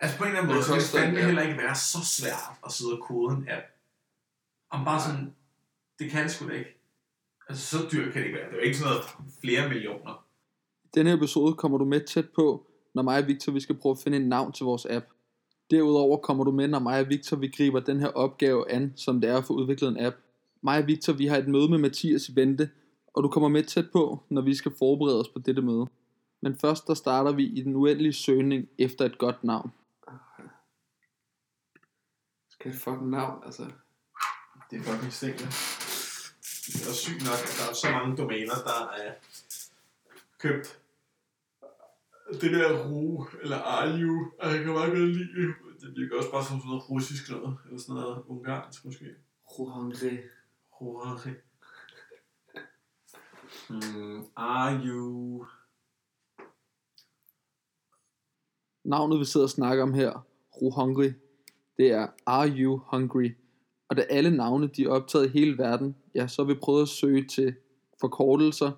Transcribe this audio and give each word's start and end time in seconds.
Altså 0.00 0.18
på 0.18 0.24
en 0.24 0.28
eller 0.28 0.40
anden 0.40 0.48
Men 0.48 0.54
måde, 0.54 0.78
det 0.78 0.82
så 0.82 0.98
er 0.98 1.00
det 1.02 1.14
fandme 1.14 1.26
heller 1.28 1.42
ikke 1.42 1.58
være 1.58 1.74
så 1.74 1.98
svært 2.04 2.54
at 2.66 2.72
sidde 2.72 2.92
og 2.92 3.02
kode 3.08 3.34
en 3.34 3.48
app. 3.48 3.66
Om 4.70 4.84
bare 4.84 5.00
sådan, 5.00 5.34
det 5.98 6.10
kan 6.10 6.22
det 6.22 6.30
sgu 6.30 6.48
da 6.48 6.52
ikke. 6.52 6.74
Altså 7.48 7.66
så 7.66 7.88
dyrt 7.92 8.12
kan 8.12 8.22
det 8.22 8.26
ikke 8.26 8.38
være. 8.38 8.48
Det 8.48 8.54
er 8.54 8.60
jo 8.60 8.62
ikke 8.62 8.78
sådan 8.78 8.92
noget 8.92 9.06
flere 9.40 9.68
millioner. 9.68 10.24
Denne 10.94 11.12
episode 11.12 11.54
kommer 11.54 11.78
du 11.78 11.84
med 11.84 12.00
tæt 12.00 12.28
på, 12.28 12.66
når 12.94 13.02
mig 13.02 13.18
og 13.18 13.26
Victor 13.26 13.52
vi 13.52 13.60
skal 13.60 13.74
prøve 13.74 13.92
at 13.92 13.98
finde 14.04 14.18
et 14.18 14.26
navn 14.26 14.52
til 14.52 14.64
vores 14.64 14.86
app. 14.86 15.06
Derudover 15.70 16.16
kommer 16.16 16.44
du 16.44 16.50
med, 16.50 16.68
når 16.68 16.78
mig 16.78 17.00
og 17.00 17.08
Victor 17.08 17.36
vi 17.36 17.48
griber 17.48 17.80
den 17.80 18.00
her 18.00 18.08
opgave 18.08 18.70
an, 18.70 18.92
som 18.96 19.20
det 19.20 19.30
er 19.30 19.36
at 19.36 19.44
få 19.44 19.52
udviklet 19.52 19.88
en 19.88 20.00
app. 20.00 20.16
Mig 20.62 20.78
og 20.78 20.86
Victor 20.86 21.12
vi 21.12 21.26
har 21.26 21.36
et 21.36 21.48
møde 21.48 21.68
med 21.68 21.78
Mathias 21.78 22.28
i 22.28 22.36
vente, 22.36 22.70
og 23.14 23.22
du 23.22 23.28
kommer 23.28 23.48
med 23.48 23.62
tæt 23.62 23.90
på, 23.92 24.22
når 24.28 24.42
vi 24.42 24.54
skal 24.54 24.72
forberede 24.78 25.20
os 25.20 25.28
på 25.28 25.38
dette 25.38 25.62
møde. 25.62 25.86
Men 26.40 26.56
først 26.56 26.86
der 26.86 26.94
starter 26.94 27.32
vi 27.32 27.44
i 27.44 27.62
den 27.62 27.76
uendelige 27.76 28.12
søgning 28.12 28.68
efter 28.78 29.04
et 29.04 29.18
godt 29.18 29.44
navn. 29.44 29.72
Skal 32.60 32.70
et 32.70 32.78
fucking 32.78 33.10
navn, 33.10 33.42
altså. 33.44 33.62
Det 34.70 34.78
er 34.78 34.82
fucking 34.82 35.12
stinkende. 35.12 35.52
Det 36.66 36.84
er 36.84 36.88
også 36.88 37.02
sygt 37.06 37.22
nok, 37.28 37.40
at 37.48 37.54
der 37.58 37.70
er 37.70 37.74
så 37.74 37.90
mange 37.90 38.16
domæner, 38.16 38.54
der 38.54 38.80
er 39.02 39.14
købt. 40.38 40.80
Det 42.40 42.50
der 42.52 42.88
ru, 42.88 43.26
eller 43.42 43.58
are 43.58 43.98
you, 44.00 44.32
og 44.38 44.50
jeg 44.50 44.64
kan 44.64 44.72
meget 44.72 44.90
godt 44.90 45.08
lide 45.08 45.42
det. 45.42 45.54
Det 45.80 45.96
virker 45.96 46.16
også 46.16 46.30
bare 46.30 46.44
som 46.44 46.58
sådan 46.58 46.68
noget 46.68 46.90
russisk 46.90 47.30
noget, 47.30 47.58
eller 47.66 47.80
sådan 47.80 47.94
noget 47.94 48.22
ungarsk 48.26 48.84
måske. 48.84 49.04
Rohangre. 49.58 50.18
Ruari. 50.80 51.30
Mm, 53.70 54.26
are 54.36 54.80
you... 54.86 55.46
Navnet 58.84 59.20
vi 59.20 59.24
sidder 59.24 59.46
og 59.46 59.50
snakker 59.50 59.82
om 59.82 59.94
her, 59.94 60.26
Ru 60.62 60.70
Hungry, 60.70 61.12
det 61.78 61.92
er 61.92 62.06
Are 62.26 62.48
You 62.48 62.80
Hungry? 62.86 63.30
Og 63.88 63.96
da 63.96 64.02
alle 64.02 64.36
navne 64.36 64.66
de 64.66 64.84
er 64.84 64.88
optaget 64.88 65.26
i 65.26 65.28
hele 65.28 65.58
verden, 65.58 65.96
ja, 66.14 66.26
så 66.26 66.42
har 66.42 66.46
vi 66.46 66.54
prøvet 66.54 66.82
at 66.82 66.88
søge 66.88 67.26
til 67.26 67.54
forkortelser 68.00 68.72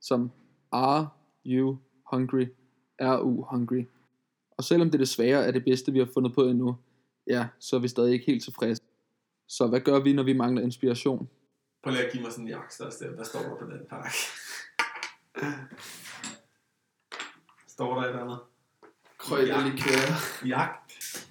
som 0.00 0.30
Are 0.72 1.08
You 1.46 1.78
Hungry? 2.12 2.46
R-U 3.00 3.44
Hungry. 3.50 3.84
Og 4.50 4.64
selvom 4.64 4.90
det 4.90 5.00
desværre 5.00 5.44
er 5.46 5.50
det 5.50 5.64
bedste 5.64 5.92
vi 5.92 5.98
har 5.98 6.08
fundet 6.14 6.34
på 6.34 6.42
endnu, 6.42 6.76
ja, 7.26 7.46
så 7.58 7.76
er 7.76 7.80
vi 7.80 7.88
stadig 7.88 8.12
ikke 8.12 8.26
helt 8.26 8.44
tilfredse. 8.44 8.82
Så 9.48 9.66
hvad 9.66 9.80
gør 9.80 10.00
vi, 10.00 10.12
når 10.12 10.22
vi 10.22 10.32
mangler 10.32 10.62
inspiration? 10.62 11.28
Prøv 11.82 11.92
lige 11.92 12.06
at 12.06 12.12
give 12.12 12.22
mig 12.22 12.32
sådan 12.32 12.44
en 12.44 12.50
jagtstørs 12.50 12.96
der. 12.96 13.10
Hvad 13.10 13.24
står 13.24 13.40
der 13.40 13.56
på 13.56 13.64
den 13.64 13.80
pakke? 13.90 14.10
Står 17.68 17.94
der 17.94 18.02
et 18.02 18.08
eller 18.08 18.22
andet? 18.22 18.38
Krøjlerlikør. 19.18 20.46
Jagt. 20.46 21.28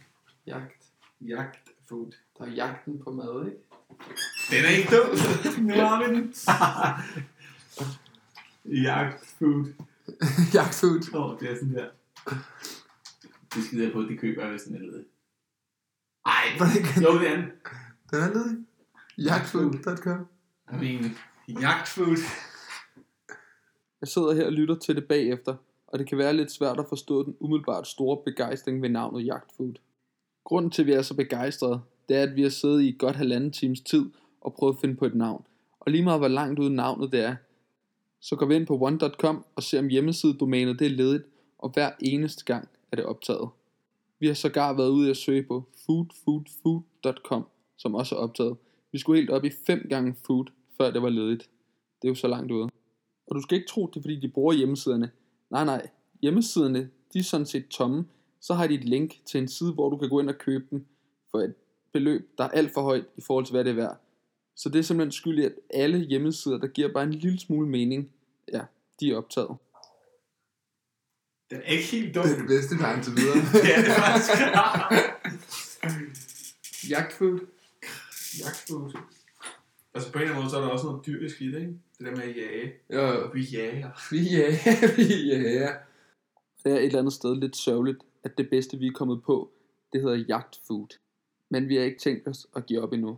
Jagt. 0.48 0.83
Jagt 1.28 1.70
food. 1.90 2.12
Der 2.38 2.46
er 2.46 2.50
jagten 2.50 3.00
på 3.00 3.12
mad, 3.12 3.46
ikke? 3.46 3.58
Den 4.52 4.66
er 4.66 4.70
ikke 4.70 4.96
dum. 4.96 5.10
Nu 5.68 5.74
har 5.74 6.08
vi 6.08 6.16
den. 6.16 6.34
Jagt 8.84 9.26
food. 9.40 9.66
Jagtfood. 10.54 11.16
Åh, 11.16 11.30
oh, 11.30 11.40
det 11.40 11.52
er 11.52 11.56
sådan 11.56 11.74
der. 11.74 11.90
Det 13.56 13.64
skider 13.64 13.84
jeg 13.84 13.94
på, 13.94 14.02
det 14.02 14.20
køber 14.20 14.42
jeg, 14.42 14.52
hvis 14.52 14.62
den 14.64 14.76
er 14.76 14.80
ledet. 14.80 15.06
Ej, 16.26 16.44
jo, 17.02 17.20
det 17.20 17.32
er 17.32 17.36
den. 17.36 17.46
Den 18.12 18.20
er 18.22 18.34
ledig. 18.34 18.58
Jagtfood.com. 19.18 20.28
I 20.72 20.76
mean, 20.76 21.18
jagtfood. 21.62 22.18
Jeg 24.02 24.08
sidder 24.08 24.34
her 24.34 24.46
og 24.46 24.52
lytter 24.52 24.76
til 24.76 24.96
det 24.96 25.08
bagefter, 25.08 25.56
og 25.88 26.00
det 26.00 26.08
kan 26.08 26.18
være 26.18 26.34
lidt 26.34 26.52
svært 26.52 26.80
at 26.80 26.86
forstå 26.90 27.24
den 27.24 27.36
umiddelbart 27.40 27.88
store 27.88 28.24
begejstring 28.26 28.82
ved 28.82 28.90
navnet 28.90 29.26
Jagtfood. 29.26 29.74
Grunden 30.44 30.72
til, 30.72 30.82
at 30.82 30.88
vi 30.88 30.92
er 30.92 31.02
så 31.02 31.16
begejstrede, 31.16 31.82
det 32.10 32.18
er, 32.18 32.24
at 32.24 32.36
vi 32.36 32.42
har 32.42 32.50
siddet 32.50 32.82
i 32.82 32.96
godt 33.00 33.16
halvanden 33.16 33.52
times 33.52 33.82
tid 33.82 34.06
og 34.42 34.54
prøvet 34.54 34.74
at 34.74 34.80
finde 34.82 34.96
på 34.96 35.06
et 35.06 35.16
navn. 35.16 35.46
Og 35.80 35.92
lige 35.92 36.04
meget 36.04 36.20
hvor 36.20 36.28
langt 36.28 36.60
ude 36.60 36.76
navnet 36.76 37.12
det 37.12 37.20
er, 37.20 37.36
så 38.20 38.36
går 38.36 38.46
vi 38.46 38.56
ind 38.56 38.68
på 38.68 38.78
one.com 38.82 39.46
og 39.56 39.64
ser 39.64 39.80
om 39.80 39.88
hjemmesidedomænet 39.88 40.80
det 40.80 40.86
er 40.86 40.90
ledigt, 40.90 41.24
og 41.58 41.70
hver 41.70 41.92
eneste 42.00 42.46
gang 42.46 42.70
er 42.92 42.96
det 42.96 43.06
optaget. 43.06 43.50
Vi 44.20 44.28
har 44.28 44.34
sågar 44.34 44.74
været 44.74 44.90
ude 44.90 45.10
at 45.10 45.18
søge 45.18 45.44
på 45.44 45.64
foodfoodfood.com, 45.86 47.46
som 47.78 47.96
også 47.96 48.16
er 48.16 48.20
optaget. 48.20 48.58
Vi 48.92 48.98
skulle 48.98 49.20
helt 49.20 49.30
op 49.30 49.46
i 49.46 49.50
5 49.68 49.88
gange 49.90 50.16
food, 50.26 50.46
før 50.78 50.92
det 50.92 51.02
var 51.02 51.10
ledigt. 51.10 51.50
Det 52.02 52.08
er 52.08 52.12
jo 52.12 52.16
så 52.16 52.28
langt 52.28 52.52
ude. 52.52 52.70
Og 53.28 53.36
du 53.36 53.42
skal 53.42 53.56
ikke 53.56 53.68
tro, 53.68 53.88
det 53.88 53.96
er 53.96 54.02
fordi, 54.02 54.20
de 54.20 54.28
bruger 54.28 54.54
hjemmesiderne. 54.54 55.12
Nej, 55.50 55.66
nej. 55.66 55.90
Hjemmesiderne, 56.22 56.90
de 57.14 57.20
er 57.20 57.24
sådan 57.24 57.46
set 57.46 57.68
tomme. 57.68 58.06
Så 58.44 58.54
har 58.54 58.68
de 58.68 58.74
et 58.74 58.84
link 58.84 59.26
til 59.26 59.38
en 59.42 59.48
side, 59.48 59.72
hvor 59.72 59.90
du 59.90 59.98
kan 59.98 60.10
gå 60.10 60.20
ind 60.20 60.30
og 60.30 60.38
købe 60.38 60.66
dem 60.72 60.86
for 61.32 61.40
et 61.40 61.54
beløb, 61.94 62.30
der 62.38 62.44
er 62.44 62.50
alt 62.50 62.74
for 62.74 62.82
højt 62.82 63.06
i 63.18 63.22
forhold 63.22 63.46
til, 63.46 63.54
hvad 63.54 63.64
det 63.64 63.70
er 63.72 63.76
værd. 63.76 63.98
Så 64.56 64.70
det 64.70 64.80
er 64.80 64.84
simpelthen 64.84 65.12
skyld 65.12 65.40
i, 65.40 65.44
at 65.46 65.54
alle 65.70 65.98
hjemmesider, 65.98 66.58
der 66.58 66.68
giver 66.68 66.94
bare 66.94 67.04
en 67.04 67.14
lille 67.14 67.40
smule 67.40 67.70
mening, 67.70 68.12
ja, 68.54 68.62
de 69.00 69.12
er 69.12 69.18
optaget. 69.18 69.58
Den 71.50 71.58
er 71.58 71.72
ikke 71.72 71.84
helt 71.84 72.16
dum. 72.16 72.24
Det 72.24 72.34
er 72.34 72.38
det 72.38 72.48
bedste 72.48 72.78
tegn 72.78 73.04
til 73.04 73.14
videre. 73.16 73.36
det 73.64 73.76
er 73.78 73.94
faktisk. 73.94 74.32
Jagtfood. 76.90 77.40
jagtfood. 78.40 78.98
Altså 79.94 80.12
på 80.12 80.18
en 80.18 80.22
eller 80.22 80.36
anden 80.36 80.44
måde, 80.44 80.50
så 80.50 80.58
er 80.58 80.62
der 80.62 80.70
også 80.70 80.86
noget 80.86 81.06
dyrisk 81.06 81.42
i 81.42 81.52
det, 81.52 81.60
ikke? 81.60 81.74
Det 81.98 82.06
der 82.06 82.12
med 82.12 82.24
at 82.24 82.38
jage. 82.38 82.74
Jo. 82.94 83.30
Vi 83.34 83.42
jager. 83.42 83.90
Vi 84.12 84.20
ja, 84.20 84.58
vi 84.98 85.32
ja. 86.66 86.70
Det 86.70 86.78
er 86.78 86.80
et 86.80 86.86
eller 86.86 87.00
andet 87.00 87.14
sted 87.14 87.36
lidt 87.36 87.56
sørgeligt, 87.56 88.04
at 88.24 88.38
det 88.38 88.50
bedste, 88.50 88.78
vi 88.78 88.88
er 88.88 88.92
kommet 88.92 89.24
på, 89.24 89.52
det 89.94 90.02
hedder 90.02 90.16
jagtfood. 90.16 90.88
Men 91.50 91.70
vi 91.70 91.76
har 91.76 91.84
ikke 91.84 92.00
tænkt 92.00 92.28
os 92.28 92.48
at 92.56 92.66
give 92.66 92.82
op 92.82 92.94
endnu. 92.94 93.18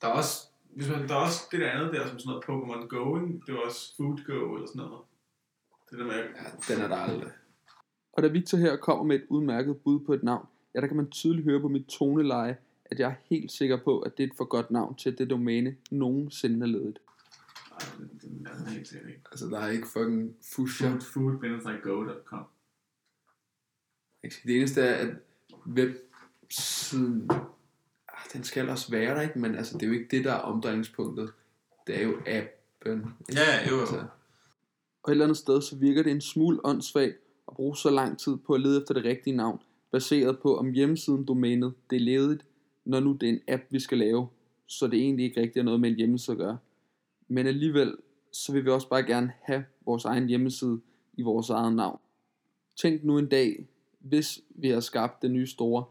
Der 0.00 0.08
er 0.08 0.12
også, 0.12 0.46
hvis 0.74 0.88
man, 0.88 1.08
der 1.08 1.14
er 1.14 1.18
også 1.18 1.48
det 1.50 1.60
der 1.60 1.70
andet 1.70 1.92
der, 1.92 2.08
som 2.08 2.18
sådan 2.18 2.30
noget 2.30 2.44
Pokémon 2.44 2.86
Go? 2.86 3.18
Det 3.46 3.54
var 3.54 3.60
også 3.60 3.96
Food 3.96 4.24
Go 4.26 4.54
eller 4.54 4.66
sådan 4.66 4.82
noget. 4.82 5.00
Det 5.90 5.98
der 5.98 6.04
med, 6.04 6.14
Ja, 6.14 6.74
den 6.74 6.82
er 6.82 6.88
der 6.88 6.96
aldrig. 6.96 7.32
Og 8.12 8.22
da 8.22 8.28
Victor 8.28 8.58
her 8.58 8.76
kommer 8.76 9.04
med 9.04 9.16
et 9.16 9.24
udmærket 9.28 9.76
bud 9.80 10.00
på 10.00 10.12
et 10.12 10.22
navn, 10.22 10.46
ja, 10.74 10.80
der 10.80 10.86
kan 10.86 10.96
man 10.96 11.10
tydeligt 11.10 11.44
høre 11.44 11.60
på 11.60 11.68
mit 11.68 11.86
toneleje, 11.86 12.56
at 12.84 13.00
jeg 13.00 13.10
er 13.10 13.14
helt 13.24 13.52
sikker 13.52 13.78
på, 13.84 14.00
at 14.00 14.18
det 14.18 14.24
er 14.24 14.28
et 14.28 14.36
for 14.36 14.44
godt 14.44 14.70
navn 14.70 14.94
til, 14.94 15.18
det 15.18 15.30
domæne 15.30 15.76
nogensinde 15.90 16.66
er 16.66 16.70
ledet. 16.70 16.98
Den, 18.22 18.46
er 18.46 18.70
helt 18.70 18.88
sikkert 18.88 19.08
ikke. 19.08 19.22
Altså, 19.30 19.46
der 19.46 19.58
er 19.58 19.68
ikke 19.68 19.88
fucking 19.88 20.36
fusion. 20.54 21.00
Food, 21.00 21.38
food-go.com. 21.40 22.44
Det 24.22 24.56
eneste 24.56 24.80
er, 24.80 24.94
at 24.94 25.14
websiden, 25.66 27.30
ah, 28.08 28.24
den 28.32 28.44
skal 28.44 28.68
også 28.68 28.90
være 28.90 29.14
der, 29.14 29.20
ikke? 29.20 29.38
Men 29.38 29.54
altså, 29.54 29.78
det 29.78 29.82
er 29.82 29.86
jo 29.86 29.92
ikke 29.92 30.16
det, 30.16 30.24
der 30.24 30.32
er 30.32 30.38
omdrejningspunktet. 30.38 31.32
Det 31.86 31.98
er 31.98 32.02
jo 32.02 32.16
appen. 32.26 33.14
Ja, 33.34 33.68
jo, 33.70 33.74
jo. 33.74 33.80
Altså, 33.80 34.04
Og 35.02 35.10
et 35.10 35.12
eller 35.12 35.24
andet 35.24 35.38
sted, 35.38 35.62
så 35.62 35.76
virker 35.76 36.02
det 36.02 36.12
en 36.12 36.20
smule 36.20 36.60
åndssvagt 36.64 37.16
at 37.48 37.54
bruge 37.54 37.76
så 37.76 37.90
lang 37.90 38.18
tid 38.18 38.36
på 38.36 38.54
at 38.54 38.60
lede 38.60 38.80
efter 38.80 38.94
det 38.94 39.04
rigtige 39.04 39.36
navn, 39.36 39.60
baseret 39.90 40.38
på 40.38 40.58
om 40.58 40.72
hjemmesiden 40.72 41.24
domænet 41.24 41.74
det 41.90 41.96
er 41.96 42.00
ledigt, 42.00 42.44
når 42.84 43.00
nu 43.00 43.12
det 43.12 43.28
er 43.28 43.32
en 43.32 43.40
app, 43.48 43.62
vi 43.70 43.80
skal 43.80 43.98
lave, 43.98 44.28
så 44.66 44.86
det 44.86 45.00
egentlig 45.00 45.24
ikke 45.24 45.40
rigtig 45.40 45.60
er 45.60 45.64
noget 45.64 45.80
med 45.80 45.90
en 45.90 45.96
hjemmeside 45.96 46.34
at 46.34 46.38
gøre. 46.38 46.58
Men 47.32 47.46
alligevel, 47.46 47.96
så 48.32 48.52
vil 48.52 48.64
vi 48.64 48.70
også 48.70 48.88
bare 48.88 49.02
gerne 49.02 49.32
have 49.42 49.64
vores 49.84 50.04
egen 50.04 50.28
hjemmeside 50.28 50.80
i 51.14 51.22
vores 51.22 51.50
eget 51.50 51.76
navn. 51.76 52.00
Tænk 52.76 53.04
nu 53.04 53.18
en 53.18 53.28
dag, 53.28 53.66
hvis 53.98 54.40
vi 54.50 54.68
har 54.68 54.80
skabt 54.80 55.22
det 55.22 55.30
nye 55.30 55.46
store, 55.46 55.84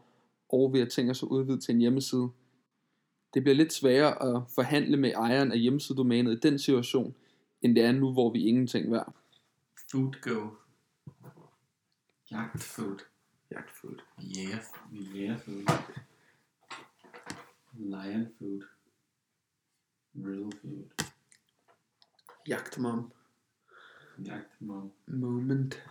og 0.48 0.72
vi 0.72 0.78
har 0.78 0.86
tænkt 0.86 1.10
os 1.10 1.22
at 1.22 1.26
udvide 1.26 1.60
til 1.60 1.74
en 1.74 1.80
hjemmeside. 1.80 2.28
Det 3.34 3.42
bliver 3.42 3.56
lidt 3.56 3.72
sværere 3.72 4.36
at 4.36 4.42
forhandle 4.54 4.96
med 4.96 5.12
ejeren 5.12 5.52
af 5.52 5.58
hjemmesidedomænet 5.58 6.32
i 6.32 6.48
den 6.48 6.58
situation, 6.58 7.14
end 7.62 7.76
det 7.76 7.84
er 7.84 7.92
nu, 7.92 8.12
hvor 8.12 8.32
vi 8.32 8.44
ingenting 8.44 8.92
værd. 8.92 9.14
Food 9.90 10.12
Go. 10.20 10.48
Jagtfood. 12.30 12.98
jagtfood. 13.50 13.98
Yeah, 14.38 14.60
yeah 15.16 15.40
food. 15.40 15.64
Lion 17.78 18.26
food. 18.38 18.62
Real 20.14 20.52
food. 20.60 21.11
Jagtmom. 22.48 23.12
Jagtmom. 24.26 24.92
Moment. 25.06 25.82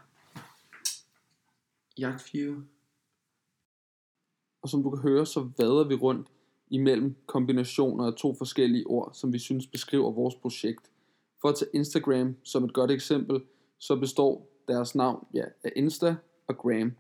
Jagtview. 1.97 2.61
Og 4.61 4.69
som 4.69 4.83
du 4.83 4.89
kan 4.89 4.99
høre, 4.99 5.25
så 5.25 5.49
vader 5.57 5.87
vi 5.87 5.95
rundt 5.95 6.27
imellem 6.67 7.15
kombinationer 7.25 8.05
af 8.05 8.13
to 8.13 8.35
forskellige 8.37 8.87
ord, 8.87 9.13
som 9.13 9.33
vi 9.33 9.39
synes 9.39 9.67
beskriver 9.67 10.11
vores 10.11 10.35
projekt. 10.35 10.91
For 11.41 11.49
at 11.49 11.55
tage 11.55 11.71
Instagram 11.73 12.35
som 12.43 12.63
et 12.63 12.73
godt 12.73 12.91
eksempel, 12.91 13.41
så 13.77 13.95
består 13.95 14.47
deres 14.67 14.95
navn 14.95 15.27
ja, 15.33 15.43
af 15.63 15.73
Insta 15.75 16.15
og 16.47 16.57
Gram. 16.57 16.91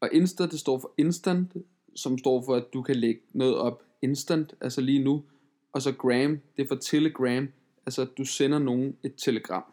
Og 0.00 0.08
Insta, 0.12 0.46
det 0.46 0.60
står 0.60 0.78
for 0.78 0.94
instant, 0.98 1.52
som 1.96 2.18
står 2.18 2.42
for, 2.42 2.54
at 2.54 2.64
du 2.72 2.82
kan 2.82 2.96
lægge 2.96 3.20
noget 3.32 3.56
op 3.56 3.82
instant, 4.02 4.54
altså 4.60 4.80
lige 4.80 5.04
nu. 5.04 5.24
Og 5.72 5.82
så 5.82 5.92
Gram, 5.92 6.40
det 6.56 6.62
er 6.62 6.68
for 6.68 6.74
telegram, 6.74 7.48
altså 7.86 8.02
at 8.02 8.08
du 8.18 8.24
sender 8.24 8.58
nogen 8.58 8.96
et 9.02 9.14
telegram. 9.16 9.64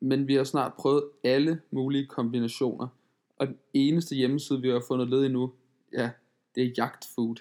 Men 0.00 0.28
vi 0.28 0.34
har 0.34 0.44
snart 0.44 0.72
prøvet 0.74 1.10
alle 1.24 1.62
mulige 1.70 2.06
kombinationer, 2.06 2.88
Og 3.36 3.46
den 3.46 3.58
eneste 3.74 4.14
hjemmeside, 4.14 4.60
vi 4.60 4.68
har 4.68 4.82
fundet 4.88 5.08
led 5.08 5.24
i 5.24 5.28
nu, 5.28 5.52
ja, 5.92 6.10
det 6.54 6.62
er 6.64 6.72
Jagtfood. 6.76 7.36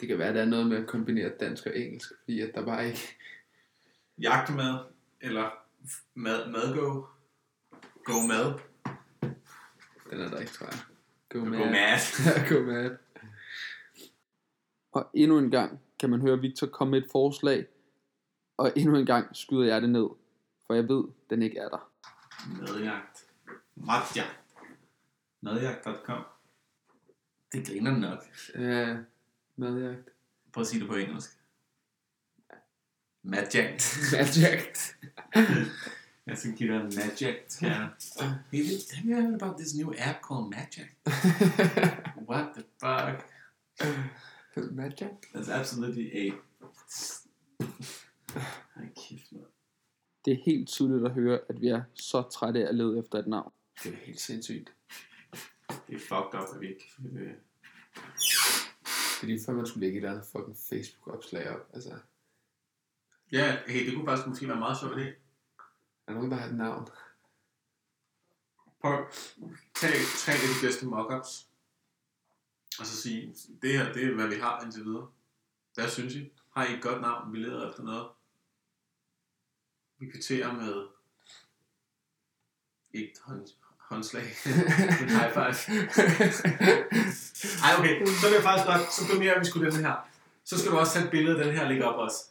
Det 0.00 0.08
kan 0.08 0.18
være, 0.18 0.28
at 0.28 0.34
der 0.34 0.40
er 0.40 0.46
noget 0.46 0.66
med 0.66 0.76
at 0.76 0.86
kombinere 0.86 1.32
dansk 1.40 1.66
og 1.66 1.78
engelsk, 1.78 2.12
fordi 2.24 2.40
at 2.40 2.50
der 2.54 2.64
bare 2.64 2.86
ikke... 2.86 3.00
Jagtmad, 4.22 4.74
eller 5.20 5.50
mad, 6.14 6.50
madgo. 6.50 7.02
Go 8.04 8.20
mad. 8.28 8.58
Den 10.10 10.20
er 10.20 10.28
der 10.30 10.38
ikke, 10.38 10.52
tror 10.52 10.66
jeg. 10.66 10.78
Go 11.28 11.38
Go 11.38 11.44
mad. 11.44 11.58
mad. 11.58 11.98
Ja, 12.26 12.54
go 12.54 12.62
mad. 12.66 12.96
Og 14.92 15.10
endnu 15.14 15.38
en 15.38 15.50
gang 15.50 15.80
kan 16.00 16.10
man 16.10 16.20
høre 16.20 16.40
Victor 16.40 16.66
komme 16.66 16.90
med 16.90 17.02
et 17.02 17.08
forslag, 17.12 17.66
og 18.58 18.72
endnu 18.76 18.96
en 18.96 19.06
gang 19.06 19.36
skyder 19.36 19.64
jeg 19.64 19.82
det 19.82 19.90
ned, 19.90 20.08
for 20.66 20.74
jeg 20.74 20.88
ved, 20.88 21.04
den 21.30 21.42
ikke 21.42 21.58
er 21.58 21.68
der. 21.68 21.90
Madjagt. 22.46 23.24
Madjagt. 23.74 24.38
Madjagt.com. 25.40 26.22
Det 27.52 27.66
griner 27.66 27.96
nok. 27.96 28.24
Ja, 28.54 28.96
madjagt. 29.56 30.08
Prøv 30.52 30.60
at 30.60 30.66
sige 30.66 30.80
det 30.80 30.88
på 30.88 30.94
engelsk. 30.94 31.30
Madjagt. 33.22 33.98
Madjagt. 34.12 34.96
Give 36.56 36.72
dig 36.72 36.80
en 36.80 36.92
Madjagt. 36.96 37.52
Skal 37.52 37.68
jeg? 37.68 37.88
Hey, 38.50 38.64
have 38.92 39.04
you 39.04 39.14
heard 39.14 39.42
about 39.42 39.56
this 39.58 39.74
new 39.74 39.94
app 39.98 40.18
called 40.22 40.50
Madjagt? 40.50 40.96
What 42.30 42.46
the 42.54 42.64
fuck? 42.80 43.24
Madjagt? 44.72 45.26
That's 45.34 45.48
absolutely 45.48 46.10
a... 46.12 46.32
Ej, 48.76 48.88
kæft. 48.96 49.30
Det 50.24 50.32
er 50.32 50.42
helt 50.44 50.68
tydeligt 50.68 51.04
at 51.06 51.12
høre, 51.12 51.40
at 51.48 51.60
vi 51.60 51.68
er 51.68 51.82
så 51.94 52.22
trætte 52.22 52.64
af 52.64 52.68
at 52.68 52.74
lede 52.74 52.98
efter 52.98 53.18
et 53.18 53.26
navn. 53.26 53.52
Det 53.84 53.92
er 53.92 53.96
helt 53.96 54.20
sindssygt. 54.20 54.72
Det 55.88 55.94
er 55.94 55.98
fucked 55.98 56.40
up, 56.40 56.54
at 56.54 56.60
vi 56.60 56.68
ikke... 56.68 56.84
øh, 56.98 57.20
Det 59.20 59.22
er 59.22 59.26
lige 59.26 59.40
før, 59.46 59.52
man 59.52 59.66
skulle 59.66 59.80
lægge 59.86 59.98
et 59.98 60.04
eller 60.04 60.10
andet 60.16 60.28
fucking 60.32 60.56
Facebook-opslag 60.68 61.50
op. 61.50 61.70
Altså, 61.74 61.98
Ja, 63.32 63.58
hey, 63.66 63.86
det 63.86 63.94
kunne 63.94 64.06
faktisk 64.06 64.28
måske 64.28 64.48
være 64.48 64.58
meget 64.58 64.78
sjovt 64.80 64.94
idé. 64.94 65.00
er 65.00 65.12
der 66.06 66.12
nogen, 66.14 66.30
der 66.30 66.36
har 66.36 66.48
et 66.48 66.54
navn? 66.54 66.88
Prøv 68.80 68.92
at 68.94 69.06
tage 69.74 69.92
tre 70.18 70.32
af 70.32 70.38
de 70.38 70.66
bedste 70.66 70.86
mockups, 70.86 71.48
og 72.78 72.86
så 72.86 72.96
sige, 73.02 73.34
det 73.62 73.78
her, 73.78 73.92
det 73.92 74.04
er, 74.04 74.14
hvad 74.14 74.28
vi 74.28 74.34
har 74.40 74.62
indtil 74.64 74.84
videre. 74.84 75.10
Hvad 75.74 75.88
synes 75.88 76.14
I? 76.14 76.32
Har 76.56 76.66
I 76.66 76.74
et 76.76 76.82
godt 76.82 77.00
navn? 77.00 77.32
Vi 77.32 77.38
leder 77.38 77.70
efter 77.70 77.82
noget. 77.82 78.08
Vi 79.98 80.10
kvitterer 80.10 80.52
med 80.52 80.86
et 82.92 83.12
hånd, 83.24 83.46
håndslag. 83.78 84.22
en 85.02 85.10
high 85.18 85.32
five. 85.32 85.56
Ej, 87.64 87.72
okay. 87.78 88.06
Så 88.06 88.26
vil 88.26 88.34
jeg 88.34 88.42
faktisk 88.42 88.66
godt, 88.66 88.92
så 88.92 89.02
donerer 89.12 89.38
vi 89.38 89.44
sgu 89.44 89.64
den 89.64 89.72
her. 89.72 90.08
Så 90.44 90.58
skal 90.58 90.72
du 90.72 90.78
også 90.78 90.92
tage 90.92 91.04
et 91.04 91.10
billede 91.10 91.38
af 91.38 91.44
den 91.44 91.54
her 91.54 91.68
lægge 91.68 91.84
op 91.84 91.98
også. 91.98 92.24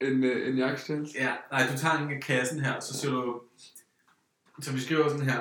En, 0.00 0.24
øh, 0.24 0.48
en 0.48 0.58
jagtstjæl? 0.58 1.10
Ja, 1.14 1.34
nej, 1.50 1.66
du 1.72 1.78
tager 1.78 1.98
en 1.98 2.10
af 2.10 2.22
kassen 2.22 2.60
her, 2.60 2.80
så 2.80 3.00
siger 3.00 3.10
du, 3.10 3.42
så 4.60 4.72
vi 4.72 4.80
skriver 4.80 5.08
sådan 5.08 5.30
her, 5.30 5.40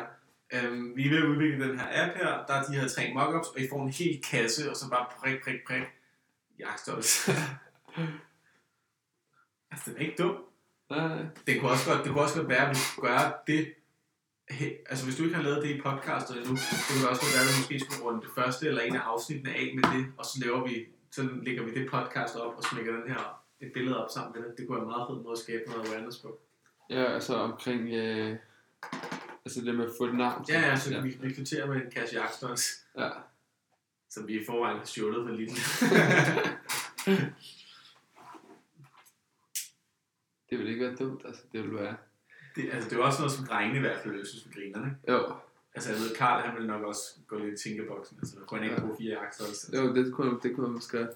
øhm, 0.54 0.96
vi 0.96 1.06
er 1.06 1.10
ved 1.10 1.18
at 1.18 1.26
udvikle 1.26 1.70
den 1.70 1.80
her 1.80 1.88
app 1.92 2.18
her, 2.18 2.46
der 2.48 2.54
er 2.54 2.64
de 2.64 2.80
her 2.80 2.88
tre 2.88 3.14
mockups, 3.14 3.48
og 3.48 3.60
I 3.60 3.70
får 3.70 3.84
en 3.84 3.90
hel 3.90 4.22
kasse, 4.32 4.70
og 4.70 4.76
så 4.76 4.90
bare 4.90 5.06
prik, 5.20 5.44
prik, 5.44 5.56
prik, 5.68 5.84
jagtstolz. 6.60 7.30
altså, 9.72 9.92
den 9.92 9.96
er 9.96 10.00
ikke 10.00 10.24
dum. 10.24 10.36
Det 11.48 11.60
kunne 11.60 11.72
også 11.72 11.86
godt, 11.90 12.04
det 12.04 12.12
kunne 12.12 12.24
også 12.24 12.38
godt 12.40 12.50
være, 12.50 12.66
at 12.66 12.70
vi 12.70 12.76
skulle 12.76 13.10
gøre 13.10 13.34
det, 13.48 13.74
he, 14.50 14.78
altså 14.90 15.06
hvis 15.06 15.16
du 15.16 15.24
ikke 15.24 15.36
har 15.36 15.44
lavet 15.44 15.64
det 15.64 15.76
i 15.76 15.82
podcastet 15.82 16.38
endnu, 16.38 16.56
så 16.56 16.76
kunne 16.86 17.02
det 17.02 17.10
også 17.10 17.22
godt 17.22 17.34
være, 17.36 17.44
at 17.46 17.50
vi 17.52 17.56
måske 17.60 17.80
skulle 17.80 18.04
runde 18.06 18.22
det 18.22 18.30
første 18.36 18.68
eller 18.68 18.82
en 18.82 18.96
af 18.96 19.00
afsnittene 19.00 19.56
af 19.56 19.72
med 19.76 19.84
det, 19.94 20.06
og 20.18 20.26
så 20.26 20.36
laver 20.44 20.68
vi, 20.68 20.86
så 21.12 21.22
lægger 21.44 21.64
vi 21.64 21.72
det 21.78 21.92
podcast 21.92 22.36
op, 22.36 22.54
og 22.58 22.64
smækker 22.64 22.92
den 23.00 23.12
her 23.12 23.40
et 23.62 23.72
billede 23.74 24.04
op 24.04 24.10
sammen 24.16 24.32
med 24.36 24.50
det. 24.50 24.58
Det 24.58 24.68
kunne 24.68 24.76
være 24.76 24.86
en 24.86 24.92
meget 24.96 25.08
fed 25.10 25.24
måde 25.24 25.32
at 25.32 25.44
skabe 25.46 25.64
noget 25.70 25.88
awareness 25.88 26.18
på. 26.18 26.40
Ja, 26.90 27.04
altså 27.14 27.36
omkring... 27.36 27.94
Øh, 27.94 28.36
altså 29.46 29.62
det 29.62 29.76
med 29.76 29.86
at 29.86 29.92
få 29.98 30.06
et 30.06 30.16
navn. 30.16 30.46
Ja, 30.50 30.62
ja, 30.62 30.76
så 30.76 31.02
vi, 31.02 31.18
vi 31.22 31.34
kvitterer 31.34 31.68
med 31.68 31.76
en 31.76 31.92
kasse 31.92 32.16
jagtstons, 32.16 32.86
ja. 32.98 33.10
som 34.10 34.28
vi 34.28 34.42
i 34.42 34.46
forvejen 34.46 34.78
har 34.78 34.86
shortet 34.86 35.28
for 35.28 35.36
lidt. 35.36 35.52
Det 40.50 40.60
vil 40.60 40.68
ikke 40.68 40.86
være 40.86 40.96
dumt, 40.96 41.22
altså 41.26 41.42
det 41.52 41.64
vil 41.64 41.74
være... 41.74 41.96
det, 42.56 42.64
altså, 42.74 42.90
det 42.90 42.96
er 42.96 43.00
jo 43.00 43.06
også 43.06 43.20
noget, 43.22 43.32
som 43.32 43.46
drengene 43.46 43.78
i 43.78 43.82
hvert 43.82 44.00
fald, 44.00 44.16
jeg 44.16 44.26
synes, 44.26 44.48
vi 44.48 44.52
griner, 44.54 44.86
ikke? 44.86 45.12
Jo, 45.12 45.34
Altså, 45.76 45.92
jeg 45.92 46.00
ved, 46.00 46.16
Karl, 46.16 46.46
han 46.46 46.60
vil 46.60 46.68
nok 46.68 46.84
også 46.84 47.02
gå 47.28 47.38
lidt 47.38 47.60
i 47.60 47.64
tænkeboksen. 47.64 48.18
Altså, 48.18 48.36
kunne 48.48 48.60
han 48.60 48.70
ikke 48.70 48.82
bruge 48.82 48.98
fire 48.98 49.20
jagtstons? 49.20 49.70
jo 49.74 49.96
det 49.96 50.14
kunne, 50.14 50.40
det 50.44 50.56
kunne 50.56 50.66
man 50.66 50.74
måske. 50.74 51.08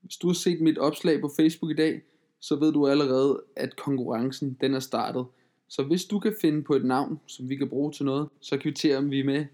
Hvis 0.00 0.16
du 0.16 0.26
har 0.26 0.34
set 0.34 0.60
mit 0.60 0.78
opslag 0.78 1.20
på 1.20 1.30
Facebook 1.36 1.70
i 1.70 1.74
dag, 1.74 2.02
så 2.40 2.56
ved 2.56 2.72
du 2.72 2.86
allerede, 2.86 3.44
at 3.56 3.76
konkurrencen 3.76 4.58
den 4.60 4.74
er 4.74 4.80
startet. 4.80 5.26
Så 5.68 5.82
hvis 5.82 6.04
du 6.04 6.18
kan 6.18 6.36
finde 6.40 6.62
på 6.62 6.74
et 6.74 6.84
navn, 6.84 7.20
som 7.26 7.48
vi 7.48 7.56
kan 7.56 7.68
bruge 7.68 7.92
til 7.92 8.04
noget, 8.04 8.28
så 8.40 8.58
kvitterer 8.58 9.00
vi 9.00 9.22
med 9.22 9.46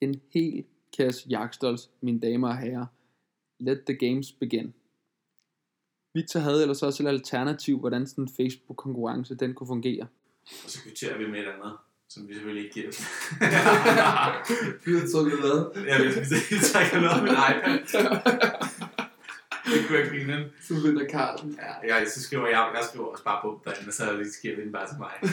en 0.00 0.20
hel 0.34 0.64
kasse 0.96 1.28
jagtstols, 1.28 1.90
mine 2.00 2.20
damer 2.20 2.48
og 2.48 2.58
herrer. 2.58 2.86
Let 3.60 3.80
the 3.86 4.08
games 4.08 4.32
begin. 4.32 4.74
Victor 6.14 6.40
havde 6.40 6.62
ellers 6.62 6.82
også 6.82 7.02
et 7.02 7.08
alternativ, 7.08 7.78
hvordan 7.78 8.06
sådan 8.06 8.24
en 8.24 8.30
Facebook-konkurrence 8.36 9.34
den 9.34 9.54
kunne 9.54 9.66
fungere. 9.66 10.06
Og 10.64 10.70
så 10.70 10.82
kvitterer 10.82 11.18
vi 11.18 11.30
med 11.30 11.40
et 11.40 11.46
andet, 11.46 11.72
som 12.08 12.28
vi 12.28 12.34
selvfølgelig 12.34 12.64
ikke 12.64 12.74
giver. 12.74 12.90
Vi 14.84 14.92
har 14.98 15.06
trukket 15.12 15.38
hvad? 15.40 15.84
jeg 15.88 15.98
ved, 16.00 16.12
vi 16.50 16.56
trækker 16.72 17.00
noget 17.00 17.22
med 17.22 17.30
en 17.30 17.36
iPad. 17.50 17.78
det 19.64 19.86
kunne 19.86 19.98
jeg 19.98 20.08
grine. 20.10 20.50
Så 20.62 20.74
vinder 20.74 21.08
Carlsen. 21.10 21.58
Ja, 21.62 21.72
jeg, 21.96 22.06
så 22.14 22.22
skriver 22.22 22.46
jeg, 22.46 22.70
jeg 22.74 22.84
skriver 22.88 23.06
også 23.06 23.24
bare 23.24 23.38
på 23.42 23.60
derinde, 23.64 23.88
og 23.88 23.92
så 23.92 24.16
vi 24.56 24.62
den 24.62 24.72
bare 24.72 24.88
til 24.88 24.98
mig. 24.98 25.10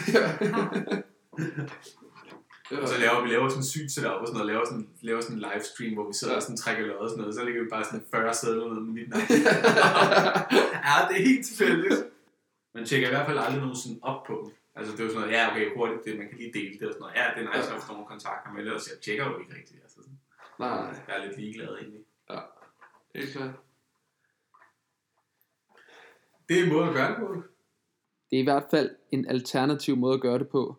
Og 2.70 2.88
så 2.88 2.98
laver 3.00 3.22
vi 3.22 3.28
laver 3.28 3.48
sådan 3.48 3.62
en 3.62 3.72
sygt 3.74 3.90
setup 3.92 4.20
og 4.22 4.26
sådan 4.26 4.38
noget, 4.38 4.52
laver 4.52 4.64
sådan, 4.70 4.88
laver 5.00 5.20
sådan 5.20 5.36
en 5.36 5.44
livestream, 5.46 5.92
hvor 5.94 6.06
vi 6.10 6.14
sidder 6.20 6.36
og 6.36 6.42
sådan 6.42 6.56
trækker 6.56 6.86
lod 6.86 6.96
og 6.96 7.08
sådan 7.08 7.20
noget, 7.20 7.34
så 7.34 7.44
lægger 7.44 7.62
vi 7.62 7.68
bare 7.68 7.84
sådan 7.84 8.04
40 8.10 8.34
sædler 8.34 8.66
ned 8.68 8.80
med 8.86 8.92
mit 8.98 9.08
navn. 9.08 9.22
ja, 10.86 10.94
det 11.08 11.14
er 11.20 11.24
helt 11.30 11.46
tilfældigt. 11.46 11.98
Man 12.74 12.84
tjekker 12.86 13.08
i 13.08 13.14
hvert 13.14 13.26
fald 13.26 13.38
aldrig 13.38 13.60
nogen 13.60 13.76
sådan 13.82 13.98
op 14.02 14.20
på 14.28 14.34
dem. 14.42 14.48
Altså 14.76 14.92
det 14.92 15.00
er 15.00 15.04
jo 15.04 15.10
sådan 15.10 15.20
noget, 15.20 15.34
ja 15.36 15.50
okay, 15.50 15.66
hurtigt, 15.76 16.04
det, 16.04 16.18
man 16.18 16.28
kan 16.28 16.38
lige 16.38 16.52
dele 16.58 16.74
det 16.78 16.86
og 16.88 16.92
sådan 16.94 17.00
noget. 17.04 17.14
Ja, 17.20 17.24
det 17.34 17.40
er 17.44 17.48
nice, 17.56 17.74
at 17.74 17.82
få 17.86 17.92
nogle 17.92 18.08
kontakter 18.14 18.48
med, 18.52 18.60
ellers 18.60 18.88
jeg 18.90 18.98
tjekker 19.04 19.24
jo 19.30 19.38
ikke 19.40 19.54
rigtigt. 19.58 19.80
Altså, 19.84 19.96
sådan. 20.02 20.18
Nej, 20.58 20.70
Jeg 21.08 21.14
er 21.16 21.24
lidt 21.26 21.36
ligeglad 21.40 21.70
egentlig. 21.80 22.02
ikke 23.14 23.32
klart. 23.32 23.54
Det 26.48 26.58
er 26.58 26.62
en 26.64 26.72
måde 26.72 26.88
at 26.88 26.94
gøre 26.94 27.10
det 27.10 27.18
på. 27.18 27.28
Det 28.30 28.36
er 28.36 28.40
i 28.40 28.48
hvert 28.50 28.66
fald 28.70 28.90
en 29.10 29.28
alternativ 29.28 29.96
måde 29.96 30.14
at 30.14 30.20
gøre 30.20 30.38
det 30.38 30.48
på. 30.48 30.76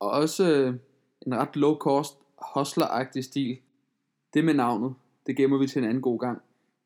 Og 0.00 0.10
også 0.10 0.44
øh, 0.54 0.74
en 1.26 1.34
ret 1.34 1.56
low 1.56 1.76
cost, 1.76 2.18
hustler 2.54 3.20
stil. 3.20 3.58
Det 4.34 4.44
med 4.44 4.54
navnet, 4.54 4.94
det 5.26 5.36
gemmer 5.36 5.58
vi 5.58 5.66
til 5.66 5.78
en 5.78 5.88
anden 5.88 6.02
god 6.02 6.18
gang. 6.18 6.42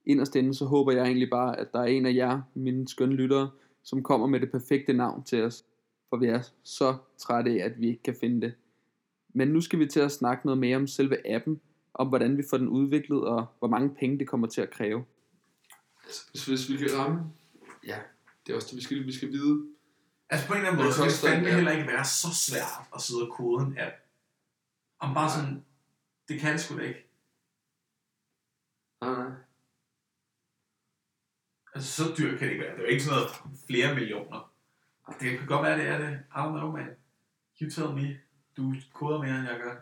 Inderst 0.07 0.37
inde, 0.37 0.55
så 0.55 0.65
håber 0.65 0.93
jeg 0.93 1.05
egentlig 1.05 1.31
bare, 1.31 1.59
at 1.59 1.73
der 1.73 1.81
er 1.81 1.85
en 1.85 2.07
af 2.07 2.15
jer, 2.15 2.41
mine 2.55 2.89
skønne 2.89 3.15
lyttere, 3.15 3.51
som 3.83 4.03
kommer 4.03 4.27
med 4.27 4.41
det 4.41 4.51
perfekte 4.51 4.93
navn 4.93 5.25
til 5.25 5.43
os. 5.43 5.65
For 6.09 6.17
vi 6.17 6.27
er 6.27 6.43
så 6.63 6.97
trætte 7.19 7.51
af, 7.51 7.65
at 7.65 7.81
vi 7.81 7.89
ikke 7.89 8.03
kan 8.03 8.17
finde 8.21 8.41
det. 8.41 8.55
Men 9.35 9.49
nu 9.49 9.61
skal 9.61 9.79
vi 9.79 9.87
til 9.87 10.01
at 10.01 10.13
snakke 10.13 10.47
noget 10.47 10.59
mere 10.59 10.77
om 10.77 10.87
selve 10.87 11.35
appen, 11.35 11.61
om 11.95 12.09
hvordan 12.09 12.37
vi 12.37 12.43
får 12.51 12.57
den 12.57 12.69
udviklet, 12.69 13.25
og 13.25 13.47
hvor 13.59 13.69
mange 13.69 13.91
penge 13.91 14.19
det 14.19 14.29
kommer 14.29 14.47
til 14.47 14.61
at 14.61 14.71
kræve. 14.71 15.05
Altså, 16.05 16.23
hvis, 16.31 16.47
hvis 16.47 16.71
vi 16.71 16.77
kan 16.77 16.99
ramme... 16.99 17.21
Ja, 17.87 17.97
det 18.47 18.53
er 18.53 18.57
også 18.57 18.69
det, 18.71 18.77
vi 18.77 18.83
skal, 18.83 19.07
vi 19.07 19.13
skal 19.13 19.33
vide. 19.33 19.67
Altså 20.31 20.47
på 20.47 20.53
en 20.53 20.59
eller 20.59 20.71
anden 20.71 20.85
måde, 20.85 20.95
det 20.95 21.05
en 21.05 21.29
fandme 21.29 21.51
heller 21.51 21.73
ikke 21.73 21.87
være 21.87 22.05
så 22.05 22.29
svært 22.35 22.89
at 22.95 23.01
sidde 23.01 23.23
og 23.23 23.33
kode 23.37 23.67
en 23.67 23.79
app. 23.79 23.95
Om 25.01 25.15
bare 25.15 25.31
sådan, 25.31 25.65
det 26.29 26.41
kan 26.41 26.59
sgu 26.59 26.79
da 26.79 26.83
ikke. 26.83 27.07
Nej. 29.01 29.31
Altså 31.75 31.93
så 31.93 32.15
dyrt 32.19 32.39
kan 32.39 32.49
det 32.49 32.53
ikke 32.53 32.65
være. 32.65 32.73
Det 32.73 32.79
er 32.79 32.87
jo 32.87 32.91
ikke 32.91 33.05
sådan 33.05 33.19
noget 33.19 33.57
flere 33.67 33.95
millioner. 33.95 34.53
Det 35.21 35.39
kan 35.39 35.47
godt 35.47 35.63
være, 35.63 35.79
det 35.79 35.87
er 35.87 35.99
det. 35.99 36.11
I 36.11 36.39
don't 36.39 36.59
know, 36.59 36.73
man. 36.73 36.97
You 37.61 37.71
tell 37.71 37.89
me. 37.89 38.21
Du 38.57 38.75
koder 38.93 39.23
mere, 39.23 39.39
end 39.39 39.49
jeg 39.49 39.61
gør. 39.63 39.77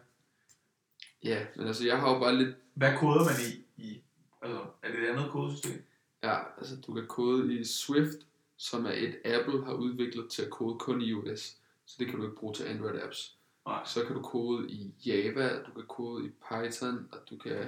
Ja, 1.24 1.46
men 1.56 1.66
altså, 1.66 1.86
jeg 1.86 2.00
har 2.00 2.14
jo 2.14 2.18
bare 2.18 2.36
lidt... 2.36 2.56
Hvad 2.74 2.96
koder 2.96 3.24
man 3.24 3.34
i? 3.48 3.82
i 3.82 4.02
altså, 4.42 4.66
er 4.82 4.88
det 4.92 5.02
et 5.02 5.08
andet 5.08 5.30
kodesystem? 5.30 5.84
Ja, 6.22 6.56
altså, 6.58 6.80
du 6.80 6.94
kan 6.94 7.06
kode 7.06 7.60
i 7.60 7.64
Swift, 7.64 8.26
som 8.56 8.86
er 8.86 8.92
et 8.92 9.18
Apple 9.24 9.64
har 9.64 9.72
udviklet 9.72 10.30
til 10.30 10.42
at 10.42 10.50
kode 10.50 10.78
kun 10.78 11.02
i 11.02 11.04
iOS. 11.04 11.56
Så 11.84 11.96
det 11.98 12.06
kan 12.06 12.18
du 12.18 12.24
ikke 12.24 12.36
bruge 12.36 12.54
til 12.54 12.64
Android 12.64 13.00
apps. 13.02 13.37
Nej. 13.68 13.82
Så 13.84 14.04
kan 14.04 14.16
du 14.16 14.22
kode 14.22 14.70
i 14.70 14.94
Java, 15.06 15.62
du 15.62 15.72
kan 15.72 15.84
kode 15.88 16.26
i 16.26 16.28
Python, 16.28 17.08
og 17.12 17.18
du 17.30 17.36
kan... 17.36 17.66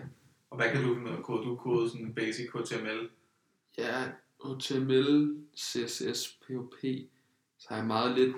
Og 0.51 0.57
hvad 0.57 0.71
kan 0.71 0.83
du 0.83 0.95
med 0.95 1.23
kode? 1.23 1.45
Du 1.45 1.57
koder 1.57 1.89
sådan 1.89 2.15
basic 2.15 2.47
HTML. 2.55 3.09
Ja, 3.79 4.05
HTML, 4.45 5.37
CSS, 5.57 6.39
PHP. 6.43 6.85
Så 7.59 7.67
har 7.69 7.77
jeg 7.77 7.87
meget 7.87 8.19
lidt 8.19 8.37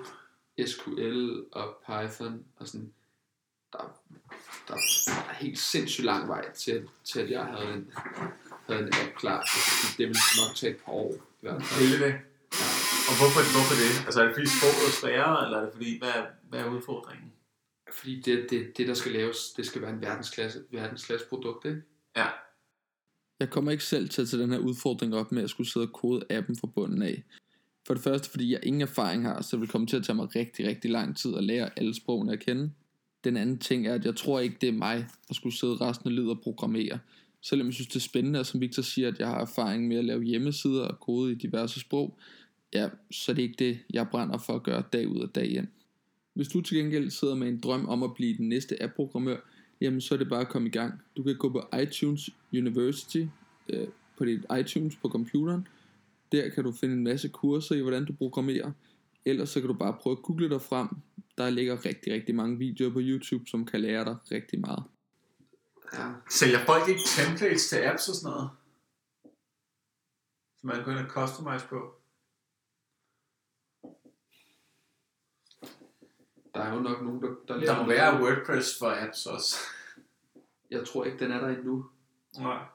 SQL 0.69 1.41
og 1.51 1.75
Python 1.85 2.45
og 2.57 2.67
sådan. 2.67 2.93
der, 3.73 3.99
der 4.67 4.73
er 4.73 5.33
helt 5.33 5.59
sindssygt 5.59 6.05
lang 6.05 6.27
vej 6.27 6.51
til, 6.53 6.89
til 7.03 7.19
at 7.19 7.31
jeg 7.31 7.45
havde 7.45 7.73
en, 7.73 7.91
havde 8.67 8.81
en 8.81 8.87
app 8.87 9.15
klar. 9.17 9.41
Det 9.97 10.07
ville 10.07 10.21
nok 10.41 10.55
tage 10.55 10.73
et 10.73 10.81
par 10.85 10.91
år. 10.91 11.13
I 11.13 11.17
hvert 11.41 11.63
fald. 11.63 11.89
Vil 11.89 11.99
det? 12.07 12.13
Og 13.09 13.13
hvorfor, 13.19 13.41
hvorfor 13.55 13.75
det? 13.83 14.05
Altså 14.05 14.21
er 14.21 14.25
det 14.25 14.35
fordi 14.35 14.47
sproget 14.57 14.87
er 14.89 14.93
sværere, 15.01 15.45
eller 15.45 15.57
er 15.57 15.63
det 15.65 15.73
fordi, 15.73 15.99
hvad, 15.99 16.17
hvad 16.49 16.59
er 16.59 16.69
udfordringen? 16.69 17.33
Fordi 17.93 18.21
det, 18.21 18.47
det, 18.49 18.77
det, 18.77 18.87
der 18.87 18.93
skal 18.93 19.11
laves, 19.11 19.37
det 19.57 19.65
skal 19.65 19.81
være 19.81 19.91
en 19.91 20.01
verdensklasse, 20.01 20.59
verdensklasse 20.71 21.25
produkt, 21.29 21.65
ikke? 21.65 21.81
Ja. 22.17 22.27
Jeg 23.39 23.49
kommer 23.49 23.71
ikke 23.71 23.83
selv 23.83 24.09
til 24.09 24.21
at 24.21 24.27
tage 24.27 24.43
den 24.43 24.51
her 24.51 24.59
udfordring 24.59 25.15
op 25.15 25.31
med 25.31 25.43
at 25.43 25.49
skulle 25.49 25.69
sidde 25.69 25.85
og 25.85 25.93
kode 25.93 26.25
appen 26.29 26.55
fra 26.55 26.67
bunden 26.67 27.01
af. 27.01 27.23
For 27.87 27.93
det 27.93 28.03
første, 28.03 28.29
fordi 28.29 28.51
jeg 28.51 28.59
ingen 28.63 28.81
erfaring 28.81 29.23
har, 29.23 29.41
så 29.41 29.55
det 29.55 29.61
vil 29.61 29.69
komme 29.69 29.87
til 29.87 29.97
at 29.97 30.03
tage 30.03 30.15
mig 30.15 30.35
rigtig, 30.35 30.67
rigtig 30.67 30.91
lang 30.91 31.17
tid 31.17 31.35
at 31.35 31.43
lære 31.43 31.69
alle 31.79 31.95
sprogene 31.95 32.33
at 32.33 32.39
kende. 32.39 32.71
Den 33.23 33.37
anden 33.37 33.57
ting 33.57 33.87
er, 33.87 33.93
at 33.93 34.05
jeg 34.05 34.15
tror 34.15 34.39
ikke, 34.39 34.57
det 34.61 34.69
er 34.69 34.73
mig 34.73 35.07
at 35.29 35.35
skulle 35.35 35.57
sidde 35.57 35.75
resten 35.75 36.09
af 36.09 36.15
livet 36.15 36.29
og 36.29 36.39
programmere. 36.43 36.99
Selvom 37.41 37.67
jeg 37.67 37.73
synes, 37.73 37.87
det 37.87 37.95
er 37.95 37.99
spændende, 37.99 38.39
og 38.39 38.45
som 38.45 38.61
Victor 38.61 38.81
siger, 38.81 39.07
at 39.07 39.19
jeg 39.19 39.27
har 39.27 39.41
erfaring 39.41 39.87
med 39.87 39.97
at 39.97 40.05
lave 40.05 40.23
hjemmesider 40.23 40.87
og 40.87 40.99
kode 40.99 41.31
i 41.31 41.35
diverse 41.35 41.79
sprog, 41.79 42.17
ja, 42.73 42.89
så 43.11 43.31
er 43.31 43.35
det 43.35 43.43
ikke 43.43 43.55
det, 43.59 43.79
jeg 43.93 44.07
brænder 44.09 44.37
for 44.37 44.55
at 44.55 44.63
gøre 44.63 44.83
dag 44.93 45.07
ud 45.07 45.19
og 45.19 45.35
dag 45.35 45.49
ind. 45.49 45.67
Hvis 46.33 46.47
du 46.47 46.61
til 46.61 46.77
gengæld 46.77 47.09
sidder 47.09 47.35
med 47.35 47.47
en 47.47 47.59
drøm 47.59 47.89
om 47.89 48.03
at 48.03 48.13
blive 48.13 48.37
den 48.37 48.49
næste 48.49 48.83
app-programmør, 48.83 49.37
jamen 49.81 50.01
så 50.01 50.13
er 50.13 50.17
det 50.17 50.29
bare 50.29 50.41
at 50.41 50.49
komme 50.49 50.67
i 50.67 50.71
gang. 50.71 51.01
Du 51.17 51.23
kan 51.23 51.37
gå 51.37 51.49
på 51.49 51.77
iTunes 51.81 52.29
University, 52.53 53.25
øh, 53.69 53.87
på 54.17 54.25
dit 54.25 54.45
iTunes 54.59 54.95
på 54.95 55.09
computeren. 55.09 55.67
Der 56.31 56.49
kan 56.49 56.63
du 56.63 56.71
finde 56.71 56.95
en 56.95 57.03
masse 57.03 57.29
kurser 57.29 57.75
i, 57.75 57.81
hvordan 57.81 58.05
du 58.05 58.13
programmerer. 58.13 58.71
Ellers 59.25 59.49
så 59.49 59.59
kan 59.59 59.67
du 59.67 59.73
bare 59.73 59.97
prøve 60.01 60.17
at 60.17 60.23
google 60.23 60.49
dig 60.49 60.61
frem. 60.61 60.87
Der 61.37 61.49
ligger 61.49 61.85
rigtig, 61.85 62.13
rigtig 62.13 62.35
mange 62.35 62.57
videoer 62.57 62.93
på 62.93 62.99
YouTube, 63.01 63.43
som 63.47 63.65
kan 63.65 63.81
lære 63.81 64.05
dig 64.05 64.15
rigtig 64.31 64.59
meget. 64.59 64.83
Ja. 65.93 66.11
Sælger 66.29 66.65
folk 66.65 66.89
ikke 66.89 67.01
templates 67.05 67.69
til 67.69 67.75
apps 67.75 68.09
og 68.09 68.15
sådan 68.15 68.31
noget? 68.31 68.49
Som 70.59 70.67
man 70.67 70.75
kan 70.75 70.85
gå 70.85 70.91
ind 70.91 70.99
og 70.99 71.05
customize 71.05 71.67
på? 71.69 72.02
Der 76.53 76.61
er 76.61 76.75
jo 76.75 76.79
nok 76.79 77.01
nogen, 77.01 77.21
der, 77.21 77.35
der 77.47 77.59
Der 77.59 77.81
må 77.81 77.87
være 77.87 78.21
WordPress 78.21 78.79
for 78.79 79.07
apps 79.07 79.25
også. 79.25 79.55
Jeg 80.71 80.87
tror 80.87 81.03
ikke, 81.05 81.19
den 81.19 81.31
er 81.31 81.39
der 81.39 81.47
endnu. 81.47 81.85
Nej. 82.39 82.65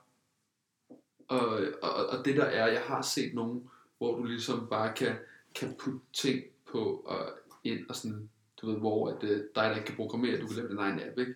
Og, 1.28 1.48
og, 1.82 2.06
og 2.06 2.24
det 2.24 2.36
der 2.36 2.44
er, 2.44 2.66
jeg 2.66 2.82
har 2.82 3.02
set 3.02 3.34
nogen, 3.34 3.70
hvor 3.98 4.16
du 4.16 4.24
ligesom 4.24 4.66
bare 4.70 4.94
kan, 4.94 5.16
kan 5.54 5.76
putte 5.78 6.00
ting 6.12 6.44
på 6.72 7.02
og 7.06 7.38
ind 7.64 7.88
og 7.88 7.96
sådan, 7.96 8.30
du 8.60 8.70
ved, 8.70 8.78
hvor 8.78 9.08
at, 9.08 9.22
uh, 9.22 9.28
dig, 9.30 9.50
der 9.54 9.74
ikke 9.74 9.86
kan 9.86 9.96
programmere, 9.96 10.40
du 10.40 10.46
kan 10.46 10.56
lave 10.56 10.68
din 10.68 10.78
egen 10.78 11.00
app, 11.00 11.18
ikke? 11.18 11.34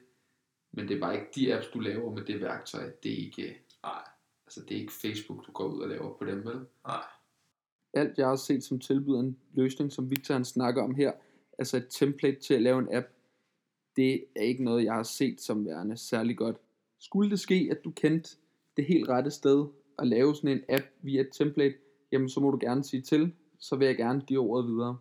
Men 0.72 0.88
det 0.88 0.96
er 0.96 1.00
bare 1.00 1.14
ikke 1.14 1.28
de 1.34 1.54
apps, 1.54 1.66
du 1.68 1.80
laver 1.80 2.14
med 2.14 2.24
det 2.24 2.40
værktøj. 2.40 2.90
Det 3.02 3.12
er 3.12 3.16
ikke, 3.16 3.58
Nej. 3.82 4.02
altså 4.46 4.60
det 4.60 4.76
er 4.76 4.80
ikke 4.80 4.92
Facebook, 4.92 5.46
du 5.46 5.52
går 5.52 5.64
ud 5.64 5.80
og 5.80 5.88
laver 5.88 6.16
på 6.18 6.24
dem, 6.24 6.46
vel? 6.46 6.60
Nej. 6.86 7.04
Alt 7.94 8.18
jeg 8.18 8.28
har 8.28 8.36
set 8.36 8.64
som 8.64 8.80
tilbyder 8.80 9.20
en 9.20 9.38
løsning, 9.52 9.92
som 9.92 10.10
Victor 10.10 10.34
han 10.34 10.44
snakker 10.44 10.82
om 10.82 10.94
her, 10.94 11.12
altså 11.58 11.76
et 11.76 11.86
template 11.90 12.40
til 12.40 12.54
at 12.54 12.62
lave 12.62 12.78
en 12.78 12.94
app, 12.94 13.06
det 13.96 14.24
er 14.36 14.42
ikke 14.42 14.64
noget, 14.64 14.84
jeg 14.84 14.94
har 14.94 15.02
set 15.02 15.40
som 15.40 15.66
værende 15.66 15.96
særlig 15.96 16.36
godt. 16.36 16.56
Skulle 16.98 17.30
det 17.30 17.40
ske, 17.40 17.68
at 17.70 17.84
du 17.84 17.90
kendte 17.90 18.36
det 18.76 18.84
helt 18.84 19.08
rette 19.08 19.30
sted 19.30 19.66
at 19.98 20.06
lave 20.06 20.34
sådan 20.34 20.50
en 20.50 20.64
app 20.68 20.84
via 21.02 21.20
et 21.20 21.28
template, 21.32 21.74
jamen 22.12 22.28
så 22.28 22.40
må 22.40 22.50
du 22.50 22.58
gerne 22.60 22.84
sige 22.84 23.02
til, 23.02 23.32
så 23.58 23.76
vil 23.76 23.86
jeg 23.86 23.96
gerne 23.96 24.22
give 24.26 24.40
ordet 24.40 24.66
videre. 24.70 24.98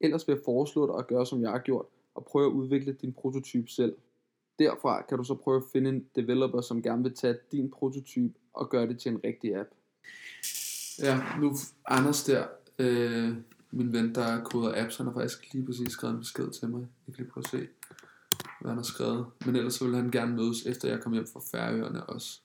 Ellers 0.00 0.28
vil 0.28 0.34
jeg 0.34 0.42
foreslå 0.44 0.86
dig 0.86 0.98
at 0.98 1.06
gøre, 1.06 1.26
som 1.26 1.42
jeg 1.42 1.50
har 1.50 1.58
gjort, 1.58 1.86
og 2.14 2.24
prøve 2.24 2.46
at 2.46 2.52
udvikle 2.52 2.92
din 2.92 3.12
prototype 3.12 3.70
selv. 3.70 3.96
Derfra 4.58 5.02
kan 5.02 5.18
du 5.18 5.24
så 5.24 5.34
prøve 5.34 5.56
at 5.56 5.62
finde 5.72 5.90
en 5.90 6.06
developer, 6.16 6.60
som 6.60 6.82
gerne 6.82 7.02
vil 7.02 7.14
tage 7.14 7.36
din 7.52 7.70
prototype 7.70 8.34
og 8.52 8.70
gøre 8.70 8.86
det 8.86 8.98
til 8.98 9.12
en 9.12 9.20
rigtig 9.24 9.56
app. 9.56 9.68
Ja, 11.02 11.20
nu 11.40 11.52
Anders 11.86 12.24
der, 12.24 12.46
øh, 12.78 13.36
min 13.70 13.92
ven, 13.92 14.14
der 14.14 14.44
koder 14.44 14.84
apps, 14.84 14.96
han 14.96 15.06
har 15.06 15.12
faktisk 15.12 15.52
lige 15.52 15.66
præcis 15.66 15.92
skrevet 15.92 16.14
en 16.14 16.20
besked 16.20 16.50
til 16.50 16.68
mig. 16.68 16.80
Jeg 17.06 17.14
kan 17.14 17.24
lige 17.24 17.32
prøve 17.32 17.44
at 17.44 17.50
se, 17.50 17.68
hvad 18.60 18.70
han 18.70 18.78
har 18.78 18.82
skrevet. 18.82 19.26
Men 19.46 19.56
ellers 19.56 19.74
så 19.74 19.84
vil 19.84 19.94
han 19.94 20.10
gerne 20.10 20.36
mødes, 20.36 20.66
efter 20.66 20.88
jeg 20.88 21.02
kom 21.02 21.12
hjem 21.12 21.26
fra 21.26 21.40
Færøerne 21.50 22.06
også. 22.06 22.40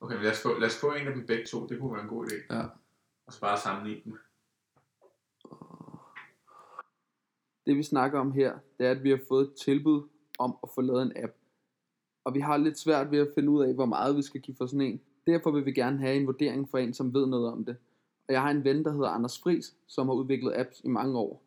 Okay, 0.00 0.22
lad 0.22 0.30
os, 0.30 0.42
få, 0.42 0.58
lad 0.58 0.68
os 0.68 0.80
få 0.80 0.92
en 0.92 1.06
af 1.06 1.14
dem 1.14 1.26
begge 1.26 1.46
to. 1.46 1.66
Det 1.66 1.80
kunne 1.80 1.92
være 1.92 2.02
en 2.02 2.08
god 2.08 2.26
idé. 2.26 2.54
Ja. 2.54 2.62
Og 3.26 3.32
så 3.32 3.40
bare 3.40 3.60
sammenligne 3.60 4.02
dem. 4.04 4.18
Det 7.66 7.76
vi 7.76 7.82
snakker 7.82 8.20
om 8.20 8.32
her, 8.32 8.58
det 8.78 8.86
er, 8.86 8.90
at 8.90 9.02
vi 9.02 9.10
har 9.10 9.20
fået 9.28 9.48
et 9.48 9.54
tilbud 9.54 10.08
om 10.38 10.56
at 10.62 10.68
få 10.74 10.80
lavet 10.80 11.02
en 11.02 11.12
app. 11.16 11.32
Og 12.24 12.34
vi 12.34 12.40
har 12.40 12.56
lidt 12.56 12.78
svært 12.78 13.10
ved 13.10 13.18
at 13.18 13.28
finde 13.34 13.50
ud 13.50 13.64
af, 13.64 13.74
hvor 13.74 13.86
meget 13.86 14.16
vi 14.16 14.22
skal 14.22 14.40
give 14.40 14.56
for 14.56 14.66
sådan 14.66 14.80
en. 14.80 15.00
Derfor 15.26 15.50
vil 15.50 15.66
vi 15.66 15.72
gerne 15.72 15.98
have 15.98 16.16
en 16.16 16.26
vurdering 16.26 16.70
fra 16.70 16.80
en, 16.80 16.94
som 16.94 17.14
ved 17.14 17.26
noget 17.26 17.52
om 17.52 17.64
det. 17.64 17.76
Og 18.28 18.34
jeg 18.34 18.42
har 18.42 18.50
en 18.50 18.64
ven, 18.64 18.84
der 18.84 18.92
hedder 18.92 19.08
Anders 19.08 19.38
Friis, 19.38 19.74
som 19.86 20.08
har 20.08 20.14
udviklet 20.14 20.52
apps 20.56 20.80
i 20.84 20.88
mange 20.88 21.18
år. 21.18 21.42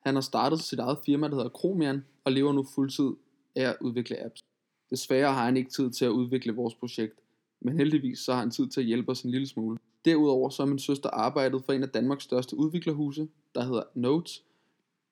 Han 0.00 0.14
har 0.14 0.20
startet 0.20 0.60
sit 0.60 0.78
eget 0.78 0.98
firma, 1.06 1.28
der 1.28 1.34
hedder 1.34 1.48
Kromian, 1.48 2.04
og 2.24 2.32
lever 2.32 2.52
nu 2.52 2.66
fuldtid 2.74 3.10
af 3.56 3.68
at 3.68 3.76
udvikle 3.80 4.24
apps. 4.24 4.44
Desværre 4.90 5.32
har 5.32 5.44
han 5.44 5.56
ikke 5.56 5.70
tid 5.70 5.90
til 5.90 6.04
at 6.04 6.10
udvikle 6.10 6.52
vores 6.52 6.74
projekt, 6.74 7.20
men 7.60 7.76
heldigvis 7.76 8.18
så 8.18 8.32
har 8.32 8.40
han 8.40 8.50
tid 8.50 8.68
til 8.68 8.80
at 8.80 8.86
hjælpe 8.86 9.10
os 9.10 9.22
en 9.22 9.30
lille 9.30 9.46
smule. 9.46 9.78
Derudover 10.04 10.48
så 10.48 10.62
har 10.62 10.68
min 10.68 10.78
søster 10.78 11.10
arbejdet 11.10 11.64
for 11.64 11.72
en 11.72 11.82
af 11.82 11.88
Danmarks 11.88 12.24
største 12.24 12.56
udviklerhuse, 12.56 13.28
der 13.54 13.64
hedder 13.64 13.82
Notes, 13.94 14.42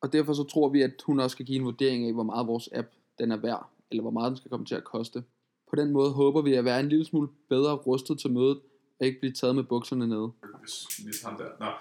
og 0.01 0.13
derfor 0.13 0.33
så 0.33 0.45
tror 0.45 0.69
vi, 0.69 0.83
at 0.83 1.03
hun 1.07 1.21
også 1.21 1.35
skal 1.35 1.47
give 1.47 1.59
en 1.59 1.65
vurdering 1.65 2.07
af, 2.07 2.13
hvor 2.13 2.23
meget 2.23 2.47
vores 2.47 2.69
app 2.73 2.89
den 3.19 3.33
er 3.33 3.37
værd, 3.37 3.71
eller 3.91 4.03
hvor 4.03 4.11
meget 4.11 4.31
den 4.31 4.37
skal 4.37 4.51
komme 4.51 4.67
til 4.67 4.75
at 4.75 4.85
koste. 4.85 5.25
På 5.71 5.77
den 5.77 5.91
måde 5.91 6.11
håber 6.11 6.43
vi 6.43 6.55
at 6.55 6.65
være 6.65 6.81
en 6.81 6.89
lille 6.89 7.05
smule 7.05 7.29
bedre 7.49 7.75
rustet 7.75 8.19
til 8.19 8.33
mødet, 8.33 8.61
ikke 9.00 9.21
blive 9.21 9.33
taget 9.33 9.55
med 9.57 9.64
bukserne 9.64 10.07
nede. 10.07 10.33
Hvis, 10.61 10.97
hvis 10.97 11.23
ham 11.23 11.37
der. 11.37 11.50
Nå, 11.61 11.73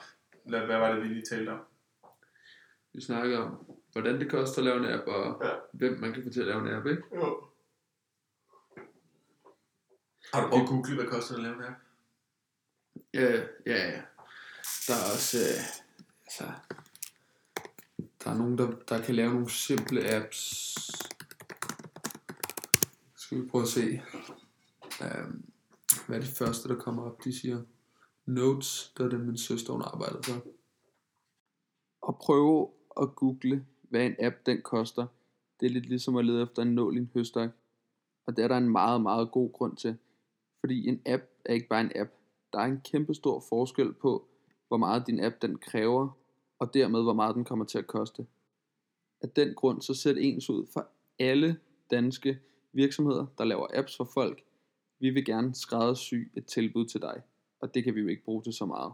lad, 0.52 0.66
hvad 0.66 0.78
var 0.78 0.92
det, 0.94 1.04
vi 1.04 1.08
lige 1.08 1.26
talte 1.30 1.50
om? 1.50 1.60
Vi 2.94 3.02
snakker 3.02 3.38
om, 3.40 3.66
hvordan 3.92 4.20
det 4.20 4.32
koster 4.32 4.58
at 4.58 4.64
lave 4.66 4.78
en 4.78 4.86
app, 5.00 5.08
og 5.08 5.42
Ja. 5.46 5.52
hvem 5.74 6.00
man 6.00 6.14
kan 6.14 6.24
få 6.24 6.30
til 6.30 6.42
at 6.42 6.48
lave 6.48 6.62
en 6.70 6.76
app, 6.76 6.86
ikke? 6.86 7.04
Jo. 7.16 7.44
Har 10.34 10.42
du 10.44 10.50
prøvet 10.50 10.64
at 10.64 10.70
google, 10.70 10.96
hvad 10.96 11.06
koster 11.06 11.36
det 11.36 11.46
at 11.46 11.50
lave 11.50 11.56
en 11.56 11.64
app? 11.64 11.80
Ja, 13.14 13.32
ja, 13.66 13.90
ja. 13.90 14.02
Der 14.88 14.94
er 14.94 15.14
også, 15.14 15.38
øh, 15.38 15.64
altså, 16.26 16.44
der 18.24 18.32
er 18.32 18.38
nogen, 18.38 18.58
der, 18.58 18.72
der 18.90 19.02
kan 19.02 19.16
lave 19.16 19.34
nogle 19.34 19.50
simple 19.50 20.16
apps. 20.16 20.76
Skal 23.16 23.42
vi 23.42 23.48
prøve 23.50 23.62
at 23.62 23.68
se. 23.68 24.02
Um, 25.02 25.46
hvad 26.08 26.18
er 26.18 26.22
det 26.22 26.30
første, 26.30 26.70
der 26.70 26.76
kommer 26.76 27.04
op? 27.04 27.24
De 27.24 27.40
siger 27.40 27.62
Notes, 28.26 28.94
det 28.98 29.06
er 29.06 29.10
det, 29.10 29.20
min 29.20 29.38
søster 29.38 29.74
hun 29.74 29.82
arbejdede 29.82 30.24
for. 30.24 30.44
Og 32.02 32.18
prøve 32.18 32.70
at 33.02 33.16
google, 33.16 33.66
hvad 33.82 34.06
en 34.06 34.16
app 34.20 34.36
den 34.46 34.62
koster. 34.62 35.06
Det 35.60 35.66
er 35.66 35.70
lidt 35.70 35.86
ligesom 35.86 36.16
at 36.16 36.26
lede 36.26 36.44
efter 36.44 36.62
en 36.62 36.76
nål 36.76 36.96
i 36.98 37.00
en 37.00 37.12
høstak. 37.14 37.50
Og 38.26 38.38
det 38.38 38.44
er 38.44 38.48
der 38.48 38.58
en 38.58 38.70
meget, 38.70 39.02
meget 39.02 39.32
god 39.32 39.52
grund 39.52 39.78
til. 39.78 39.98
Fordi 40.60 40.88
en 40.88 41.02
app 41.06 41.24
er 41.46 41.54
ikke 41.54 41.68
bare 41.68 41.82
en 41.82 41.92
app. 41.96 42.12
Der 42.54 42.60
er 42.60 42.66
en 42.66 42.82
kæmpe 42.82 43.14
stor 43.14 43.44
forskel 43.50 43.94
på, 43.94 44.28
hvor 44.68 44.78
meget 44.78 45.08
din 45.08 45.24
app 45.24 45.42
den 45.42 45.58
kræver, 45.58 46.10
og 46.60 46.74
dermed 46.74 47.04
hvor 47.04 47.14
meget 47.14 47.36
den 47.36 47.46
kommer 47.46 47.66
til 47.66 47.78
at 47.78 47.88
koste. 47.88 48.28
Af 49.22 49.30
den 49.30 49.54
grund 49.54 49.82
så 49.82 49.94
sæt 49.94 50.18
ens 50.18 50.50
ud 50.50 50.66
for 50.74 50.88
alle 51.20 51.60
danske 51.92 52.40
virksomheder, 52.74 53.26
der 53.38 53.44
laver 53.44 53.68
apps 53.74 53.98
for 53.98 54.10
folk. 54.14 54.44
Vi 55.00 55.10
vil 55.10 55.26
gerne 55.26 55.56
skræddersy 55.56 56.16
et 56.34 56.46
tilbud 56.46 56.86
til 56.86 57.02
dig, 57.02 57.22
og 57.60 57.74
det 57.74 57.84
kan 57.84 57.96
vi 57.96 58.02
jo 58.02 58.08
ikke 58.08 58.24
bruge 58.24 58.44
til 58.44 58.54
så 58.54 58.66
meget. 58.66 58.94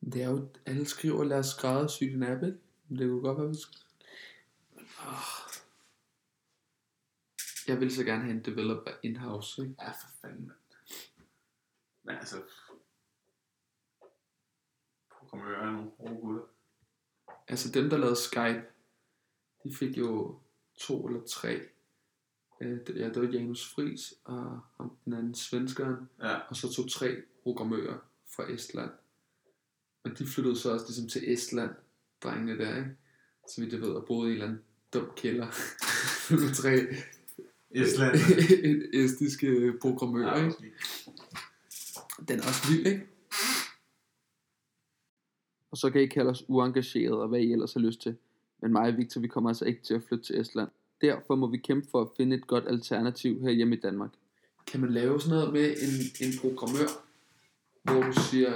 Det 0.00 0.22
er 0.22 0.30
jo, 0.30 0.48
alle 0.66 0.86
skriver, 0.86 1.24
lad 1.24 1.38
os 1.38 1.46
skræddersy 1.46 2.04
din 2.04 2.22
app, 2.22 2.42
ikke? 2.42 2.58
Men 2.88 2.98
det 2.98 3.08
kunne 3.08 3.20
godt 3.20 3.38
være, 3.38 3.48
vi 3.48 3.56
skal... 3.56 3.78
Oh. 5.06 5.50
Jeg 7.68 7.80
vil 7.80 7.94
så 7.94 8.04
gerne 8.04 8.22
have 8.22 8.34
en 8.34 8.44
developer 8.44 8.90
in-house, 9.02 9.62
ikke? 9.62 9.74
Ja, 9.80 9.90
for 9.90 10.08
fanden, 10.20 10.46
mand. 10.46 10.58
Men 12.02 12.16
altså... 12.16 12.42
Programmører 15.10 15.66
er 15.66 15.72
nogle 15.72 15.90
gode 15.90 16.16
gutter. 16.20 16.42
Altså 17.48 17.70
dem, 17.72 17.90
der 17.90 17.96
lavede 17.96 18.16
Skype, 18.16 18.66
de 19.64 19.74
fik 19.74 19.98
jo 19.98 20.38
to 20.78 21.06
eller 21.06 21.26
tre. 21.26 21.60
Øh, 22.60 22.78
Ja, 22.96 23.08
det 23.08 23.22
var 23.22 23.28
Janus 23.28 23.74
Friis 23.74 24.14
og 24.24 24.60
ham, 24.76 24.96
den 25.04 25.12
anden 25.12 25.34
svenskeren, 25.34 25.96
Ja. 26.22 26.36
og 26.48 26.56
så 26.56 26.72
to 26.72 26.88
tre 26.88 27.16
programmører 27.42 27.98
fra 28.36 28.50
Estland. 28.52 28.90
Og 30.04 30.18
de 30.18 30.26
flyttede 30.26 30.56
så 30.56 30.72
også 30.72 30.86
ligesom 30.88 31.08
til 31.08 31.32
Estland, 31.32 31.70
drengene 32.22 32.58
der, 32.58 32.76
ikke? 32.76 32.90
Så 33.48 33.60
vidt 33.60 33.72
jeg 33.72 33.80
ved, 33.80 33.88
og 33.88 34.04
boede 34.06 34.22
i 34.28 34.30
en 34.30 34.32
eller 34.32 34.46
anden 34.46 34.62
dum 34.94 35.10
kælder 35.16 35.46
med 36.46 36.54
tre 36.54 36.72
Estland. 37.70 38.14
estiske 39.04 39.72
programmører, 39.80 40.38
Ja, 40.38 40.44
ikke? 40.46 40.72
Den 42.28 42.38
er 42.38 42.42
også 42.42 42.68
vild, 42.72 42.86
ikke? 42.86 43.06
Og 45.70 45.76
så 45.76 45.90
kan 45.90 46.02
I 46.02 46.06
kalde 46.06 46.30
os 46.30 46.44
uengagerede 46.48 47.22
og 47.22 47.28
hvad 47.28 47.40
I 47.40 47.52
ellers 47.52 47.72
har 47.72 47.80
lyst 47.80 48.00
til. 48.00 48.16
Men 48.62 48.72
mig 48.72 48.82
og 48.82 48.96
Victor, 48.96 49.20
vi 49.20 49.28
kommer 49.28 49.50
altså 49.50 49.64
ikke 49.64 49.82
til 49.82 49.94
at 49.94 50.02
flytte 50.02 50.24
til 50.24 50.40
Estland. 50.40 50.68
Derfor 51.02 51.34
må 51.34 51.46
vi 51.46 51.56
kæmpe 51.56 51.88
for 51.90 52.00
at 52.00 52.08
finde 52.16 52.36
et 52.36 52.46
godt 52.46 52.64
alternativ 52.68 53.40
her 53.42 53.50
hjemme 53.50 53.76
i 53.76 53.80
Danmark. 53.80 54.10
Kan 54.66 54.80
man 54.80 54.90
lave 54.90 55.20
sådan 55.20 55.36
noget 55.38 55.52
med 55.52 55.70
en, 55.70 56.26
en 56.26 56.32
programmør, 56.40 56.88
hvor 57.82 58.02
du 58.02 58.12
siger, 58.30 58.52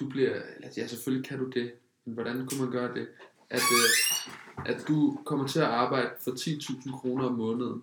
du 0.00 0.08
bliver, 0.08 0.40
ja 0.76 0.86
selvfølgelig 0.86 1.28
kan 1.28 1.38
du 1.38 1.46
det, 1.46 1.72
men 2.04 2.14
hvordan 2.14 2.46
kunne 2.46 2.60
man 2.60 2.70
gøre 2.70 2.94
det? 2.94 3.08
At, 3.50 3.62
øh, 3.72 4.74
at 4.74 4.84
du 4.88 5.18
kommer 5.24 5.46
til 5.46 5.58
at 5.58 5.66
arbejde 5.66 6.10
for 6.20 6.30
10.000 6.30 7.00
kroner 7.00 7.24
om 7.24 7.34
måneden, 7.34 7.82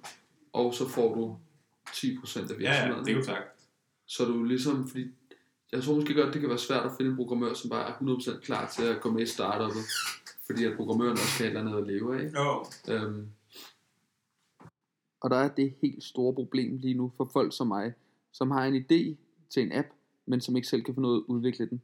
og 0.53 0.73
så 0.73 0.87
får 0.89 1.15
du 1.15 1.37
10% 1.89 2.51
af 2.51 2.59
virksomheden. 2.59 2.63
Ja, 2.63 2.87
ja, 2.87 2.99
det 3.03 3.09
er 3.11 3.15
jo 3.15 3.23
sagt. 3.23 3.47
Så 4.05 4.25
du 4.25 4.43
ligesom, 4.43 4.87
fordi 4.87 5.07
jeg 5.71 5.83
tror 5.83 5.95
måske 5.95 6.13
godt, 6.13 6.33
det 6.33 6.41
kan 6.41 6.49
være 6.49 6.59
svært 6.59 6.85
at 6.85 6.91
finde 6.97 7.11
en 7.11 7.17
programmør, 7.17 7.53
som 7.53 7.69
bare 7.69 7.89
er 7.89 7.93
100% 7.93 8.39
klar 8.39 8.71
til 8.75 8.83
at 8.83 9.01
gå 9.01 9.11
med 9.11 9.21
i 9.21 9.25
startupet. 9.25 9.83
Fordi 10.45 10.63
at 10.65 10.75
programmøren 10.75 11.11
også 11.11 11.27
skal 11.27 11.45
have 11.45 11.53
et 11.53 11.57
eller 11.57 11.77
andet 11.77 11.87
at 11.87 11.93
leve 11.93 12.21
af. 12.21 12.31
Jo, 12.33 12.65
Øhm, 12.93 13.27
og 15.27 15.31
der 15.31 15.37
er 15.37 15.49
det 15.49 15.73
helt 15.81 16.03
store 16.03 16.33
problem 16.33 16.77
lige 16.77 16.93
nu 16.93 17.11
for 17.17 17.29
folk 17.33 17.55
som 17.55 17.67
mig, 17.67 17.93
som 18.31 18.51
har 18.51 18.65
en 18.65 18.75
idé 18.75 19.15
til 19.49 19.63
en 19.63 19.71
app, 19.71 19.87
men 20.25 20.41
som 20.41 20.55
ikke 20.55 20.67
selv 20.67 20.83
kan 20.83 20.93
finde 20.93 21.09
ud 21.09 21.13
af 21.13 21.17
at 21.17 21.23
udvikle 21.27 21.69
den. 21.69 21.81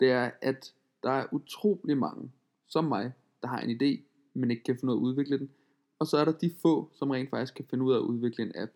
Det 0.00 0.10
er, 0.10 0.30
at 0.40 0.74
der 1.02 1.10
er 1.10 1.26
utrolig 1.32 1.98
mange, 1.98 2.30
som 2.68 2.84
mig, 2.84 3.12
der 3.42 3.48
har 3.48 3.60
en 3.60 3.70
idé, 3.70 4.00
men 4.34 4.50
ikke 4.50 4.62
kan 4.62 4.76
finde 4.76 4.94
ud 4.94 4.96
af 4.96 5.00
at 5.00 5.04
udvikle 5.04 5.38
den. 5.38 5.50
Og 5.98 6.06
så 6.06 6.16
er 6.16 6.24
der 6.24 6.32
de 6.32 6.54
få, 6.62 6.90
som 6.92 7.10
rent 7.10 7.30
faktisk 7.30 7.54
kan 7.54 7.64
finde 7.70 7.84
ud 7.84 7.92
af 7.92 7.96
at 7.96 8.02
udvikle 8.02 8.44
en 8.44 8.52
app. 8.54 8.72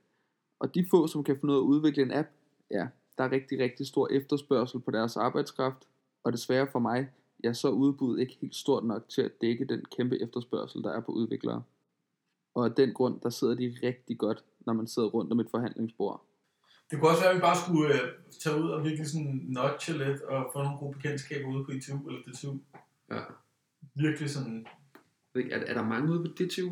Og 0.58 0.74
de 0.74 0.86
få, 0.90 1.06
som 1.06 1.24
kan 1.24 1.36
finde 1.36 1.52
ud 1.52 1.58
af 1.58 1.62
at 1.62 1.66
udvikle 1.66 2.02
en 2.02 2.12
app, 2.12 2.28
ja, 2.70 2.88
der 3.18 3.24
er 3.24 3.32
rigtig, 3.32 3.58
rigtig 3.58 3.86
stor 3.86 4.08
efterspørgsel 4.08 4.80
på 4.80 4.90
deres 4.90 5.16
arbejdskraft. 5.16 5.88
Og 6.24 6.32
desværre 6.32 6.66
for 6.72 6.78
mig, 6.78 7.08
ja, 7.44 7.52
så 7.52 7.68
er 7.68 7.72
udbuddet 7.72 8.20
ikke 8.20 8.38
helt 8.40 8.56
stort 8.56 8.84
nok 8.84 9.08
til 9.08 9.22
at 9.22 9.40
dække 9.40 9.64
den 9.64 9.84
kæmpe 9.96 10.22
efterspørgsel, 10.22 10.82
der 10.82 10.90
er 10.92 11.00
på 11.00 11.12
udviklere. 11.12 11.62
Og 12.54 12.64
af 12.64 12.72
den 12.72 12.94
grund, 12.94 13.20
der 13.20 13.30
sidder 13.30 13.54
de 13.54 13.76
rigtig 13.82 14.18
godt, 14.18 14.44
når 14.66 14.72
man 14.72 14.86
sidder 14.86 15.08
rundt 15.08 15.32
om 15.32 15.40
et 15.40 15.46
forhandlingsbord. 15.50 16.24
Det 16.90 16.98
kunne 17.00 17.10
også 17.10 17.22
være, 17.22 17.30
at 17.30 17.36
vi 17.36 17.40
bare 17.40 17.56
skulle 17.56 17.94
øh, 17.94 18.08
tage 18.42 18.62
ud 18.62 18.70
og 18.70 18.84
virkelig 18.84 19.06
sådan 19.06 19.40
notche 19.48 19.98
lidt 19.98 20.22
og 20.22 20.50
få 20.52 20.62
nogle 20.62 20.78
gode 20.78 20.92
bekendtskaber 20.92 21.48
ude 21.48 21.64
på 21.64 21.70
ITU 21.70 22.08
eller 22.08 22.20
DTU. 22.22 22.56
ja. 23.10 23.20
Virkelig 23.94 24.30
sådan, 24.30 24.66
Jeg 24.94 25.00
ved 25.34 25.42
ikke, 25.44 25.54
Er, 25.54 25.60
er 25.66 25.74
der 25.74 25.84
mange 25.84 26.12
ude 26.12 26.20
på 26.24 26.26
DTU? 26.44 26.70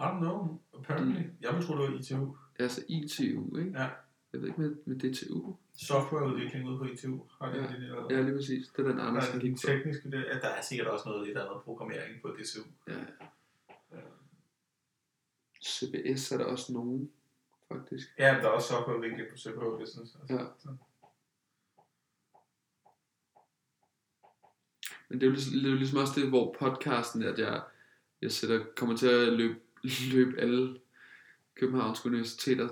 I 0.00 0.02
don't 0.02 0.18
know, 0.18 0.58
apparently. 0.78 1.18
Mm. 1.20 1.30
Jeg 1.40 1.50
tro, 1.66 1.72
det 1.82 1.92
var 1.92 1.98
ITU. 1.98 2.36
Altså 2.58 2.80
ITU, 2.88 3.56
ikke? 3.56 3.70
Ja. 3.74 3.88
Jeg 4.32 4.40
ved 4.40 4.48
ikke 4.48 4.60
med, 4.60 4.76
med 4.84 4.96
DTU. 4.98 5.54
Softwareudvikling 5.76 6.68
ude 6.68 6.78
på 6.78 6.84
ITU. 6.84 7.18
Har 7.40 7.52
det, 7.52 7.56
Ja. 7.58 7.66
det, 7.66 7.80
der, 8.10 8.16
Ja, 8.16 8.22
lige 8.22 8.36
præcis. 8.36 8.68
Det 8.68 8.84
er 8.84 8.88
den 8.88 8.98
der 8.98 9.04
Anders, 9.04 9.28
er 9.28 9.32
der 9.32 9.38
den 9.38 9.48
gik 9.48 9.56
på. 9.56 9.66
tekniske, 9.66 10.10
det, 10.10 10.24
ja, 10.32 10.38
der 10.38 10.48
er 10.48 10.62
sikkert 10.62 10.88
også 10.88 11.08
noget 11.08 11.26
lidt 11.26 11.38
andet 11.38 11.62
programmering 11.64 12.22
på 12.22 12.28
DTU. 12.28 12.62
Ja. 12.88 12.94
CBS 15.64 16.32
er 16.32 16.38
der 16.38 16.44
også 16.44 16.72
nogen, 16.72 17.10
faktisk. 17.72 18.08
Ja, 18.18 18.32
men 18.32 18.42
der 18.42 18.48
er 18.48 18.52
også 18.52 18.68
softwareudvikling 18.68 19.30
på 19.30 19.36
CBH 19.36 19.78
Business. 19.80 20.16
Altså. 20.20 20.34
Ja. 20.34 20.44
Så. 20.58 20.68
Men 25.08 25.20
det 25.20 25.26
er 25.26 25.30
jo 25.30 25.32
ligesom, 25.32 25.52
det 25.52 25.66
er 25.66 25.70
jo 25.70 25.76
ligesom 25.76 25.98
også 25.98 26.20
det, 26.20 26.28
hvor 26.28 26.56
podcasten 26.58 27.22
er, 27.22 27.32
at 27.32 27.38
jeg, 27.38 27.62
jeg 28.22 28.32
sætter, 28.32 28.64
kommer 28.76 28.96
til 28.96 29.08
at 29.08 29.32
løbe, 29.32 29.60
løbe 30.14 30.40
alle 30.40 30.80
Københavns 31.54 32.06
Universiteter 32.06 32.68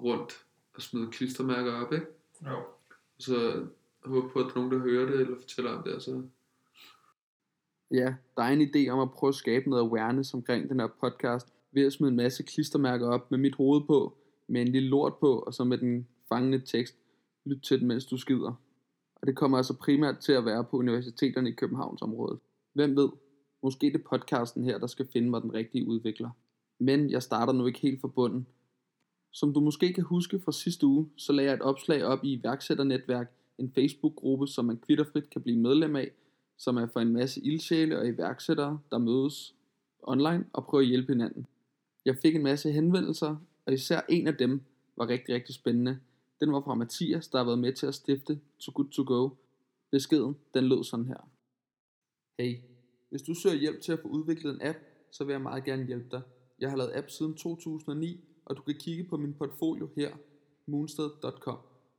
rundt 0.00 0.46
og 0.74 0.82
smide 0.82 1.10
klistermærker 1.10 1.72
op, 1.72 1.92
ikke? 1.92 2.06
Jo. 2.46 2.56
Og 3.16 3.22
så 3.22 3.66
håbe 4.04 4.28
på, 4.28 4.38
at 4.38 4.44
der 4.44 4.50
er 4.50 4.54
nogen, 4.54 4.72
der 4.72 4.78
hører 4.78 5.06
det, 5.06 5.20
eller 5.20 5.40
fortæller 5.40 5.72
om 5.72 5.82
det, 5.82 5.94
og 5.94 6.02
så... 6.02 6.22
Ja, 7.90 8.14
der 8.36 8.42
er 8.42 8.48
en 8.48 8.62
idé 8.62 8.88
om 8.88 9.00
at 9.00 9.12
prøve 9.12 9.28
at 9.28 9.34
skabe 9.34 9.70
noget 9.70 9.82
awareness 9.82 10.34
omkring 10.34 10.68
den 10.68 10.80
her 10.80 10.86
podcast, 10.86 11.51
ved 11.72 11.86
at 11.86 11.92
smide 11.92 12.10
en 12.10 12.16
masse 12.16 12.42
klistermærker 12.42 13.08
op 13.08 13.30
med 13.30 13.38
mit 13.38 13.54
hoved 13.54 13.80
på, 13.86 14.16
med 14.46 14.60
en 14.62 14.68
lille 14.68 14.88
lort 14.88 15.14
på, 15.20 15.38
og 15.38 15.54
så 15.54 15.64
med 15.64 15.78
den 15.78 16.06
fangende 16.28 16.58
tekst, 16.58 16.96
lyt 17.44 17.60
til 17.62 17.80
den, 17.80 17.88
mens 17.88 18.06
du 18.06 18.16
skider. 18.16 18.54
Og 19.14 19.26
det 19.26 19.36
kommer 19.36 19.56
altså 19.56 19.76
primært 19.76 20.18
til 20.18 20.32
at 20.32 20.44
være 20.44 20.64
på 20.64 20.76
universiteterne 20.76 21.48
i 21.48 21.52
Københavnsområdet. 21.52 22.38
Hvem 22.72 22.96
ved, 22.96 23.08
måske 23.62 23.92
det 23.92 24.04
podcasten 24.04 24.64
her, 24.64 24.78
der 24.78 24.86
skal 24.86 25.06
finde 25.12 25.30
mig 25.30 25.42
den 25.42 25.54
rigtige 25.54 25.88
udvikler. 25.88 26.30
Men 26.78 27.10
jeg 27.10 27.22
starter 27.22 27.52
nu 27.52 27.66
ikke 27.66 27.80
helt 27.80 28.00
fra 28.00 28.08
bunden. 28.08 28.46
Som 29.30 29.54
du 29.54 29.60
måske 29.60 29.92
kan 29.92 30.04
huske 30.04 30.40
fra 30.40 30.52
sidste 30.52 30.86
uge, 30.86 31.08
så 31.16 31.32
lagde 31.32 31.50
jeg 31.50 31.56
et 31.56 31.62
opslag 31.62 32.04
op 32.04 32.24
i 32.24 32.32
iværksætternetværk, 32.32 33.32
en 33.58 33.72
Facebook-gruppe, 33.74 34.46
som 34.46 34.64
man 34.64 34.76
kvitterfrit 34.76 35.30
kan 35.30 35.42
blive 35.42 35.58
medlem 35.58 35.96
af, 35.96 36.10
som 36.58 36.76
er 36.76 36.86
for 36.86 37.00
en 37.00 37.12
masse 37.12 37.40
ildsjæle 37.40 37.98
og 37.98 38.08
iværksættere, 38.08 38.78
der 38.90 38.98
mødes 38.98 39.54
online 40.02 40.44
og 40.52 40.64
prøver 40.64 40.82
at 40.82 40.88
hjælpe 40.88 41.12
hinanden. 41.12 41.46
Jeg 42.04 42.16
fik 42.16 42.34
en 42.34 42.42
masse 42.42 42.72
henvendelser, 42.72 43.36
og 43.66 43.72
især 43.72 44.00
en 44.08 44.26
af 44.26 44.36
dem 44.36 44.62
var 44.96 45.08
rigtig, 45.08 45.34
rigtig 45.34 45.54
spændende. 45.54 46.00
Den 46.40 46.52
var 46.52 46.60
fra 46.60 46.74
Mathias, 46.74 47.28
der 47.28 47.38
har 47.38 47.44
været 47.44 47.58
med 47.58 47.72
til 47.72 47.86
at 47.86 47.94
stifte 47.94 48.40
To 48.58 48.72
Good 48.74 48.88
To 48.90 49.04
Go. 49.06 49.30
Beskeden, 49.90 50.36
den 50.54 50.64
lød 50.64 50.84
sådan 50.84 51.06
her. 51.06 51.28
Hey, 52.38 52.56
hvis 53.10 53.22
du 53.22 53.34
søger 53.34 53.56
hjælp 53.56 53.80
til 53.80 53.92
at 53.92 53.98
få 54.02 54.08
udviklet 54.08 54.54
en 54.54 54.62
app, 54.62 54.78
så 55.10 55.24
vil 55.24 55.32
jeg 55.32 55.40
meget 55.40 55.64
gerne 55.64 55.86
hjælpe 55.86 56.08
dig. 56.10 56.22
Jeg 56.58 56.70
har 56.70 56.76
lavet 56.76 56.92
app 56.94 57.10
siden 57.10 57.34
2009, 57.34 58.20
og 58.44 58.56
du 58.56 58.62
kan 58.62 58.74
kigge 58.74 59.04
på 59.04 59.16
min 59.16 59.34
portfolio 59.34 59.90
her, 59.96 60.16
moonsted.com. 60.66 61.58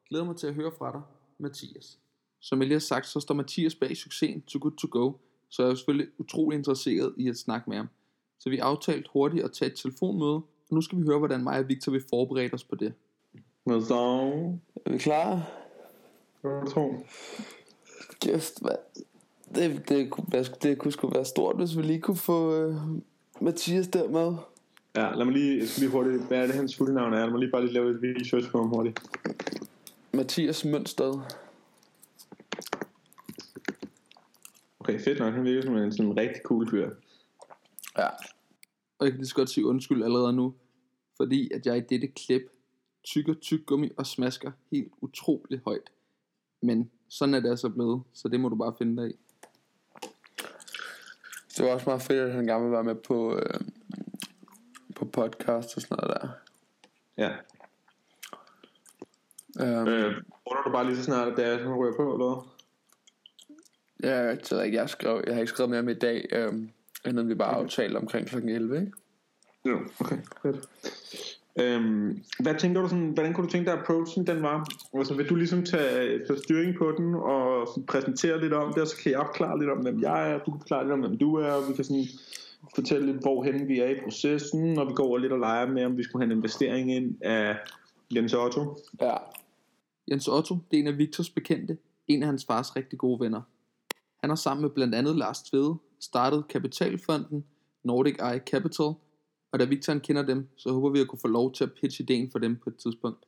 Glæder 0.10 0.26
mig 0.26 0.36
til 0.36 0.48
at 0.48 0.54
høre 0.54 0.72
fra 0.78 0.92
dig, 0.92 1.02
Mathias. 1.38 2.00
Som 2.40 2.60
jeg 2.60 2.68
lige 2.68 2.76
har 2.76 2.80
sagt, 2.80 3.08
så 3.08 3.20
står 3.20 3.36
Mathias 3.36 3.76
bag 3.76 3.98
succesen 3.98 4.42
To 4.42 4.60
Good 4.62 4.78
To 4.78 4.88
Go, 4.92 5.14
så 5.50 5.64
jeg 5.64 5.72
er 5.72 5.76
selvfølgelig 5.76 6.08
utrolig 6.18 6.58
interesseret 6.58 7.14
i 7.18 7.30
at 7.30 7.38
snakke 7.38 7.70
med 7.70 7.78
ham. 7.78 7.88
Så 8.44 8.50
vi 8.50 8.58
aftalte 8.58 9.10
hurtigt 9.14 9.44
at 9.46 9.52
tage 9.52 9.72
et 9.72 9.78
telefonmøde, 9.78 10.36
og 10.36 10.72
nu 10.72 10.82
skal 10.82 10.98
vi 10.98 11.04
høre, 11.04 11.18
hvordan 11.18 11.44
mig 11.44 11.60
og 11.60 11.68
Victor 11.70 11.92
vil 11.92 12.04
forberede 12.10 12.50
os 12.54 12.64
på 12.64 12.76
det. 12.76 12.94
Hvad 13.64 13.82
så? 13.82 13.94
Er 14.86 14.92
vi 14.92 14.98
klar? 14.98 15.50
Hvad 16.42 16.72
tror 16.72 17.04
Kæft, 18.22 18.54
hvad? 18.62 18.76
Det, 19.56 19.90
det, 19.90 20.10
kunne, 20.10 20.26
være- 20.32 20.46
det 20.64 20.78
kunne 20.78 20.92
sgu 20.92 21.08
være 21.08 21.26
stort, 21.26 21.56
hvis 21.56 21.78
vi 21.78 21.82
lige 21.82 22.02
kunne 22.02 22.18
få 22.18 22.56
øh, 22.56 22.76
Mathias 23.42 23.88
der 23.88 24.10
med. 24.10 24.36
Ja, 24.96 25.16
lad 25.16 25.26
mig 25.26 25.34
lige, 25.34 25.60
jeg 25.60 25.68
skal 25.68 25.82
lige 25.82 25.92
hurtigt, 25.92 26.28
hvad 26.28 26.38
er 26.38 26.46
det 26.46 26.56
hans 26.56 26.78
fulde 26.78 26.94
navn 26.94 27.14
er? 27.14 27.20
Lad 27.20 27.30
mig 27.30 27.40
lige 27.40 27.52
bare 27.52 27.62
lige 27.62 27.74
lave 27.74 27.90
et 27.92 28.16
research 28.22 28.52
på 28.52 28.58
ham 28.58 28.68
hurtigt. 28.68 29.00
Mathias 30.14 30.66
Mønsted. 30.66 31.14
Okay, 34.80 35.00
fedt 35.00 35.20
nok, 35.20 35.34
han 35.34 35.44
virker 35.44 35.62
som 35.62 35.78
en 35.78 35.92
sådan 35.92 36.06
en 36.12 36.18
rigtig 36.18 36.42
cool 36.44 36.70
fyr. 36.70 36.90
Ja. 37.98 38.08
Og 39.00 39.06
jeg 39.06 39.12
kan 39.12 39.18
lige 39.18 39.28
så 39.28 39.36
godt 39.36 39.50
sige 39.50 39.66
undskyld 39.66 40.04
allerede 40.04 40.34
nu, 40.34 40.54
fordi 41.18 41.54
at 41.54 41.66
jeg 41.66 41.78
i 41.78 41.82
dette 41.82 42.08
klip 42.08 42.42
tykker 43.04 43.34
tyggegummi 43.34 43.92
og 43.98 44.06
smasker 44.06 44.52
helt 44.72 44.94
utroligt 45.02 45.64
højt. 45.64 45.92
Men 46.62 46.92
sådan 47.10 47.34
er 47.34 47.40
det 47.40 47.50
altså 47.50 47.70
blevet, 47.70 48.04
så 48.14 48.28
det 48.28 48.40
må 48.40 48.50
du 48.50 48.56
bare 48.56 48.76
finde 48.78 49.02
dig 49.02 49.12
i. 49.12 49.16
Det 51.58 51.66
var 51.66 51.72
også 51.72 51.90
meget 51.90 52.02
fedt, 52.02 52.30
at 52.30 52.34
han 52.34 52.46
gerne 52.46 52.64
vil 52.64 52.72
være 52.72 52.84
med 52.84 52.96
på, 52.96 53.36
øh, 53.36 53.60
på 54.96 55.06
podcast 55.06 55.76
og 55.76 55.82
sådan 55.82 55.98
noget 55.98 56.22
der. 56.22 56.30
Ja. 57.18 57.36
Um, 59.82 59.88
Øh, 59.88 60.24
du 60.66 60.72
bare 60.72 60.86
lige 60.86 60.98
så 60.98 61.04
snart, 61.04 61.28
at 61.28 61.38
det 61.38 61.46
er, 61.46 61.58
han 61.58 61.76
ryger 61.76 61.96
på, 61.96 62.14
eller 62.14 62.34
hvad? 62.34 62.54
ja, 64.04 64.16
jeg, 64.16 64.38
ved 64.52 64.64
ikke, 64.64 64.78
jeg, 64.78 64.90
skrev, 64.90 65.24
jeg 65.28 65.34
har 65.34 65.42
ikke 65.42 65.50
skrevet 65.50 65.70
mere 65.70 65.84
med 65.84 65.96
i 65.96 66.00
dag, 66.00 66.28
øh, 67.06 67.10
end 67.12 67.28
vi 67.28 67.36
bare 67.36 67.56
aftalte 67.56 67.98
omkring 67.98 68.28
kl. 68.28 68.36
11, 68.36 68.80
ikke? 68.80 68.92
Jo, 69.66 69.80
okay, 70.00 70.18
fedt. 70.42 70.70
Øhm, 71.60 72.24
hvad 72.40 72.56
tænker 72.60 72.82
du 72.82 72.88
sådan, 72.88 73.10
hvordan 73.10 73.34
kunne 73.34 73.46
du 73.46 73.52
tænke 73.52 73.66
dig, 73.66 73.74
at 73.74 73.80
approachen 73.80 74.28
den 74.28 74.42
var? 74.42 74.68
Altså, 74.98 75.14
vil 75.14 75.30
du 75.30 75.36
ligesom 75.36 75.64
tage, 75.64 76.26
tage 76.28 76.40
styring 76.40 76.78
på 76.78 76.92
den, 76.98 77.16
og 77.16 77.68
præsentere 77.88 78.42
lidt 78.42 78.54
om 78.54 78.74
det, 78.74 78.82
og 78.82 78.88
så 78.88 78.98
kan 78.98 79.12
jeg 79.12 79.20
opklare 79.20 79.60
lidt 79.60 79.70
om, 79.70 79.78
hvem 79.78 80.02
jeg 80.02 80.32
er, 80.32 80.40
du 80.40 80.52
kan 80.52 80.60
forklare 80.60 80.84
lidt 80.84 80.94
om, 80.94 81.00
hvem 81.00 81.18
du 81.18 81.36
er, 81.36 81.52
og 81.52 81.70
vi 81.70 81.74
kan 81.74 81.84
sådan 81.84 82.06
fortælle 82.76 83.06
lidt, 83.06 83.22
hvorhen 83.22 83.68
vi 83.68 83.80
er 83.80 83.90
i 83.90 84.00
processen, 84.04 84.78
og 84.80 84.88
vi 84.88 84.94
går 84.94 85.08
over 85.08 85.18
lidt 85.18 85.32
og 85.32 85.40
leger 85.40 85.68
med, 85.68 85.86
om 85.86 85.98
vi 85.98 86.04
skulle 86.04 86.26
have 86.26 86.32
en 86.32 86.38
investering 86.38 86.96
ind 86.96 87.22
af 87.22 87.58
Jens 88.16 88.34
Otto. 88.34 88.78
Ja. 89.02 89.16
Jens 90.12 90.28
Otto, 90.28 90.58
det 90.72 90.78
er 90.78 90.82
en 90.82 90.88
af 90.88 90.98
Victors 90.98 91.30
bekendte, 91.30 91.78
en 92.08 92.24
af 92.24 92.28
hans 92.28 92.46
fars 92.46 92.76
rigtig 92.76 93.00
gode 93.00 93.20
venner. 93.20 93.42
Han 94.20 94.30
har 94.30 94.36
sammen 94.36 94.62
med 94.62 94.70
blandt 94.70 94.96
andet 94.96 95.16
Lars 95.16 95.42
Tvede 95.42 95.76
startet 96.04 96.48
Kapitalfonden, 96.48 97.46
Nordic 97.84 98.16
Eye 98.20 98.40
Capital, 98.46 98.94
og 99.52 99.60
da 99.60 99.66
Victor 99.66 99.94
kender 99.94 100.22
dem, 100.22 100.48
så 100.56 100.72
håber 100.72 100.90
vi 100.90 101.02
at 101.02 101.08
kunne 101.08 101.20
få 101.20 101.28
lov 101.28 101.54
til 101.54 101.64
at 101.64 101.72
pitche 101.82 102.04
ideen 102.04 102.32
for 102.32 102.40
dem 102.40 102.56
på 102.56 102.70
et 102.70 102.76
tidspunkt. 102.76 103.26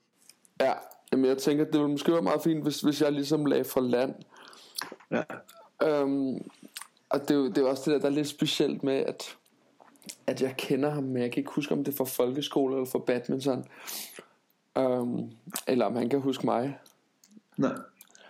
Ja, 0.59 0.73
jamen 1.11 1.25
jeg 1.25 1.37
tænker, 1.37 1.65
det 1.65 1.73
ville 1.73 1.87
måske 1.87 2.11
være 2.11 2.21
meget 2.21 2.41
fint, 2.43 2.63
hvis, 2.63 2.81
hvis 2.81 3.01
jeg 3.01 3.11
ligesom 3.11 3.45
lagde 3.45 3.63
fra 3.63 3.81
land. 3.81 4.15
Ja. 5.11 5.23
Øhm, 5.83 6.35
og 7.09 7.21
det 7.21 7.31
er, 7.31 7.35
jo, 7.35 7.47
det 7.47 7.57
er 7.57 7.65
også 7.65 7.83
det 7.85 7.93
der, 7.93 7.99
der 7.99 8.15
er 8.15 8.15
lidt 8.15 8.27
specielt 8.27 8.83
med, 8.83 8.93
at, 8.93 9.37
at 10.27 10.41
jeg 10.41 10.55
kender 10.57 10.89
ham, 10.89 11.03
men 11.03 11.21
jeg 11.21 11.31
kan 11.31 11.41
ikke 11.41 11.51
huske, 11.51 11.73
om 11.73 11.83
det 11.83 11.91
er 11.91 11.97
fra 11.97 12.05
folkeskole 12.05 12.75
eller 12.75 12.89
fra 12.89 12.99
badminton. 12.99 13.65
Øhm, 14.77 15.31
eller 15.67 15.85
om 15.85 15.95
han 15.95 16.09
kan 16.09 16.21
huske 16.21 16.45
mig. 16.45 16.79
Nej. 17.57 17.75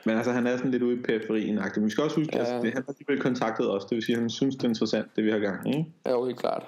Men 0.06 0.16
altså, 0.18 0.32
han 0.32 0.48
er 0.48 0.58
sådan 0.58 0.72
lidt 0.72 0.84
ude 0.84 1.00
i 1.00 1.02
periferien 1.02 1.60
-agtig. 1.60 1.76
Men 1.80 1.86
vi 1.86 1.90
skal 1.90 2.04
også 2.04 2.16
huske, 2.20 2.36
Ja. 2.36 2.42
ja. 2.42 2.46
altså, 2.46 2.66
det, 2.66 2.74
han 2.74 2.84
har 2.84 2.94
alligevel 2.94 3.22
kontaktet 3.22 3.72
os. 3.72 3.86
Det 3.86 3.96
vil 3.96 4.04
sige, 4.04 4.16
at 4.16 4.22
han 4.22 4.30
synes, 4.30 4.56
det 4.56 4.64
er 4.64 4.68
interessant, 4.70 5.08
det 5.16 5.24
vi 5.26 5.32
har 5.32 5.40
gang 5.40 5.68
i. 5.68 5.78
ikke? 5.78 5.94
Ja, 6.06 6.12
jo 6.12 6.26
helt 6.26 6.40
klart. 6.40 6.64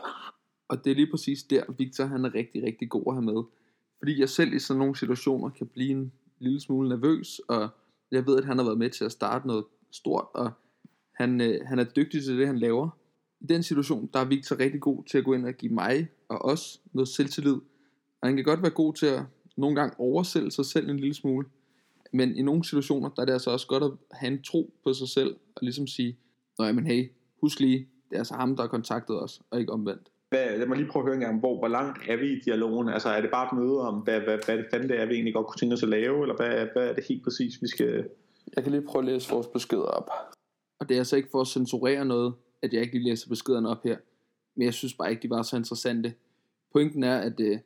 Og 0.69 0.86
det 0.86 0.91
er 0.91 0.95
lige 0.95 1.12
præcis 1.12 1.43
der, 1.43 1.63
Victor 1.78 2.06
han 2.06 2.26
er 2.26 2.36
rigtig, 2.36 2.63
rigtig 2.63 2.89
god 2.89 3.04
at 3.08 3.13
have 3.13 3.26
med. 3.26 3.43
Fordi 4.00 4.19
jeg 4.19 4.30
selv 4.30 4.54
i 4.54 4.60
sådan 4.60 4.80
nogle 4.80 4.95
situationer 4.95 5.50
kan 5.50 5.67
blive 5.67 5.89
en 5.91 6.12
lille 6.39 6.62
smule 6.62 6.89
nervøs, 6.89 7.39
og 7.47 7.69
jeg 8.12 8.28
ved, 8.28 8.38
at 8.38 8.45
han 8.45 8.58
har 8.58 8.65
været 8.65 8.78
med 8.78 8.89
til 8.89 9.06
at 9.06 9.12
starte 9.12 9.47
noget 9.47 9.65
stort, 9.91 10.26
og 10.34 10.52
han, 11.15 11.41
øh, 11.41 11.60
han 11.65 11.80
er 11.80 11.84
dygtig 11.84 12.23
til 12.23 12.38
det, 12.39 12.47
han 12.47 12.60
laver. 12.60 12.89
I 13.41 13.45
den 13.45 13.63
situation, 13.63 14.10
der 14.13 14.19
er 14.19 14.26
Victor 14.26 14.60
rigtig 14.60 14.82
god 14.82 15.04
til 15.04 15.17
at 15.17 15.23
gå 15.23 15.34
ind 15.34 15.45
og 15.45 15.54
give 15.54 15.73
mig 15.73 16.08
og 16.30 16.45
os 16.45 16.82
noget 16.93 17.08
selvtillid. 17.08 17.56
Og 18.21 18.28
han 18.28 18.36
kan 18.36 18.45
godt 18.45 18.62
være 18.62 18.71
god 18.71 18.93
til 18.93 19.06
at 19.06 19.21
nogle 19.58 19.76
gange 19.76 20.00
oversælge 20.00 20.52
sig 20.52 20.65
selv 20.65 20.89
en 20.89 21.00
lille 21.00 21.13
smule. 21.13 21.47
Men 22.13 22.36
i 22.36 22.41
nogle 22.41 22.65
situationer, 22.65 23.10
der 23.10 23.22
er 23.22 23.26
det 23.26 23.34
altså 23.34 23.52
også 23.52 23.67
godt 23.67 23.84
at 23.84 23.91
have 24.12 24.34
en 24.34 24.43
tro 24.43 24.74
på 24.84 24.93
sig 24.93 25.10
selv, 25.10 25.36
og 25.56 25.62
ligesom 25.62 25.88
sige, 25.88 26.17
Nå 26.60 26.65
ja, 26.65 26.72
men 26.72 26.86
hey, 26.86 27.12
husk 27.41 27.60
lige, 27.60 27.78
det 28.10 28.15
er 28.15 28.17
altså 28.17 28.34
ham, 28.34 28.56
der 28.56 28.63
har 28.63 28.67
kontaktet 28.67 29.24
os, 29.24 29.41
og 29.52 29.60
ikke 29.60 29.74
omvendt. 29.74 30.12
Hvad, 30.30 30.58
lad 30.58 30.67
mig 30.67 30.78
lige 30.78 30.89
prøve 30.89 31.04
at 31.04 31.08
høre 31.08 31.15
en 31.15 31.22
gang, 31.22 31.39
hvor, 31.39 31.58
hvor 31.60 31.67
langt 31.67 32.00
er 32.10 32.15
vi 32.15 32.32
i 32.32 32.39
dialogen? 32.39 32.89
Altså 32.89 33.10
er 33.10 33.22
det 33.22 33.30
bare 33.32 33.46
et 33.46 33.60
møde 33.60 33.80
om, 33.80 33.96
hvad, 33.96 34.20
hvad, 34.22 34.38
hvad 34.46 34.63
fanden 34.72 34.89
det 34.89 35.00
er, 35.02 35.06
vi 35.06 35.13
egentlig 35.13 35.34
godt 35.34 35.48
kunne 35.48 35.58
tænke 35.58 35.74
os 35.74 35.84
at 35.84 35.89
lave, 35.89 36.22
eller 36.22 36.36
hvad, 36.36 36.67
hvad 36.74 36.89
er 36.89 36.93
det 36.93 37.04
helt 37.10 37.24
præcis, 37.24 37.62
vi 37.62 37.67
skal... 37.67 38.10
Jeg 38.56 38.63
kan 38.63 38.72
lige 38.72 38.82
prøve 38.82 39.02
at 39.02 39.13
læse 39.13 39.30
vores 39.32 39.48
beskeder 39.48 39.82
op. 39.82 40.10
Og 40.80 40.89
det 40.89 40.96
er 40.96 41.00
altså 41.00 41.15
ikke 41.15 41.30
for 41.32 41.41
at 41.41 41.48
censurere 41.48 42.06
noget, 42.06 42.34
at 42.62 42.74
jeg 42.74 42.82
ikke 42.82 42.93
lige 42.93 43.10
læser 43.10 43.30
beskederne 43.30 43.70
op 43.70 43.84
her. 43.84 43.98
Men 44.56 44.65
jeg 44.65 44.74
synes 44.74 44.93
bare 44.93 45.10
ikke, 45.12 45.24
de 45.24 45.30
var 45.30 45.41
så 45.41 45.58
interessante. 45.58 46.13
Pointen 46.74 47.04
er, 47.04 47.17
at 47.17 47.39
øh, 47.39 47.60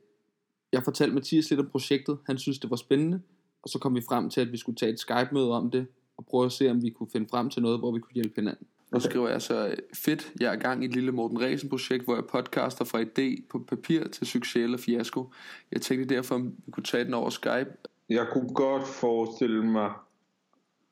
jeg 0.71 0.83
fortalte 0.83 1.15
Mathias 1.15 1.49
lidt 1.49 1.59
om 1.59 1.69
projektet. 1.71 2.17
Han 2.25 2.37
synes, 2.37 2.59
det 2.59 2.69
var 2.69 2.75
spændende. 2.75 3.21
Og 3.63 3.69
så 3.69 3.79
kom 3.79 3.95
vi 3.95 4.01
frem 4.09 4.29
til, 4.29 4.41
at 4.41 4.51
vi 4.51 4.57
skulle 4.57 4.75
tage 4.75 4.91
et 4.91 4.99
Skype-møde 4.99 5.51
om 5.51 5.71
det. 5.71 5.87
Og 6.17 6.25
prøve 6.25 6.45
at 6.45 6.51
se, 6.51 6.71
om 6.71 6.83
vi 6.83 6.89
kunne 6.89 7.09
finde 7.11 7.27
frem 7.31 7.49
til 7.49 7.61
noget, 7.61 7.79
hvor 7.79 7.91
vi 7.91 7.99
kunne 7.99 8.13
hjælpe 8.13 8.35
hinanden. 8.35 8.67
Nu 8.93 8.99
skriver 8.99 9.29
jeg 9.29 9.41
så, 9.41 9.75
fedt, 9.93 10.31
jeg 10.39 10.49
er 10.49 10.53
i 10.53 10.59
gang 10.59 10.83
i 10.83 10.85
et 10.85 10.93
lille 10.93 11.11
Morten 11.11 11.41
Ræsen 11.41 11.69
projekt, 11.69 12.03
hvor 12.03 12.15
jeg 12.15 12.25
podcaster 12.25 12.85
fra 12.85 13.01
idé 13.01 13.43
på 13.49 13.59
papir 13.59 14.07
til 14.07 14.27
succes 14.27 14.63
eller 14.63 14.77
fiasko. 14.77 15.33
Jeg 15.71 15.81
tænkte 15.81 16.15
derfor, 16.15 16.35
om 16.35 16.53
vi 16.65 16.71
kunne 16.71 16.83
tage 16.83 17.05
den 17.05 17.13
over 17.13 17.29
Skype. 17.29 17.71
Jeg 18.09 18.27
kunne 18.33 18.53
godt 18.53 18.87
forestille 18.87 19.65
mig, 19.65 19.91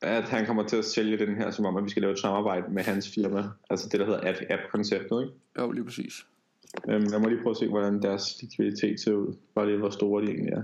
at 0.02 0.24
han 0.24 0.46
kommer 0.46 0.66
til 0.66 0.76
at 0.76 0.84
sælge 0.84 1.18
den 1.18 1.36
her, 1.36 1.50
som 1.50 1.64
om 1.64 1.76
at 1.76 1.84
vi 1.84 1.90
skal 1.90 2.02
lave 2.02 2.12
et 2.12 2.18
samarbejde 2.18 2.72
med 2.72 2.82
hans 2.82 3.14
firma. 3.14 3.44
Altså 3.70 3.88
det, 3.88 4.00
der 4.00 4.06
hedder 4.06 4.32
App- 4.32 4.52
App-konceptet, 4.52 5.22
ikke? 5.22 5.34
Jo, 5.58 5.70
lige 5.70 5.84
præcis. 5.84 6.26
Øhm, 6.88 7.12
jeg 7.12 7.20
må 7.20 7.28
lige 7.28 7.42
prøve 7.42 7.50
at 7.50 7.56
se, 7.56 7.68
hvordan 7.68 8.02
deres 8.02 8.42
likviditet 8.42 9.00
ser 9.00 9.12
ud. 9.12 9.36
Bare 9.54 9.66
lige, 9.66 9.78
hvor 9.78 9.90
store 9.90 10.22
de 10.22 10.30
egentlig 10.30 10.52
er. 10.52 10.62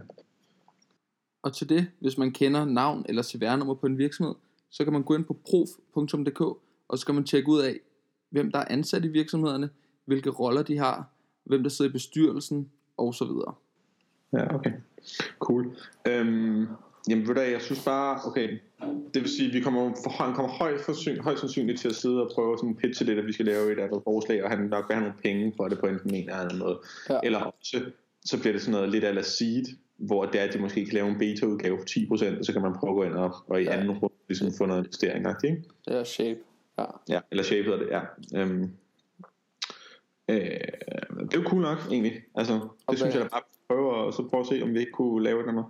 Og 1.46 1.52
til 1.52 1.68
det, 1.68 1.86
hvis 2.00 2.18
man 2.18 2.30
kender 2.30 2.64
navn 2.64 3.06
eller 3.08 3.22
CVR-nummer 3.22 3.74
på 3.74 3.86
en 3.86 3.98
virksomhed, 3.98 4.34
så 4.70 4.84
kan 4.84 4.92
man 4.92 5.02
gå 5.02 5.14
ind 5.14 5.24
på 5.24 5.36
prof.dk, 5.50 6.40
og 6.88 6.98
så 6.98 7.06
kan 7.06 7.14
man 7.14 7.24
tjekke 7.24 7.48
ud 7.48 7.60
af, 7.60 7.80
hvem 8.30 8.52
der 8.52 8.58
er 8.58 8.64
ansat 8.70 9.04
i 9.04 9.08
virksomhederne, 9.08 9.70
hvilke 10.04 10.30
roller 10.30 10.62
de 10.62 10.78
har, 10.78 11.10
hvem 11.44 11.62
der 11.62 11.70
sidder 11.70 11.88
i 11.90 11.92
bestyrelsen, 11.92 12.70
og 12.96 13.14
så 13.14 13.24
videre. 13.24 13.54
Ja, 14.32 14.54
okay. 14.54 14.72
Cool. 15.38 15.76
Øhm, 16.08 16.66
jamen 17.08 17.28
ved 17.28 17.34
du 17.34 17.40
jeg 17.40 17.62
synes 17.62 17.84
bare, 17.84 18.20
okay, 18.24 18.58
det 19.14 19.22
vil 19.22 19.30
sige, 19.30 19.52
vi 19.52 19.60
kommer, 19.60 19.94
for, 20.04 20.24
han 20.24 20.34
kommer 20.34 20.52
højt, 20.52 20.80
forsyn, 20.80 21.20
højst 21.20 21.40
sandsynligt 21.40 21.80
til 21.80 21.88
at 21.88 21.94
sidde 21.94 22.22
og 22.22 22.30
prøve 22.34 22.58
sådan 22.58 22.76
pitche 22.76 23.06
lidt, 23.06 23.18
at 23.18 23.26
vi 23.26 23.32
skal 23.32 23.46
lave 23.46 23.72
et 23.72 23.78
andet 23.78 24.00
forslag, 24.04 24.44
og 24.44 24.50
han 24.50 24.58
nok 24.58 24.84
vil 24.88 24.94
have 24.94 25.04
nogle 25.04 25.22
penge 25.22 25.52
for 25.56 25.68
det 25.68 25.78
på 25.78 25.86
enten 25.86 26.14
en 26.14 26.22
eller 26.22 26.36
anden 26.36 26.58
måde. 26.58 26.78
Ja. 27.10 27.20
Eller 27.22 27.38
også, 27.38 27.90
så 28.26 28.40
bliver 28.40 28.52
det 28.52 28.62
sådan 28.62 28.72
noget 28.72 28.88
lidt 28.88 29.04
ala 29.04 29.22
seed, 29.22 29.64
hvor 29.96 30.24
det 30.26 30.40
er, 30.40 30.44
at 30.44 30.52
de 30.54 30.58
måske 30.58 30.84
kan 30.84 30.94
lave 30.94 31.08
en 31.08 31.18
beta-udgave 31.18 31.78
for 31.78 31.84
10%, 32.34 32.38
og 32.38 32.44
så 32.44 32.52
kan 32.52 32.62
man 32.62 32.74
prøve 32.80 32.90
at 32.90 32.96
gå 32.96 33.02
ind 33.04 33.14
og, 33.14 33.34
og 33.48 33.60
i 33.62 33.64
Ja. 33.64 33.70
anden 33.72 33.90
runde 33.90 34.14
ligesom 34.28 34.48
få 34.58 34.66
noget 34.66 34.80
investering, 34.80 35.26
ikke? 35.44 35.62
Ja, 35.90 36.04
shape. 36.04 36.38
Ja. 36.78 36.84
Ja, 37.08 37.20
eller 37.30 37.44
shape 37.44 37.62
hedder 37.62 37.78
det, 37.78 37.88
ja. 37.90 38.00
Øhm, 38.40 38.70
øh, 40.28 40.36
det 41.20 41.34
er 41.34 41.38
jo 41.38 41.42
cool 41.48 41.62
nok, 41.62 41.78
egentlig. 41.90 42.12
Altså, 42.34 42.54
det 42.54 42.60
hvad- 42.86 42.96
synes 42.96 43.14
jeg 43.14 43.22
da 43.22 43.28
bare 43.28 43.42
prøve, 43.68 43.94
og 43.94 44.12
så 44.12 44.22
prøve 44.30 44.40
at 44.40 44.46
se, 44.46 44.62
om 44.62 44.74
vi 44.74 44.78
ikke 44.78 44.92
kunne 44.92 45.24
lave 45.24 45.42
det 45.46 45.54
noget. 45.54 45.66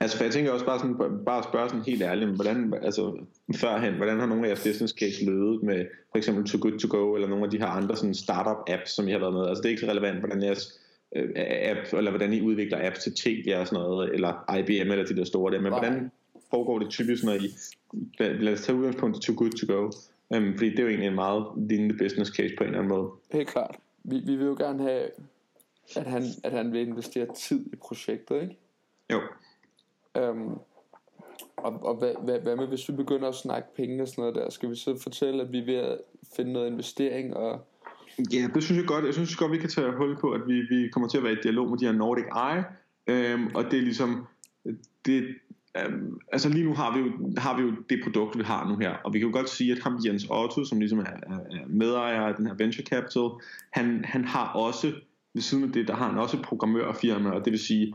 Altså, 0.00 0.16
for 0.16 0.24
jeg 0.24 0.32
tænker 0.32 0.52
også 0.52 0.64
bare 0.66 0.78
sådan, 0.78 0.96
bare 1.26 1.38
at 1.38 1.44
spørge 1.44 1.68
sådan 1.68 1.84
helt 1.84 2.02
ærligt, 2.02 2.30
hvordan, 2.30 2.74
altså, 2.82 3.18
førhen, 3.56 3.94
hvordan 3.94 4.18
har 4.20 4.26
nogle 4.26 4.44
af 4.44 4.48
jeres 4.48 4.62
business 4.62 4.94
case 5.00 5.24
løbet 5.24 5.62
med, 5.62 5.86
for 6.10 6.18
eksempel 6.18 6.44
Too 6.46 6.60
Good 6.62 6.78
To 6.78 6.88
Go, 6.98 7.14
eller 7.14 7.28
nogle 7.28 7.44
af 7.44 7.50
de 7.50 7.58
her 7.58 7.66
andre 7.66 7.96
sådan 7.96 8.14
startup 8.14 8.56
apps, 8.74 8.90
som 8.90 9.08
I 9.08 9.12
har 9.12 9.18
været 9.18 9.32
med? 9.32 9.46
Altså, 9.48 9.62
det 9.62 9.68
er 9.68 9.70
ikke 9.70 9.80
så 9.80 9.86
relevant, 9.90 10.18
hvordan 10.18 10.42
jeres 10.42 10.80
øh, 11.16 11.30
app, 11.36 11.92
eller 11.92 12.10
hvordan 12.10 12.32
I 12.32 12.40
udvikler 12.40 12.86
apps 12.86 12.98
til 12.98 13.14
Telia 13.14 13.60
og 13.60 13.66
sådan 13.66 13.82
noget, 13.84 14.14
eller 14.14 14.56
IBM, 14.58 14.90
eller 14.90 15.06
de 15.06 15.16
der 15.16 15.24
store 15.24 15.52
der, 15.52 15.60
men 15.60 15.72
Nej. 15.72 15.80
hvordan 15.80 16.10
foregår 16.50 16.78
det 16.78 16.90
typisk, 16.90 17.24
når 17.24 17.32
I, 17.32 17.48
lad, 18.18 18.52
os 18.52 18.60
tage 18.60 18.78
udgangspunkt 18.78 19.16
i 19.16 19.20
Too 19.20 19.36
Good 19.38 19.50
To 19.50 19.74
Go, 19.74 19.90
um, 20.36 20.52
fordi 20.52 20.70
det 20.70 20.78
er 20.78 20.82
jo 20.82 20.88
egentlig 20.88 21.08
en 21.08 21.14
meget 21.14 21.46
lignende 21.56 21.96
business 21.98 22.30
case 22.30 22.54
på 22.58 22.64
en 22.64 22.68
eller 22.68 22.78
anden 22.78 22.98
måde. 22.98 23.10
Helt 23.32 23.48
klart. 23.48 23.76
Vi, 24.04 24.18
vi 24.18 24.36
vil 24.36 24.46
jo 24.46 24.56
gerne 24.58 24.82
have, 24.82 25.02
at 25.96 26.06
han, 26.06 26.22
at 26.44 26.52
han 26.52 26.72
vil 26.72 26.80
investere 26.80 27.26
tid 27.34 27.66
i 27.72 27.76
projektet, 27.76 28.42
ikke? 28.42 28.56
Jo, 29.12 29.20
Um, 30.18 30.60
og 31.56 31.82
og 31.82 31.94
hvad, 31.94 32.14
hvad, 32.24 32.38
hvad 32.38 32.56
med, 32.56 32.66
hvis 32.66 32.88
vi 32.88 32.94
begynder 32.94 33.28
at 33.28 33.34
snakke 33.34 33.68
penge 33.74 34.02
og 34.02 34.08
sådan 34.08 34.22
noget 34.22 34.34
der? 34.34 34.50
Skal 34.50 34.70
vi 34.70 34.76
så 34.76 34.98
fortælle, 34.98 35.42
at 35.42 35.52
vi 35.52 35.58
er 35.58 35.64
ved 35.64 35.74
at 35.74 35.98
finde 36.36 36.52
noget 36.52 36.66
investering? 36.66 37.36
Og, 37.36 37.66
Ja, 38.32 38.48
det 38.54 38.62
synes 38.62 38.78
jeg 38.78 38.86
godt. 38.86 39.04
Jeg 39.04 39.14
synes 39.14 39.36
godt, 39.36 39.52
vi 39.52 39.58
kan 39.58 39.68
tage 39.68 39.96
hul 39.96 40.16
på, 40.20 40.30
at 40.30 40.40
vi, 40.46 40.60
vi 40.60 40.88
kommer 40.92 41.08
til 41.08 41.18
at 41.18 41.24
være 41.24 41.32
i 41.32 41.42
dialog 41.42 41.70
med 41.70 41.78
de 41.78 41.84
her 41.84 41.92
Nordic 41.92 42.24
Eye. 42.24 42.64
Øhm, 43.06 43.46
og 43.54 43.64
det 43.64 43.78
er 43.78 43.82
ligesom... 43.82 44.26
Det, 45.06 45.28
øhm, 45.78 46.18
altså 46.32 46.48
lige 46.48 46.64
nu 46.64 46.74
har 46.74 46.96
vi, 46.96 47.00
jo, 47.00 47.34
har 47.38 47.56
vi 47.56 47.62
jo 47.62 47.72
det 47.90 48.00
produkt, 48.04 48.38
vi 48.38 48.42
har 48.42 48.68
nu 48.68 48.76
her. 48.76 48.90
Og 49.04 49.14
vi 49.14 49.18
kan 49.18 49.28
jo 49.28 49.34
godt 49.34 49.48
sige, 49.48 49.72
at 49.72 49.78
ham 49.78 49.98
Jens 50.06 50.26
Otto, 50.30 50.64
som 50.64 50.78
ligesom 50.78 50.98
er, 50.98 51.04
er, 51.04 51.38
medejer 51.68 52.20
af 52.20 52.34
den 52.34 52.46
her 52.46 52.54
venture 52.54 52.84
capital, 52.84 53.30
han, 53.72 54.04
han 54.04 54.24
har 54.24 54.46
også, 54.48 54.92
ved 55.34 55.42
siden 55.42 55.64
af 55.64 55.72
det, 55.72 55.88
der 55.88 55.94
har 55.94 56.08
han 56.08 56.18
også 56.18 56.42
programmørfirma. 56.42 57.30
Og 57.30 57.44
det 57.44 57.50
vil 57.50 57.60
sige, 57.60 57.94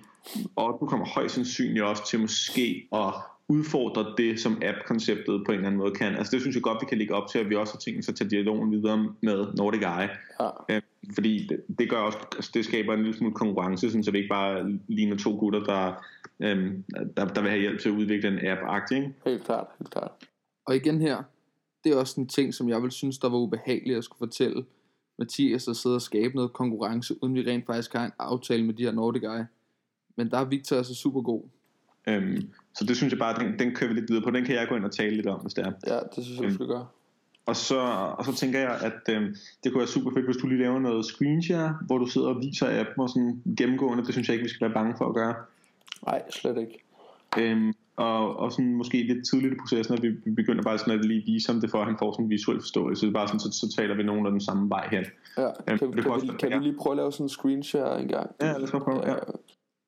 Otto 0.56 0.86
kommer 0.86 1.06
højst 1.06 1.36
sandsynligt 1.36 1.86
også 1.86 2.08
til 2.08 2.20
måske 2.20 2.88
at 2.94 3.14
udfordre 3.50 4.14
det, 4.18 4.40
som 4.40 4.62
app-konceptet 4.62 5.44
på 5.46 5.52
en 5.52 5.58
eller 5.58 5.68
anden 5.68 5.80
måde 5.80 5.92
kan. 5.92 6.16
Altså 6.16 6.32
det 6.32 6.42
synes 6.42 6.56
jeg 6.56 6.64
godt, 6.64 6.78
vi 6.82 6.86
kan 6.90 6.98
lægge 6.98 7.16
op 7.16 7.28
til, 7.30 7.40
at 7.40 7.50
vi 7.50 7.56
også 7.56 7.74
har 7.74 7.80
tænkt 7.80 8.00
os 8.00 8.10
at 8.10 8.16
tage 8.16 8.30
dialogen 8.30 8.72
videre 8.72 9.14
med 9.22 9.54
Nordic 9.58 9.82
Eye. 9.82 10.10
ja, 10.40 10.76
Øh, 10.76 10.82
fordi 11.14 11.48
det, 11.48 11.64
det 11.80 11.90
gør 11.90 11.98
også, 11.98 12.18
altså 12.36 12.52
det 12.54 12.66
skaber 12.66 12.94
en 12.94 13.04
lille 13.04 13.18
smule 13.18 13.34
konkurrence, 13.34 13.90
sådan, 13.90 14.04
så 14.04 14.12
det 14.12 14.18
ikke 14.18 14.30
bare 14.30 14.80
ligner 14.88 15.18
to 15.18 15.38
gutter, 15.38 15.64
der, 15.64 15.94
øhm, 16.40 16.84
der, 17.18 17.26
der 17.26 17.42
vil 17.42 17.50
have 17.50 17.62
hjælp 17.62 17.80
til 17.80 17.90
at 17.90 17.96
udvikle 17.96 18.28
en 18.28 18.48
app 18.48 18.92
ikke? 18.92 19.14
helt 19.26 19.44
klart, 19.44 19.68
helt 19.80 19.92
klart. 19.92 20.12
Og 20.66 20.76
igen 20.76 21.02
her, 21.02 21.24
det 21.84 21.92
er 21.92 21.98
også 21.98 22.22
en 22.22 22.28
ting, 22.28 22.54
som 22.54 22.70
jeg 22.70 22.82
vil 22.82 22.92
synes, 22.92 23.18
der 23.18 23.30
var 23.30 23.38
ubehageligt 23.38 23.98
at 23.98 24.04
skulle 24.04 24.28
fortælle 24.28 24.66
Mathias 25.20 25.68
at 25.68 25.76
sidde 25.76 25.96
og 25.96 26.02
skabe 26.02 26.36
noget 26.36 26.54
konkurrence, 26.54 27.24
uden 27.24 27.36
vi 27.36 27.42
rent 27.42 27.66
faktisk 27.66 27.94
har 27.94 28.06
en 28.06 28.12
aftale 28.20 28.66
med 28.66 28.74
de 28.74 28.84
her 28.84 28.92
Nordic 28.92 29.24
Eye. 29.24 29.48
Men 30.18 30.32
der 30.32 30.38
er 30.38 30.46
Victor 30.46 30.76
altså 30.78 30.96
super 30.96 31.22
god. 31.22 31.42
Øhm, 32.08 32.50
så 32.76 32.86
det 32.86 32.98
synes 32.98 33.12
jeg 33.12 33.20
bare, 33.20 33.44
den, 33.44 33.60
den 33.60 33.76
kører 33.76 33.90
vi 33.90 33.96
lidt 33.96 34.10
videre 34.10 34.24
på. 34.24 34.32
Den 34.32 34.46
kan 34.46 34.56
jeg 34.56 34.68
gå 34.70 34.76
ind 34.76 34.86
og 34.86 34.92
tale 34.92 35.16
lidt 35.16 35.28
om, 35.28 35.40
hvis 35.40 35.54
det 35.54 35.66
er. 35.66 35.72
Ja, 35.88 36.00
det 36.16 36.26
synes 36.26 36.40
jeg, 36.40 36.50
du 36.50 36.54
skal 36.54 36.68
gøre. 36.68 36.86
Og 37.46 37.56
så, 37.56 37.80
og 38.18 38.26
så 38.26 38.36
tænker 38.36 38.60
jeg, 38.60 38.80
at 38.82 39.16
øhm, 39.16 39.36
det 39.64 39.72
kunne 39.72 39.80
være 39.80 39.88
super 39.88 40.12
fedt, 40.12 40.26
hvis 40.26 40.38
du 40.38 40.48
lige 40.48 40.62
laver 40.62 40.80
noget 40.80 41.06
screenshare, 41.06 41.78
hvor 41.86 41.98
du 41.98 42.06
sidder 42.06 42.28
og 42.28 42.42
viser 42.42 42.80
appen 42.80 43.02
og 43.02 43.10
sådan 43.10 43.42
gennemgående. 43.58 44.06
Det 44.06 44.14
synes 44.14 44.28
jeg 44.28 44.34
ikke, 44.34 44.44
vi 44.44 44.50
skal 44.50 44.68
være 44.68 44.74
bange 44.74 44.96
for 44.98 45.06
at 45.10 45.16
gøre. 45.16 45.36
Nej, 46.06 46.22
slet 46.30 46.58
ikke. 46.58 46.84
Øhm, 47.38 47.74
og, 47.96 48.40
og 48.40 48.52
sådan 48.52 48.74
måske 48.74 49.04
lidt 49.04 49.28
tidligt 49.30 49.54
i 49.54 49.58
processen, 49.62 49.94
at 49.94 50.04
vi, 50.04 50.10
vi 50.26 50.32
begynder 50.32 50.64
bare 50.64 50.78
sådan 50.78 51.00
at 51.00 51.06
lige 51.06 51.24
vise 51.26 51.52
ham 51.52 51.62
det, 51.62 51.72
for 51.72 51.80
at 51.80 51.86
han 51.86 51.96
får 52.00 52.12
sådan 52.12 52.26
en 52.26 52.30
visuel 52.30 52.60
forståelse. 52.60 53.02
Det 53.02 53.10
er 53.10 53.14
bare 53.14 53.28
sådan, 53.28 53.40
så, 53.40 53.52
så 53.52 53.76
taler 53.78 53.96
vi 53.96 54.04
nogen 54.04 54.26
af 54.26 54.32
den 54.32 54.42
samme 54.42 54.70
vej 54.70 54.88
hen. 54.92 55.06
Ja, 55.38 55.50
kan, 55.68 55.80
det 55.80 55.80
kan, 55.80 56.04
kunne 56.04 56.20
kan, 56.20 56.22
vi, 56.22 56.38
kan 56.40 56.60
vi 56.60 56.64
lige 56.66 56.78
prøve 56.78 56.94
at 56.94 56.98
lave 56.98 57.12
sådan 57.12 57.26
en 57.26 57.30
screenshare 57.30 58.02
en 58.02 58.08
gang? 58.08 58.36
Ja, 58.42 58.52
lad 58.52 58.64
os 58.64 58.72
prøve. 58.72 59.08
Ja. 59.08 59.16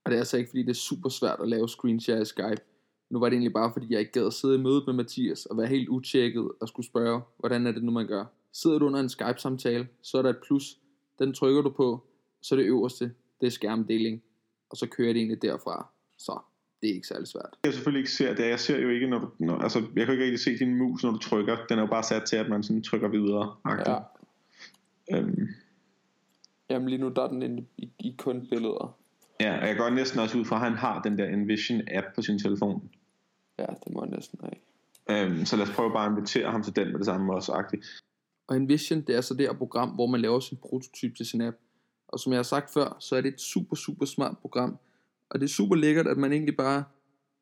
Og 0.08 0.12
det 0.12 0.17
er 0.17 0.22
altså 0.22 0.38
ikke, 0.38 0.50
fordi 0.50 0.62
det 0.62 0.70
er 0.70 0.74
super 0.74 1.10
svært 1.10 1.39
at 1.41 1.50
lave 1.50 1.70
screenshare 1.70 2.22
i 2.22 2.26
Skype. 2.26 2.62
Nu 3.10 3.20
var 3.20 3.30
det 3.30 3.34
egentlig 3.34 3.54
bare, 3.54 3.74
fordi 3.74 3.88
jeg 3.89 4.00
ikke 4.00 4.12
gad 4.12 4.26
at 4.28 4.34
sidde 4.34 4.56
i 4.56 4.58
mødet 4.58 4.84
med 4.88 4.93
Mathias 4.93 5.46
og 5.46 5.58
være 5.58 5.67
helt 5.67 5.89
utjekket 5.89 6.52
og 6.62 6.67
skulle 6.67 6.86
spørge, 6.86 7.22
hvordan 7.38 7.67
er 7.67 7.72
det 7.72 7.84
nu, 7.84 7.91
man 7.91 8.08
gør. 8.08 8.26
Sidder 8.54 8.80
du 8.80 8.86
under 8.86 9.00
en 9.00 9.10
Skype-samtale, 9.10 9.88
så 10.02 10.17
er 10.17 10.22
der 10.22 10.30
et 10.30 10.38
plus. 10.48 10.78
Den 11.20 11.34
trykker 11.34 11.62
du 11.62 11.70
på, 11.70 12.04
så 12.41 12.56
er 12.56 12.60
det 12.60 12.65
øverste, 12.65 13.12
det 13.41 13.48
er 13.48 13.52
skærmdeling. 13.52 14.24
Og 14.70 14.78
så 14.78 14.88
kører 14.88 15.13
det 15.13 15.20
egentlig 15.20 15.41
derfra. 15.41 15.88
Så 16.17 16.39
det 16.82 16.89
er 16.89 16.93
ikke 16.93 17.08
særlig 17.08 17.28
svært. 17.28 17.58
jeg 17.63 17.74
selvfølgelig 17.74 18.00
ikke 18.00 18.12
ser 18.12 18.36
det. 18.36 18.50
Jeg 18.50 18.60
ser 18.60 18.80
jo 18.80 18.89
ikke, 18.89 19.08
når 19.08 19.20
du, 19.20 19.30
når, 19.39 19.58
altså, 19.58 19.80
jeg 19.96 20.06
kan 20.06 20.13
ikke 20.13 20.24
rigtig 20.24 20.39
se 20.39 20.58
din 20.58 20.76
mus, 20.76 21.04
når 21.04 21.12
du 21.12 21.17
trykker. 21.17 21.58
Den 21.70 21.78
er 21.78 21.82
jo 21.82 21.88
bare 21.88 22.04
sat 22.04 22.24
til, 22.24 22.36
at 22.36 22.50
man 22.50 22.63
sådan 22.63 22.84
trykker 22.84 23.08
videre. 23.08 23.56
Ja. 23.88 23.98
Øhm, 25.17 25.48
Jamen 26.70 26.89
lige 26.89 27.02
nu, 27.02 27.10
der 27.10 27.22
er 27.22 27.28
den 27.28 27.41
inde 27.41 27.65
i, 27.78 27.89
i 28.00 28.15
kun 28.17 28.48
billeder. 28.50 28.98
Ja, 29.39 29.62
og 29.62 29.67
jeg 29.67 29.78
går 29.78 29.89
næsten 29.89 30.19
også 30.19 30.38
ud 30.38 30.45
fra, 30.45 30.56
at 30.56 30.62
han 30.62 30.73
har 30.73 31.02
den 31.02 31.17
der 31.17 31.26
Envision 31.26 31.82
app 31.91 32.08
på 32.15 32.21
sin 32.21 32.39
telefon. 32.39 32.89
Ja, 33.60 33.65
det 33.65 33.93
må 33.93 34.04
jeg 34.04 34.12
næsten 34.15 34.39
have. 34.41 34.58
Øhm, 35.10 35.45
så 35.45 35.56
lad 35.56 35.67
os 35.67 35.76
prøve 35.76 35.91
bare 35.91 36.06
at 36.06 36.12
invitere 36.12 36.52
ham 36.52 36.63
til 36.63 36.76
den 36.76 36.88
med 36.88 36.97
det 36.97 37.06
samme 37.06 37.34
også. 37.34 37.52
-agtigt. 37.52 38.04
Og 38.47 38.56
Envision, 38.56 39.02
det 39.02 39.15
er 39.15 39.21
så 39.21 39.34
det 39.34 39.47
her 39.47 39.54
program, 39.54 39.89
hvor 39.89 40.08
man 40.08 40.21
laver 40.21 40.39
sin 40.39 40.58
prototyp 40.58 41.15
til 41.15 41.26
sin 41.26 41.41
app. 41.41 41.58
Og 42.08 42.19
som 42.19 42.32
jeg 42.32 42.38
har 42.38 42.43
sagt 42.43 42.73
før, 42.73 42.97
så 43.00 43.15
er 43.15 43.21
det 43.21 43.34
et 43.34 43.41
super, 43.41 43.76
super 43.76 44.06
smart 44.06 44.38
program. 44.38 44.78
Og 45.30 45.39
det 45.39 45.45
er 45.45 45.50
super 45.50 45.76
lækkert, 45.76 46.08
at 46.08 46.17
man 46.17 46.32
egentlig 46.32 46.58
bare 46.58 46.84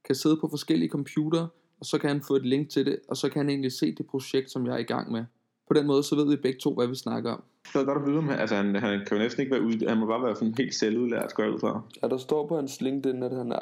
kan 0.05 0.15
sidde 0.15 0.38
på 0.41 0.47
forskellige 0.49 0.89
computere, 0.89 1.49
og 1.79 1.86
så 1.86 1.97
kan 1.97 2.10
han 2.10 2.21
få 2.27 2.36
et 2.36 2.45
link 2.45 2.69
til 2.69 2.86
det, 2.86 2.99
og 3.08 3.17
så 3.17 3.29
kan 3.29 3.39
han 3.39 3.49
egentlig 3.49 3.71
se 3.71 3.95
det 3.95 4.08
projekt, 4.08 4.51
som 4.51 4.65
jeg 4.65 4.73
er 4.73 4.77
i 4.77 4.84
gang 4.84 5.12
med. 5.12 5.25
På 5.67 5.73
den 5.73 5.88
måde, 5.88 6.04
så 6.04 6.15
ved 6.15 6.30
vi 6.30 6.36
begge 6.36 6.60
to, 6.60 6.73
hvad 6.73 6.88
vi 6.88 6.95
snakker 6.95 7.32
om. 7.32 7.43
Så 7.71 7.80
er 7.80 7.84
det 7.84 7.88
godt 7.88 8.01
at 8.01 8.08
vide, 8.08 8.17
om 8.17 8.28
han, 8.28 8.39
altså 8.39 8.56
han, 8.56 8.75
han 8.75 9.06
kan 9.08 9.17
jo 9.17 9.23
næsten 9.23 9.41
ikke 9.41 9.56
være 9.56 9.62
ud, 9.62 9.88
han 9.88 9.97
må 9.97 10.06
bare 10.06 10.23
være 10.23 10.36
sådan 10.36 10.56
helt 10.58 10.75
selvudlært, 10.75 11.34
går 11.34 11.47
ud 11.47 11.60
fra. 11.60 11.82
Ja, 12.04 12.08
der 12.08 12.17
står 12.17 12.47
på 12.47 12.56
hans 12.56 12.82
LinkedIn, 12.82 13.23
at 13.23 13.32
han 13.32 13.51
er 13.51 13.60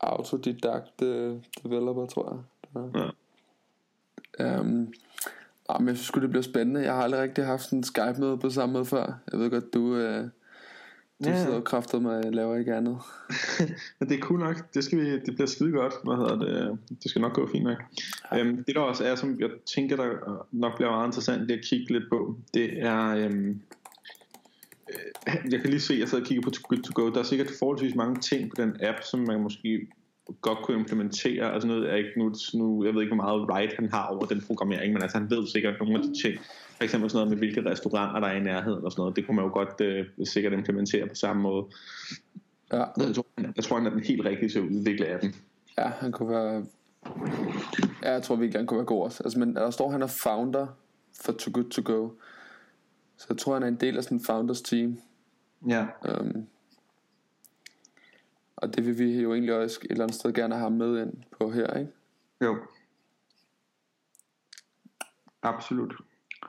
autodidakt 0.00 1.02
øh, 1.02 1.36
developer, 1.64 2.06
tror 2.06 2.32
jeg. 2.32 2.42
Ja. 2.94 4.60
Um, 4.60 4.92
ah, 5.68 5.80
men 5.80 5.88
jeg 5.88 5.96
synes 5.96 6.10
det 6.10 6.30
bliver 6.30 6.42
spændende. 6.42 6.80
Jeg 6.80 6.94
har 6.94 7.02
aldrig 7.02 7.22
rigtig 7.22 7.44
haft 7.44 7.62
sådan 7.62 7.78
en 7.78 7.84
Skype-møde 7.84 8.38
på 8.38 8.50
samme 8.50 8.72
måde 8.72 8.84
før. 8.84 9.18
Jeg 9.32 9.40
ved 9.40 9.50
godt, 9.50 9.74
du, 9.74 9.96
øh, 9.96 10.28
du 11.24 11.30
Ja. 11.30 11.42
sidder 11.42 11.56
og 11.56 11.64
kræfter 11.64 12.00
mig 12.00 12.16
og 12.26 12.32
laver 12.32 12.56
ikke 12.56 12.74
andet. 12.74 12.98
Men 13.98 14.08
det 14.08 14.16
er 14.16 14.20
cool 14.20 14.40
nok. 14.40 14.74
Det, 14.74 14.84
skal 14.84 14.98
vi, 14.98 15.10
det 15.18 15.34
bliver 15.34 15.46
skide 15.46 15.70
godt. 15.72 15.94
Hvad 16.04 16.16
hedder 16.16 16.38
det? 16.38 16.78
Det 17.02 17.10
skal 17.10 17.20
nok 17.22 17.32
gå 17.34 17.48
fint 17.52 17.64
nok. 17.64 17.82
Øhm, 18.38 18.64
det 18.64 18.74
der 18.74 18.80
også 18.80 19.04
er, 19.04 19.14
som 19.14 19.40
jeg 19.40 19.50
tænker, 19.74 19.96
der 19.96 20.08
nok 20.52 20.76
bliver 20.76 20.90
meget 20.90 21.06
interessant 21.08 21.46
lige 21.46 21.58
at 21.58 21.64
kigge 21.64 21.92
lidt 21.92 22.04
på, 22.10 22.36
det 22.54 22.82
er... 22.82 23.08
Øhm, 23.16 23.60
øh, 24.88 25.52
jeg 25.52 25.60
kan 25.60 25.70
lige 25.70 25.80
se, 25.80 25.94
at 25.94 26.00
jeg 26.00 26.08
sidder 26.08 26.24
og 26.24 26.28
kigger 26.28 26.42
på 26.42 26.50
Too 26.50 26.62
Good 26.68 26.82
To 26.82 26.92
Go. 27.02 27.10
Der 27.10 27.18
er 27.18 27.22
sikkert 27.22 27.50
forholdsvis 27.58 27.94
mange 27.94 28.20
ting 28.20 28.50
på 28.50 28.54
den 28.62 28.76
app, 28.80 28.98
som 29.10 29.20
man 29.20 29.40
måske 29.40 29.88
godt 30.40 30.58
kunne 30.58 30.78
implementere. 30.78 31.52
Altså 31.54 31.66
noget 31.66 31.90
er 31.90 31.96
ikke 31.96 32.10
nu, 32.16 32.34
nu, 32.54 32.84
jeg 32.84 32.94
ved 32.94 33.02
ikke, 33.02 33.14
hvor 33.14 33.24
meget 33.24 33.48
right 33.50 33.74
han 33.78 33.88
har 33.92 34.06
over 34.06 34.26
den 34.26 34.42
programmering, 34.46 34.92
men 34.92 35.02
altså 35.02 35.18
han 35.18 35.30
ved 35.30 35.46
sikkert 35.46 35.74
nogle 35.80 35.94
af 35.98 36.02
de 36.02 36.22
ting. 36.22 36.38
For 36.82 36.84
eksempel 36.84 37.10
sådan 37.10 37.26
noget 37.26 37.30
med, 37.40 37.48
hvilke 37.48 37.70
restauranter 37.70 38.20
der 38.20 38.28
er 38.28 38.36
i 38.36 38.40
nærheden 38.40 38.84
og 38.84 38.92
sådan 38.92 39.00
noget. 39.00 39.16
Det 39.16 39.26
kunne 39.26 39.36
man 39.36 39.44
jo 39.44 39.52
godt 39.52 39.80
øh, 39.80 40.06
sikkert 40.24 40.52
implementere 40.52 41.06
på 41.08 41.14
samme 41.14 41.42
måde. 41.42 41.66
Ja, 42.72 42.78
Jeg 42.78 43.14
tror, 43.14 43.26
han- 43.38 43.52
jeg 43.56 43.64
tror, 43.64 43.76
han 43.76 43.86
er 43.86 43.90
den 43.90 44.00
helt 44.04 44.24
rigtige 44.24 44.48
til 44.48 44.58
at 44.58 44.64
udvikle 44.64 45.06
appen. 45.08 45.34
ja 45.78 45.88
han 45.88 46.12
kunne 46.12 46.28
være... 46.28 46.64
Ja, 48.02 48.12
jeg 48.12 48.22
tror 48.22 48.36
virkelig, 48.36 48.58
han 48.60 48.66
kunne 48.66 48.78
være 48.78 48.86
god 48.86 49.04
også. 49.04 49.22
Altså, 49.24 49.38
men 49.38 49.56
der 49.56 49.70
står, 49.70 49.90
han 49.90 50.02
er 50.02 50.06
founder 50.06 50.66
for 51.24 51.32
Too 51.32 51.52
Good 51.54 51.70
To 51.70 51.82
Go. 51.84 52.10
Så 53.16 53.26
jeg 53.28 53.38
tror, 53.38 53.54
han 53.54 53.62
er 53.62 53.66
en 53.68 53.76
del 53.76 53.96
af 53.96 54.04
sådan 54.04 54.18
en 54.18 54.24
founders 54.24 54.62
team. 54.62 55.00
Ja. 55.68 55.86
Um, 56.20 56.46
og 58.56 58.76
det 58.76 58.86
vil 58.86 58.98
vi 58.98 59.20
jo 59.20 59.32
egentlig 59.32 59.54
også 59.54 59.78
et 59.84 59.90
eller 59.90 60.04
andet 60.04 60.14
sted 60.16 60.32
gerne 60.32 60.54
have 60.56 60.70
med 60.70 61.02
ind 61.02 61.12
på 61.40 61.50
her, 61.50 61.74
ikke? 61.78 61.90
Jo. 62.44 62.56
Absolut. 65.42 65.94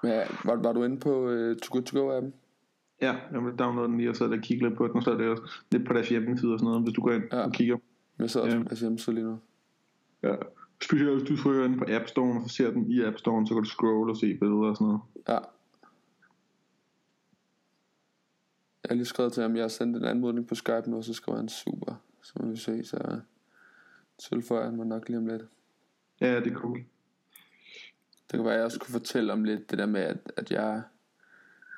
Ja, 0.03 0.23
var, 0.45 0.55
var 0.55 0.73
du 0.73 0.83
inde 0.83 0.99
på 0.99 1.21
uh, 1.25 1.55
Too 1.57 1.71
Good 1.71 1.83
To 1.83 1.99
Go 1.99 2.11
appen? 2.17 2.33
Ja, 3.01 3.15
jeg 3.31 3.45
vil 3.45 3.55
downloade 3.55 3.89
den 3.89 3.97
lige 3.97 4.09
og 4.09 4.15
så 4.15 4.25
og 4.25 4.39
kigge 4.39 4.67
lidt 4.67 4.77
på 4.77 4.87
den, 4.87 4.95
og 4.95 5.03
så 5.03 5.11
er 5.11 5.17
det 5.17 5.29
også 5.29 5.43
lidt 5.71 5.87
på 5.87 5.93
deres 5.93 6.09
hjemmeside 6.09 6.53
og 6.53 6.59
sådan 6.59 6.69
noget, 6.71 6.83
hvis 6.83 6.93
du 6.93 7.01
går 7.01 7.11
ind 7.11 7.23
Ja. 7.31 7.39
og 7.45 7.51
kigger. 7.51 7.77
Jeg 8.19 8.29
sidder 8.29 8.45
også 8.45 8.57
Ja. 8.57 8.63
på 8.63 8.69
deres 8.69 8.79
hjemmeside 8.79 9.15
lige 9.15 9.25
nu. 9.25 9.39
Ja. 10.23 10.35
Specielt 10.83 11.11
hvis 11.19 11.29
du 11.29 11.37
trykker 11.37 11.65
ind 11.65 11.77
på 11.77 11.85
App 11.89 12.07
Store, 12.07 12.41
og 12.43 12.49
så 12.49 12.55
ser 12.55 12.71
den 12.71 12.91
i 12.91 13.01
App 13.03 13.17
Store, 13.17 13.47
så 13.47 13.53
kan 13.53 13.63
du 13.63 13.69
scrolle 13.69 14.11
og 14.13 14.17
se 14.17 14.37
billeder 14.37 14.57
og 14.69 14.75
sådan 14.75 14.87
noget. 14.87 15.01
Ja. 15.27 15.33
Jeg 18.83 18.89
har 18.89 18.95
lige 18.95 19.05
skrevet 19.05 19.33
til 19.33 19.41
ham, 19.43 19.55
jeg 19.55 19.63
har 19.63 19.67
sendt 19.69 19.97
en 19.97 20.03
anmodning 20.05 20.47
på 20.47 20.55
Skype 20.55 20.83
nu, 20.89 20.97
og 20.97 21.03
så 21.03 21.13
skriver 21.13 21.37
han 21.37 21.49
super. 21.49 21.93
Så 22.21 22.33
må 22.39 22.49
vi 22.49 22.57
se, 22.57 22.83
så 22.83 23.19
tilføjer 24.29 24.65
han 24.65 24.75
mig 24.75 24.85
nok 24.85 25.07
lige 25.09 25.17
om 25.17 25.25
lidt. 25.27 25.41
Ja, 26.21 26.39
det 26.39 26.47
er 26.51 26.55
cool. 26.55 26.83
Det 28.33 28.39
kan 28.39 28.45
være, 28.45 28.53
at 28.53 28.57
jeg 28.57 28.65
også 28.65 28.79
kunne 28.79 28.91
fortælle 28.91 29.33
om 29.33 29.43
lidt 29.43 29.71
det 29.71 29.79
der 29.79 29.85
med, 29.85 30.01
at, 30.01 30.17
at 30.37 30.51
jeg, 30.51 30.81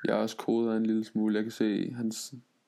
jeg 0.04 0.14
også 0.14 0.36
koder 0.36 0.76
en 0.76 0.86
lille 0.86 1.04
smule. 1.04 1.34
Jeg 1.34 1.42
kan 1.42 1.52
se, 1.52 1.92
han 1.96 2.12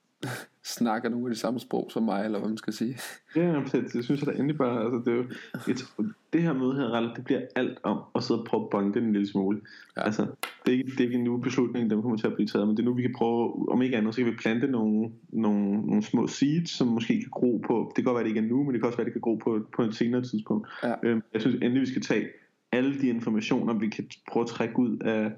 snakker 0.77 1.09
nogle 1.09 1.27
af 1.27 1.35
de 1.35 1.39
samme 1.39 1.61
sprog 1.61 1.91
som 1.91 2.03
mig, 2.03 2.25
eller 2.25 2.39
hvad 2.39 2.49
man 2.49 2.59
skal 2.59 2.73
sige. 2.73 2.99
Ja, 3.37 3.63
det, 3.73 3.93
det 3.93 4.05
synes 4.05 4.21
jeg 4.21 4.27
da 4.27 4.33
endelig 4.33 4.59
bare, 4.59 4.85
altså 4.85 5.03
det, 5.05 5.13
er 5.13 5.17
jo, 5.17 5.25
et, 5.69 6.13
det 6.33 6.43
her 6.43 6.53
møde 6.53 6.75
her, 6.75 7.13
det 7.17 7.25
bliver 7.25 7.41
alt 7.57 7.79
om 7.83 7.99
at 8.15 8.23
sidde 8.23 8.41
og 8.41 8.47
prøve 8.47 8.63
at 8.63 8.71
bonde 8.71 8.99
en 8.99 9.13
lille 9.13 9.29
smule. 9.29 9.61
Ja. 9.97 10.03
Altså, 10.03 10.23
det 10.67 10.75
er, 10.75 10.79
ikke, 10.79 10.91
det 10.91 11.01
er 11.01 11.05
ikke 11.05 11.19
nu 11.19 11.37
beslutningen, 11.37 11.91
den 11.91 12.03
kommer 12.03 12.17
til 12.17 12.27
at 12.27 12.35
blive 12.35 12.49
taget, 12.49 12.67
men 12.67 12.77
det 12.77 12.83
er 12.83 12.87
nu, 12.87 12.95
vi 12.95 13.03
kan 13.03 13.15
prøve, 13.17 13.69
om 13.73 13.83
ikke 13.83 13.97
andet, 13.97 14.15
så 14.15 14.21
kan 14.21 14.33
vi 14.33 14.37
plante 14.37 14.67
nogle, 14.67 15.11
nogle, 15.29 15.87
nogle 15.87 16.03
små 16.03 16.27
seeds, 16.27 16.71
som 16.71 16.89
måske 16.89 17.21
kan 17.21 17.31
gro 17.31 17.63
på, 17.67 17.93
det 17.97 18.05
kan 18.05 18.05
godt 18.05 18.15
være, 18.15 18.25
det 18.25 18.31
ikke 18.31 18.41
er 18.41 18.55
nu, 18.55 18.65
men 18.65 18.73
det 18.73 18.81
kan 18.81 18.87
også 18.87 18.97
være, 18.97 19.05
det 19.05 19.13
kan 19.13 19.21
gro 19.23 19.35
på, 19.35 19.67
på 19.77 19.83
et 19.83 19.95
senere 19.95 20.23
tidspunkt. 20.23 20.69
Ja. 20.85 20.95
Øhm, 21.03 21.23
jeg 21.33 21.41
synes 21.41 21.55
endelig, 21.55 21.81
vi 21.81 21.87
skal 21.87 22.03
tage 22.03 22.29
alle 22.73 23.01
de 23.01 23.09
informationer, 23.09 23.75
vi 23.75 23.89
kan 23.89 24.05
prøve 24.33 24.43
at 24.43 24.49
trække 24.49 24.79
ud 24.79 24.99
af, 24.99 25.33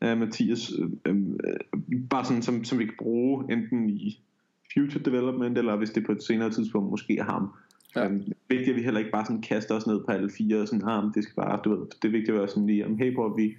af 0.00 0.16
Mathias, 0.16 0.72
øh, 1.06 1.16
øh, 1.16 2.08
bare 2.10 2.24
sådan, 2.24 2.42
som, 2.42 2.64
som 2.64 2.78
vi 2.78 2.84
kan 2.84 2.94
bruge 2.98 3.52
enten 3.52 3.90
i 3.90 4.20
future 4.74 5.02
development, 5.04 5.58
eller 5.58 5.76
hvis 5.76 5.90
det 5.90 6.06
på 6.06 6.12
et 6.12 6.22
senere 6.22 6.50
tidspunkt 6.50 6.90
måske 6.90 7.18
er 7.18 7.24
ham. 7.24 7.42
Ja. 7.96 8.02
Ja. 8.02 8.08
Øhm, 8.08 8.32
vigtigt, 8.48 8.70
at 8.70 8.76
vi 8.76 8.82
heller 8.82 8.98
ikke 8.98 9.10
bare 9.10 9.26
sådan 9.26 9.42
kaster 9.42 9.74
os 9.74 9.86
ned 9.86 10.04
på 10.04 10.12
alle 10.12 10.30
fire, 10.30 10.60
og 10.60 10.68
sådan, 10.68 10.88
ah, 10.88 11.04
det 11.14 11.22
skal 11.22 11.34
bare, 11.34 11.60
du 11.64 11.70
ved, 11.70 11.86
det 12.02 12.08
er 12.08 12.12
vigtigt 12.12 12.28
at 12.30 12.34
være 12.34 12.48
sådan 12.48 12.66
lige, 12.66 12.86
om 12.86 12.98
hey, 12.98 13.14
hvor 13.14 13.36
vi 13.36 13.56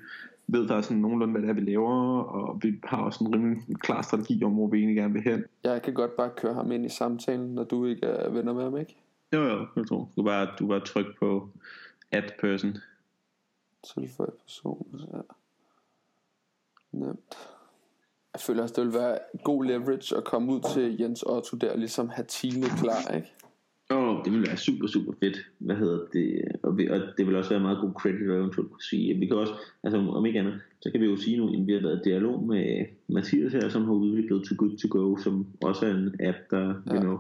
ved, 0.48 0.68
der 0.68 0.76
er 0.76 0.82
sådan 0.82 0.98
nogenlunde, 0.98 1.32
hvad 1.32 1.42
det 1.42 1.50
er, 1.50 1.54
vi 1.54 1.72
laver, 1.72 2.20
og 2.22 2.60
vi 2.64 2.80
har 2.84 2.98
også 2.98 3.24
en 3.24 3.34
rimelig 3.34 3.62
klar 3.80 4.02
strategi 4.02 4.44
om, 4.44 4.52
hvor 4.52 4.68
vi 4.68 4.78
egentlig 4.78 4.96
gerne 4.96 5.14
vil 5.14 5.22
hen. 5.22 5.44
Jeg 5.64 5.82
kan 5.82 5.94
godt 5.94 6.16
bare 6.18 6.30
køre 6.38 6.54
ham 6.54 6.72
ind 6.72 6.86
i 6.86 6.90
samtalen, 6.90 7.56
når 7.56 7.64
du 7.64 7.86
ikke 7.86 8.06
er 8.06 8.30
venner 8.30 8.54
med 8.54 8.64
ham, 8.64 8.78
ikke? 8.78 8.96
Jo, 9.34 9.42
jo, 9.42 9.68
jeg 9.76 9.88
tror. 9.88 10.10
Du 10.16 10.24
bare, 10.24 10.48
du 10.60 10.68
bare 10.68 10.80
tryk 10.80 11.06
på 11.20 11.50
add 12.12 12.30
person. 12.42 12.78
Tilføj 13.94 14.30
person, 14.44 15.02
ja. 15.14 15.22
Nemt. 16.92 17.36
Jeg 18.34 18.42
føler 18.42 18.62
også, 18.64 18.76
det 18.78 18.86
vil 18.86 18.94
være 18.94 19.20
god 19.44 19.66
leverage 19.66 20.18
at 20.18 20.24
komme 20.24 20.54
ud 20.54 20.62
til 20.74 20.98
Jens 21.00 21.24
Otto 21.24 21.58
der, 21.58 21.72
og 21.72 21.78
ligesom 21.78 22.10
have 22.10 22.26
Tine 22.26 22.68
klar, 22.82 23.16
ikke? 23.16 23.32
Åh, 23.92 23.98
oh, 23.98 24.24
det 24.26 24.32
ville 24.34 24.48
være 24.48 24.58
super, 24.58 24.88
super 24.88 25.14
fedt. 25.20 25.38
Hvad 25.58 25.76
hedder 25.76 26.06
det? 26.14 26.42
Og, 26.64 26.78
vi, 26.78 26.90
og 26.90 27.00
det 27.18 27.28
vil 27.28 27.36
også 27.36 27.50
være 27.50 27.60
meget 27.60 27.82
god 27.82 27.92
credit 27.94 28.22
at 28.22 28.38
eventuelt 28.38 28.72
kunne 28.72 28.84
sige. 28.84 29.14
Vi 29.20 29.26
kan 29.26 29.38
også, 29.38 29.54
altså 29.84 29.98
om 29.98 30.26
ikke 30.26 30.40
andet, 30.40 30.62
så 30.82 30.92
kan 30.92 31.02
vi 31.02 31.06
jo 31.06 31.18
sige 31.18 31.38
nu, 31.38 31.48
at 31.48 31.68
vi 31.68 31.74
har 31.74 31.82
været 31.82 32.02
i 32.06 32.10
dialog 32.10 32.44
med 32.44 32.86
Mathias 33.08 33.54
her, 33.54 33.70
som 33.70 33.86
har 33.86 33.94
udviklet 33.94 34.44
Too 34.44 34.56
Good 34.58 34.78
To 34.78 34.88
Go, 35.00 35.18
som 35.18 35.48
også 35.62 35.86
er 35.86 35.92
en 35.92 36.16
app, 36.20 36.38
der, 36.52 36.82
ja. 36.86 36.94
You 36.94 37.02
know, 37.02 37.18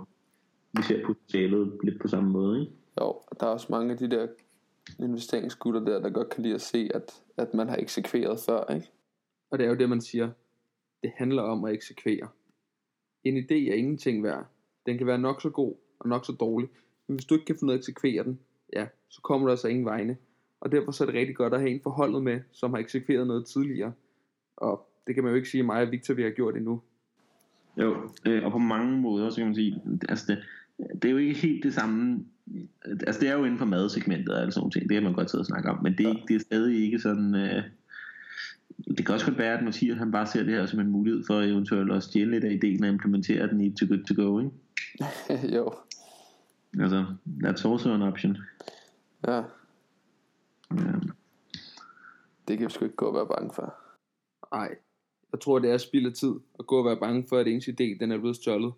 vi 0.73 0.81
ser 0.83 1.05
potentialet 1.05 1.79
lidt 1.83 2.01
på 2.01 2.07
samme 2.07 2.29
måde, 2.29 2.59
ikke? 2.59 2.71
Jo, 3.01 3.15
der 3.39 3.45
er 3.45 3.51
også 3.51 3.67
mange 3.69 3.91
af 3.91 3.97
de 3.97 4.09
der 4.09 4.27
investeringsgutter 4.99 5.79
der, 5.79 6.01
der 6.01 6.09
godt 6.09 6.29
kan 6.29 6.43
lide 6.43 6.55
at 6.55 6.61
se, 6.61 6.89
at, 6.93 7.23
at 7.37 7.53
man 7.53 7.69
har 7.69 7.77
eksekveret 7.77 8.39
før, 8.39 8.73
ikke? 8.73 8.91
Og 9.49 9.59
det 9.59 9.65
er 9.65 9.69
jo 9.69 9.75
det, 9.75 9.89
man 9.89 10.01
siger. 10.01 10.29
Det 11.03 11.11
handler 11.15 11.41
om 11.41 11.65
at 11.65 11.73
eksekvere. 11.73 12.27
En 13.23 13.37
idé 13.37 13.53
er 13.53 13.73
ingenting 13.73 14.23
værd. 14.23 14.45
Den 14.85 14.97
kan 14.97 15.07
være 15.07 15.17
nok 15.17 15.41
så 15.41 15.49
god 15.49 15.75
og 15.99 16.09
nok 16.09 16.25
så 16.25 16.31
dårlig. 16.31 16.69
Men 17.07 17.15
hvis 17.15 17.25
du 17.25 17.35
ikke 17.35 17.45
kan 17.45 17.55
finde 17.55 17.65
ud 17.65 17.73
af 17.73 17.77
at 17.77 17.79
eksekvere 17.79 18.23
den, 18.23 18.39
ja, 18.73 18.87
så 19.09 19.21
kommer 19.21 19.47
du 19.47 19.51
altså 19.51 19.67
ingen 19.67 19.85
vegne. 19.85 20.17
Og 20.59 20.71
derfor 20.71 20.91
så 20.91 21.03
er 21.03 21.05
det 21.05 21.15
rigtig 21.15 21.35
godt 21.35 21.53
at 21.53 21.59
have 21.59 21.71
en 21.71 21.81
forholdet 21.83 22.23
med, 22.23 22.41
som 22.51 22.73
har 22.73 22.79
eksekveret 22.79 23.27
noget 23.27 23.45
tidligere. 23.45 23.93
Og 24.57 24.87
det 25.07 25.15
kan 25.15 25.23
man 25.23 25.31
jo 25.31 25.35
ikke 25.35 25.49
sige, 25.49 25.59
at 25.59 25.65
mig 25.65 25.81
og 25.81 25.91
Victor 25.91 26.13
vi 26.13 26.23
har 26.23 26.29
gjort 26.29 26.55
endnu. 26.55 26.81
Jo, 27.77 28.09
øh, 28.27 28.45
og 28.45 28.51
på 28.51 28.57
mange 28.57 29.01
måder, 29.01 29.29
så 29.29 29.35
kan 29.35 29.45
man 29.45 29.55
sige, 29.55 29.81
altså 30.09 30.25
det, 30.27 30.43
det 31.01 31.05
er 31.05 31.11
jo 31.11 31.17
ikke 31.17 31.33
helt 31.33 31.63
det 31.63 31.73
samme, 31.73 32.25
altså 32.85 33.21
det 33.21 33.29
er 33.29 33.33
jo 33.33 33.43
inden 33.43 33.57
for 33.57 33.65
madsegmentet 33.65 34.29
og 34.29 34.41
alle 34.41 34.51
sådan 34.51 34.61
nogle 34.61 34.71
ting, 34.71 34.89
det 34.89 34.95
kan 34.95 35.03
man 35.03 35.13
godt 35.13 35.31
sidde 35.31 35.41
og 35.41 35.45
snakke 35.45 35.69
om, 35.69 35.83
men 35.83 35.97
det 35.97 36.05
er, 36.05 36.09
ikke, 36.09 36.23
det 36.27 36.35
er 36.35 36.39
stadig 36.39 36.83
ikke 36.83 36.99
sådan, 36.99 37.35
øh, 37.35 37.63
det 38.97 39.05
kan 39.05 39.13
også 39.15 39.25
godt 39.25 39.37
være, 39.37 39.57
at 39.57 39.63
Mathias 39.63 39.97
han 39.97 40.11
bare 40.11 40.27
ser 40.27 40.43
det 40.43 40.53
her 40.53 40.65
som 40.65 40.79
en 40.79 40.91
mulighed 40.91 41.23
for 41.27 41.41
eventuelt 41.41 41.91
at 41.91 42.03
stjæle 42.03 42.31
lidt 42.31 42.43
af 42.43 42.51
ideen 42.51 42.83
og 42.83 42.89
implementere 42.89 43.47
den 43.47 43.61
i 43.61 43.75
Too 43.75 43.87
Good 43.87 44.03
To 44.03 44.23
Go, 44.23 44.39
ikke? 44.39 44.51
jo, 45.57 45.73
Altså, 46.79 47.05
that's 47.43 47.71
also 47.71 47.93
an 47.93 48.01
option. 48.01 48.37
ja. 49.27 49.43
Ja. 50.71 50.91
Det 52.47 52.57
kan 52.57 52.67
vi 52.67 52.71
sgu 52.71 52.85
ikke 52.85 52.95
gå 52.95 53.05
og 53.05 53.13
være 53.13 53.27
bange 53.27 53.53
for. 53.55 53.75
Nej, 54.55 54.75
jeg 55.31 55.39
tror 55.39 55.59
det 55.59 55.71
er 55.71 55.77
spild 55.77 56.05
af 56.05 56.13
tid 56.13 56.33
at 56.59 56.67
gå 56.67 56.77
og 56.77 56.85
være 56.85 56.99
bange 56.99 57.25
for, 57.29 57.37
at 57.37 57.47
ens 57.47 57.67
idé 57.67 57.97
den 57.99 58.11
er 58.11 58.17
blevet 58.17 58.35
stjålet. 58.35 58.73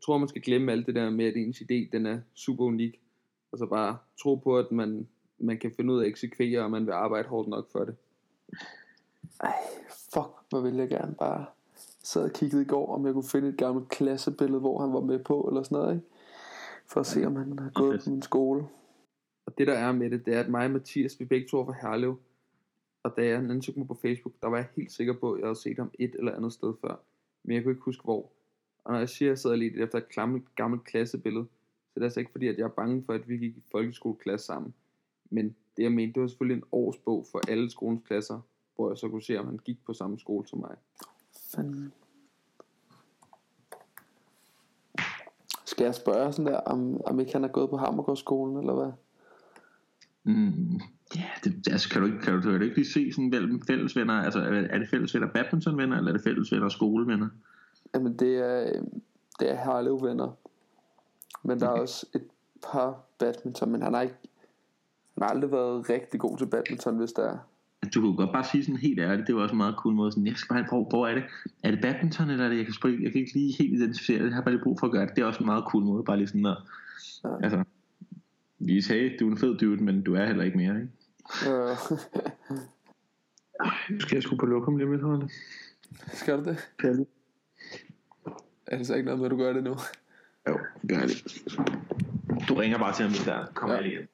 Jeg 0.00 0.04
tror 0.04 0.18
man 0.18 0.28
skal 0.28 0.42
glemme 0.42 0.72
alt 0.72 0.86
det 0.86 0.94
der 0.94 1.10
med, 1.10 1.24
at 1.24 1.36
ens 1.36 1.60
idé 1.60 1.88
den 1.92 2.06
er 2.06 2.20
super 2.34 2.64
unik. 2.64 3.00
Og 3.52 3.58
så 3.58 3.66
bare 3.66 3.98
tro 4.22 4.34
på, 4.34 4.58
at 4.58 4.72
man, 4.72 5.08
man 5.38 5.58
kan 5.58 5.72
finde 5.76 5.92
ud 5.92 5.98
af 5.98 6.02
at 6.02 6.08
eksekvere, 6.08 6.62
og 6.62 6.70
man 6.70 6.86
vil 6.86 6.92
arbejde 6.92 7.28
hårdt 7.28 7.48
nok 7.48 7.72
for 7.72 7.84
det. 7.84 7.96
Ej, 9.40 9.54
fuck, 9.88 10.28
hvor 10.48 10.60
ville 10.60 10.78
jeg 10.78 10.88
gerne 10.88 11.14
bare 11.14 11.46
sad 12.02 12.24
og 12.24 12.32
kiggede 12.32 12.62
i 12.62 12.64
går, 12.64 12.94
om 12.94 13.06
jeg 13.06 13.14
kunne 13.14 13.28
finde 13.28 13.48
et 13.48 13.58
gammelt 13.58 13.88
klassebillede, 13.88 14.60
hvor 14.60 14.80
han 14.80 14.92
var 14.92 15.00
med 15.00 15.18
på, 15.18 15.40
eller 15.40 15.62
sådan 15.62 15.78
noget, 15.78 15.94
ikke? 15.94 16.06
For 16.86 17.00
at 17.00 17.06
se, 17.06 17.26
om 17.26 17.36
han 17.36 17.58
har 17.58 17.70
gået 17.74 18.00
på 18.04 18.10
min 18.10 18.22
skole. 18.22 18.66
Og 19.46 19.58
det 19.58 19.66
der 19.66 19.74
er 19.74 19.92
med 19.92 20.10
det, 20.10 20.26
det 20.26 20.34
er, 20.34 20.40
at 20.40 20.48
mig 20.48 20.64
og 20.64 20.70
Mathias, 20.70 21.20
vi 21.20 21.24
begge 21.24 21.48
to 21.48 21.60
er 21.60 21.64
fra 21.64 21.74
Herlev. 21.82 22.18
Og 23.02 23.12
da 23.16 23.24
jeg 23.24 23.34
ansøgte 23.34 23.80
mig 23.80 23.88
på 23.88 23.94
Facebook, 23.94 24.34
der 24.42 24.48
var 24.48 24.56
jeg 24.56 24.68
helt 24.76 24.92
sikker 24.92 25.12
på, 25.12 25.32
at 25.32 25.40
jeg 25.40 25.46
havde 25.46 25.58
set 25.58 25.78
ham 25.78 25.90
et 25.98 26.14
eller 26.18 26.36
andet 26.36 26.52
sted 26.52 26.74
før. 26.80 27.00
Men 27.44 27.54
jeg 27.54 27.62
kunne 27.62 27.72
ikke 27.72 27.84
huske 27.84 28.04
hvor. 28.04 28.30
Og 28.84 28.92
når 28.92 28.98
jeg 28.98 29.08
siger, 29.08 29.28
at 29.28 29.30
jeg 29.30 29.38
sidder 29.38 29.56
lige 29.56 29.82
efter 29.82 29.98
et 29.98 30.08
gammelt, 30.08 30.54
gammelt 30.56 30.84
klassebillede, 30.84 31.46
så 31.88 31.94
det 31.94 32.00
er 32.00 32.04
altså 32.04 32.20
ikke 32.20 32.32
fordi, 32.32 32.48
at 32.48 32.58
jeg 32.58 32.64
er 32.64 32.68
bange 32.68 33.02
for, 33.06 33.12
at 33.12 33.28
vi 33.28 33.36
gik 33.36 33.56
i 33.56 33.62
folkeskoleklasse 33.72 34.46
sammen. 34.46 34.74
Men 35.30 35.56
det 35.76 35.82
jeg 35.82 35.92
mente, 35.92 36.14
det 36.14 36.22
var 36.22 36.28
selvfølgelig 36.28 36.56
en 36.56 36.68
årsbog 36.72 37.26
for 37.30 37.40
alle 37.48 37.70
skolens 37.70 38.02
klasser, 38.06 38.40
hvor 38.76 38.90
jeg 38.90 38.98
så 38.98 39.08
kunne 39.08 39.22
se, 39.22 39.38
om 39.38 39.46
han 39.46 39.58
gik 39.58 39.84
på 39.86 39.92
samme 39.92 40.18
skole 40.18 40.48
som 40.48 40.58
mig. 40.58 40.76
Fanden. 41.54 41.92
Skal 45.66 45.84
jeg 45.84 45.94
spørge 45.94 46.32
sådan 46.32 46.52
der, 46.52 46.60
om, 46.60 47.00
om 47.06 47.20
ikke 47.20 47.32
han 47.32 47.44
er 47.44 47.48
gået 47.48 47.70
på 47.70 47.76
Hammergårdsskolen, 47.76 48.56
eller 48.56 48.74
hvad? 48.74 48.92
Mm, 50.24 50.80
ja, 51.16 51.28
det, 51.44 51.68
altså, 51.68 51.90
kan 51.90 52.00
du 52.00 52.06
ikke, 52.06 52.18
kan 52.18 52.34
du, 52.34 52.40
kan 52.40 52.58
du 52.58 52.64
ikke 52.64 52.76
lige 52.76 52.90
se 52.90 53.12
sådan 53.12 53.30
mellem 53.30 53.62
fællesvenner, 53.62 54.14
altså 54.14 54.38
er 54.38 54.50
er 54.50 54.78
det 54.78 54.88
fællesvenner 54.88 55.32
badmintonvenner, 55.32 55.96
eller 55.96 56.08
er 56.12 56.16
det 56.16 56.24
fællesvenner 56.24 56.68
skolevenner? 56.68 57.28
Jamen 57.94 58.16
det 58.16 58.36
er, 58.36 58.82
det 59.40 59.50
er 59.50 59.54
Harlev 59.54 60.02
venner. 60.02 60.30
Men 61.42 61.60
der 61.60 61.66
er 61.66 61.80
også 61.80 62.06
et 62.14 62.24
par 62.72 63.00
badminton, 63.18 63.72
men 63.72 63.82
han 63.82 63.94
har 63.94 64.00
ikke 64.02 64.14
han 65.14 65.22
har 65.22 65.28
aldrig 65.28 65.52
været 65.52 65.90
rigtig 65.90 66.20
god 66.20 66.38
til 66.38 66.46
badminton, 66.46 66.96
hvis 66.96 67.12
der 67.12 67.22
er. 67.22 67.38
Du 67.94 68.00
kunne 68.00 68.16
godt 68.16 68.32
bare 68.32 68.44
sige 68.44 68.64
sådan 68.64 68.76
helt 68.76 69.00
ærligt, 69.00 69.26
det 69.26 69.34
var 69.34 69.42
også 69.42 69.52
en 69.52 69.56
meget 69.56 69.74
cool 69.78 69.94
måde, 69.94 70.12
sådan, 70.12 70.26
jeg 70.26 70.36
skal 70.36 70.54
bare 70.54 70.64
hvor, 70.68 70.88
hvor 70.88 71.06
er 71.06 71.14
det? 71.14 71.24
Er 71.62 71.70
det 71.70 71.80
badminton, 71.82 72.30
eller 72.30 72.44
er 72.44 72.48
det, 72.48 72.56
jeg 72.56 72.64
kan, 72.64 72.74
spille, 72.74 73.02
jeg 73.04 73.12
kan 73.12 73.20
ikke 73.20 73.32
lige 73.32 73.56
helt 73.58 73.74
identificere 73.74 74.18
det, 74.18 74.24
jeg 74.26 74.34
har 74.34 74.42
bare 74.42 74.54
lige 74.54 74.62
brug 74.62 74.78
for 74.80 74.86
at 74.86 74.92
gøre 74.92 75.06
det, 75.06 75.16
det 75.16 75.22
er 75.22 75.26
også 75.26 75.40
en 75.40 75.46
meget 75.46 75.64
cool 75.68 75.84
måde, 75.84 76.04
bare 76.04 76.16
lige 76.16 76.28
sådan 76.28 76.46
at, 76.46 76.56
Ja. 77.24 77.42
altså, 77.42 77.64
lige 78.58 78.82
hey, 78.88 79.16
du 79.20 79.26
er 79.26 79.30
en 79.30 79.38
fed 79.38 79.58
dude, 79.58 79.84
men 79.84 80.02
du 80.02 80.14
er 80.14 80.26
heller 80.26 80.44
ikke 80.44 80.56
mere, 80.56 80.74
ikke? 80.74 80.88
Øh, 81.50 81.76
Nu 83.90 84.00
skal 84.00 84.16
jeg 84.16 84.22
sgu 84.22 84.36
på 84.36 84.46
lokum 84.46 84.76
lige 84.76 84.88
med, 84.88 85.28
skal 86.12 86.38
du 86.38 86.44
det? 86.44 86.58
Ja. 86.84 86.94
Er 88.70 88.76
det 88.78 88.86
så 88.86 88.94
ikke 88.94 89.04
noget 89.04 89.18
med, 89.18 89.26
at 89.26 89.30
du 89.30 89.36
gør 89.36 89.52
det 89.52 89.64
nu? 89.64 89.76
Jo, 90.48 90.58
det 90.82 90.90
gør 90.90 91.06
lige. 91.06 91.24
Du 92.48 92.54
ringer 92.54 92.78
bare 92.78 92.94
til 92.94 93.04
ham, 93.04 93.24
der 93.24 93.46
kommer 93.54 93.74
Ja. 93.76 93.82
ja. 93.82 93.88
igen. 93.90 94.08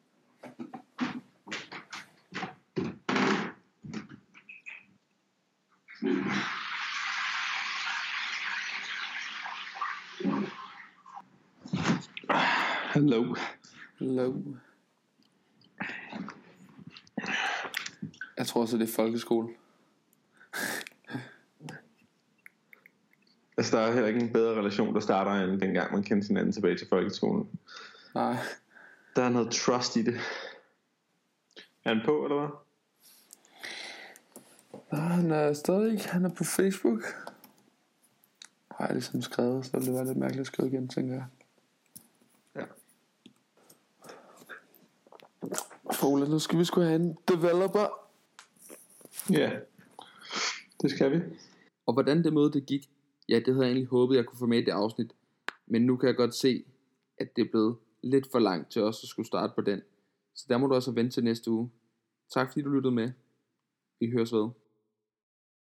Hello. 12.95 13.35
Hello. 13.99 14.35
Jeg 18.37 18.47
tror 18.47 18.61
også, 18.61 18.77
det 18.79 18.88
er 18.88 18.95
folkeskole. 18.97 19.49
Altså, 23.66 23.79
der 23.79 23.87
er 23.87 23.92
heller 23.92 24.09
ikke 24.09 24.20
en 24.20 24.33
bedre 24.33 24.55
relation, 24.55 24.94
der 24.94 25.00
starter, 25.00 25.31
end 25.31 25.61
dengang 25.61 25.92
man 25.92 26.02
kendte 26.02 26.29
hinanden 26.29 26.52
tilbage 26.52 26.79
til 26.79 26.88
folkeskolen. 26.88 27.59
Nej. 28.14 28.37
Der 29.16 29.22
er 29.22 29.29
noget 29.29 29.50
trust 29.50 29.96
i 29.96 30.02
det. 30.02 30.14
Er 31.85 31.94
han 31.94 32.02
på, 32.05 32.24
eller 32.24 32.38
hvad? 34.90 35.00
Han 35.00 35.31
er 35.31 35.52
stadig 35.52 35.92
ikke. 35.92 36.09
Han 36.09 36.24
er 36.24 36.29
på 36.29 36.44
Facebook. 36.44 37.02
Har 38.70 38.87
jeg 38.87 38.94
ligesom 38.94 39.22
skrevet, 39.22 39.66
så 39.66 39.79
det 39.81 39.92
være 39.94 40.05
lidt 40.05 40.18
mærkeligt 40.18 40.40
at 40.40 40.46
skrive 40.46 40.68
igen, 40.68 40.88
tænker 40.88 41.14
jeg. 41.14 41.26
Ja. 42.57 42.64
Ole, 46.02 46.29
nu 46.29 46.38
skal 46.38 46.59
vi 46.59 46.64
sgu 46.64 46.81
have 46.81 46.96
en 46.96 47.16
developer. 47.29 47.87
Ja, 49.31 49.50
det 50.83 50.90
skal 50.90 51.12
vi. 51.12 51.20
Og 51.87 51.92
hvordan 51.92 52.24
det 52.24 52.33
møde 52.33 52.52
det 52.52 52.66
gik, 52.66 52.90
ja, 53.29 53.37
det 53.39 53.47
havde 53.47 53.67
jeg 53.67 53.73
egentlig 53.73 53.89
håbet, 53.89 54.17
jeg 54.17 54.27
kunne 54.27 54.39
få 54.39 54.47
med 54.47 54.59
i 54.59 54.65
det 54.65 54.73
afsnit. 54.73 55.12
Men 55.67 55.87
nu 55.87 55.97
kan 55.97 56.07
jeg 56.07 56.17
godt 56.17 56.35
se, 56.35 56.65
at 57.19 57.37
det 57.37 57.43
er 57.43 57.51
blevet 57.51 57.77
lidt 58.03 58.31
for 58.33 58.39
langt 58.39 58.71
til 58.71 58.83
os 58.83 59.03
at 59.03 59.09
skulle 59.09 59.27
starte 59.27 59.53
på 59.55 59.61
den. 59.61 59.83
Så 60.35 60.47
der 60.49 60.59
må 60.59 60.67
du 60.67 60.75
også 60.75 60.93
vente 60.93 61.12
til 61.12 61.25
næste 61.25 61.51
uge. 61.51 61.71
Tak 62.33 62.49
fordi 62.49 62.62
du 62.62 62.71
lyttede 62.71 62.95
med. 62.95 63.11
Vi 64.01 64.11
høres 64.11 64.33
ved. 64.33 64.49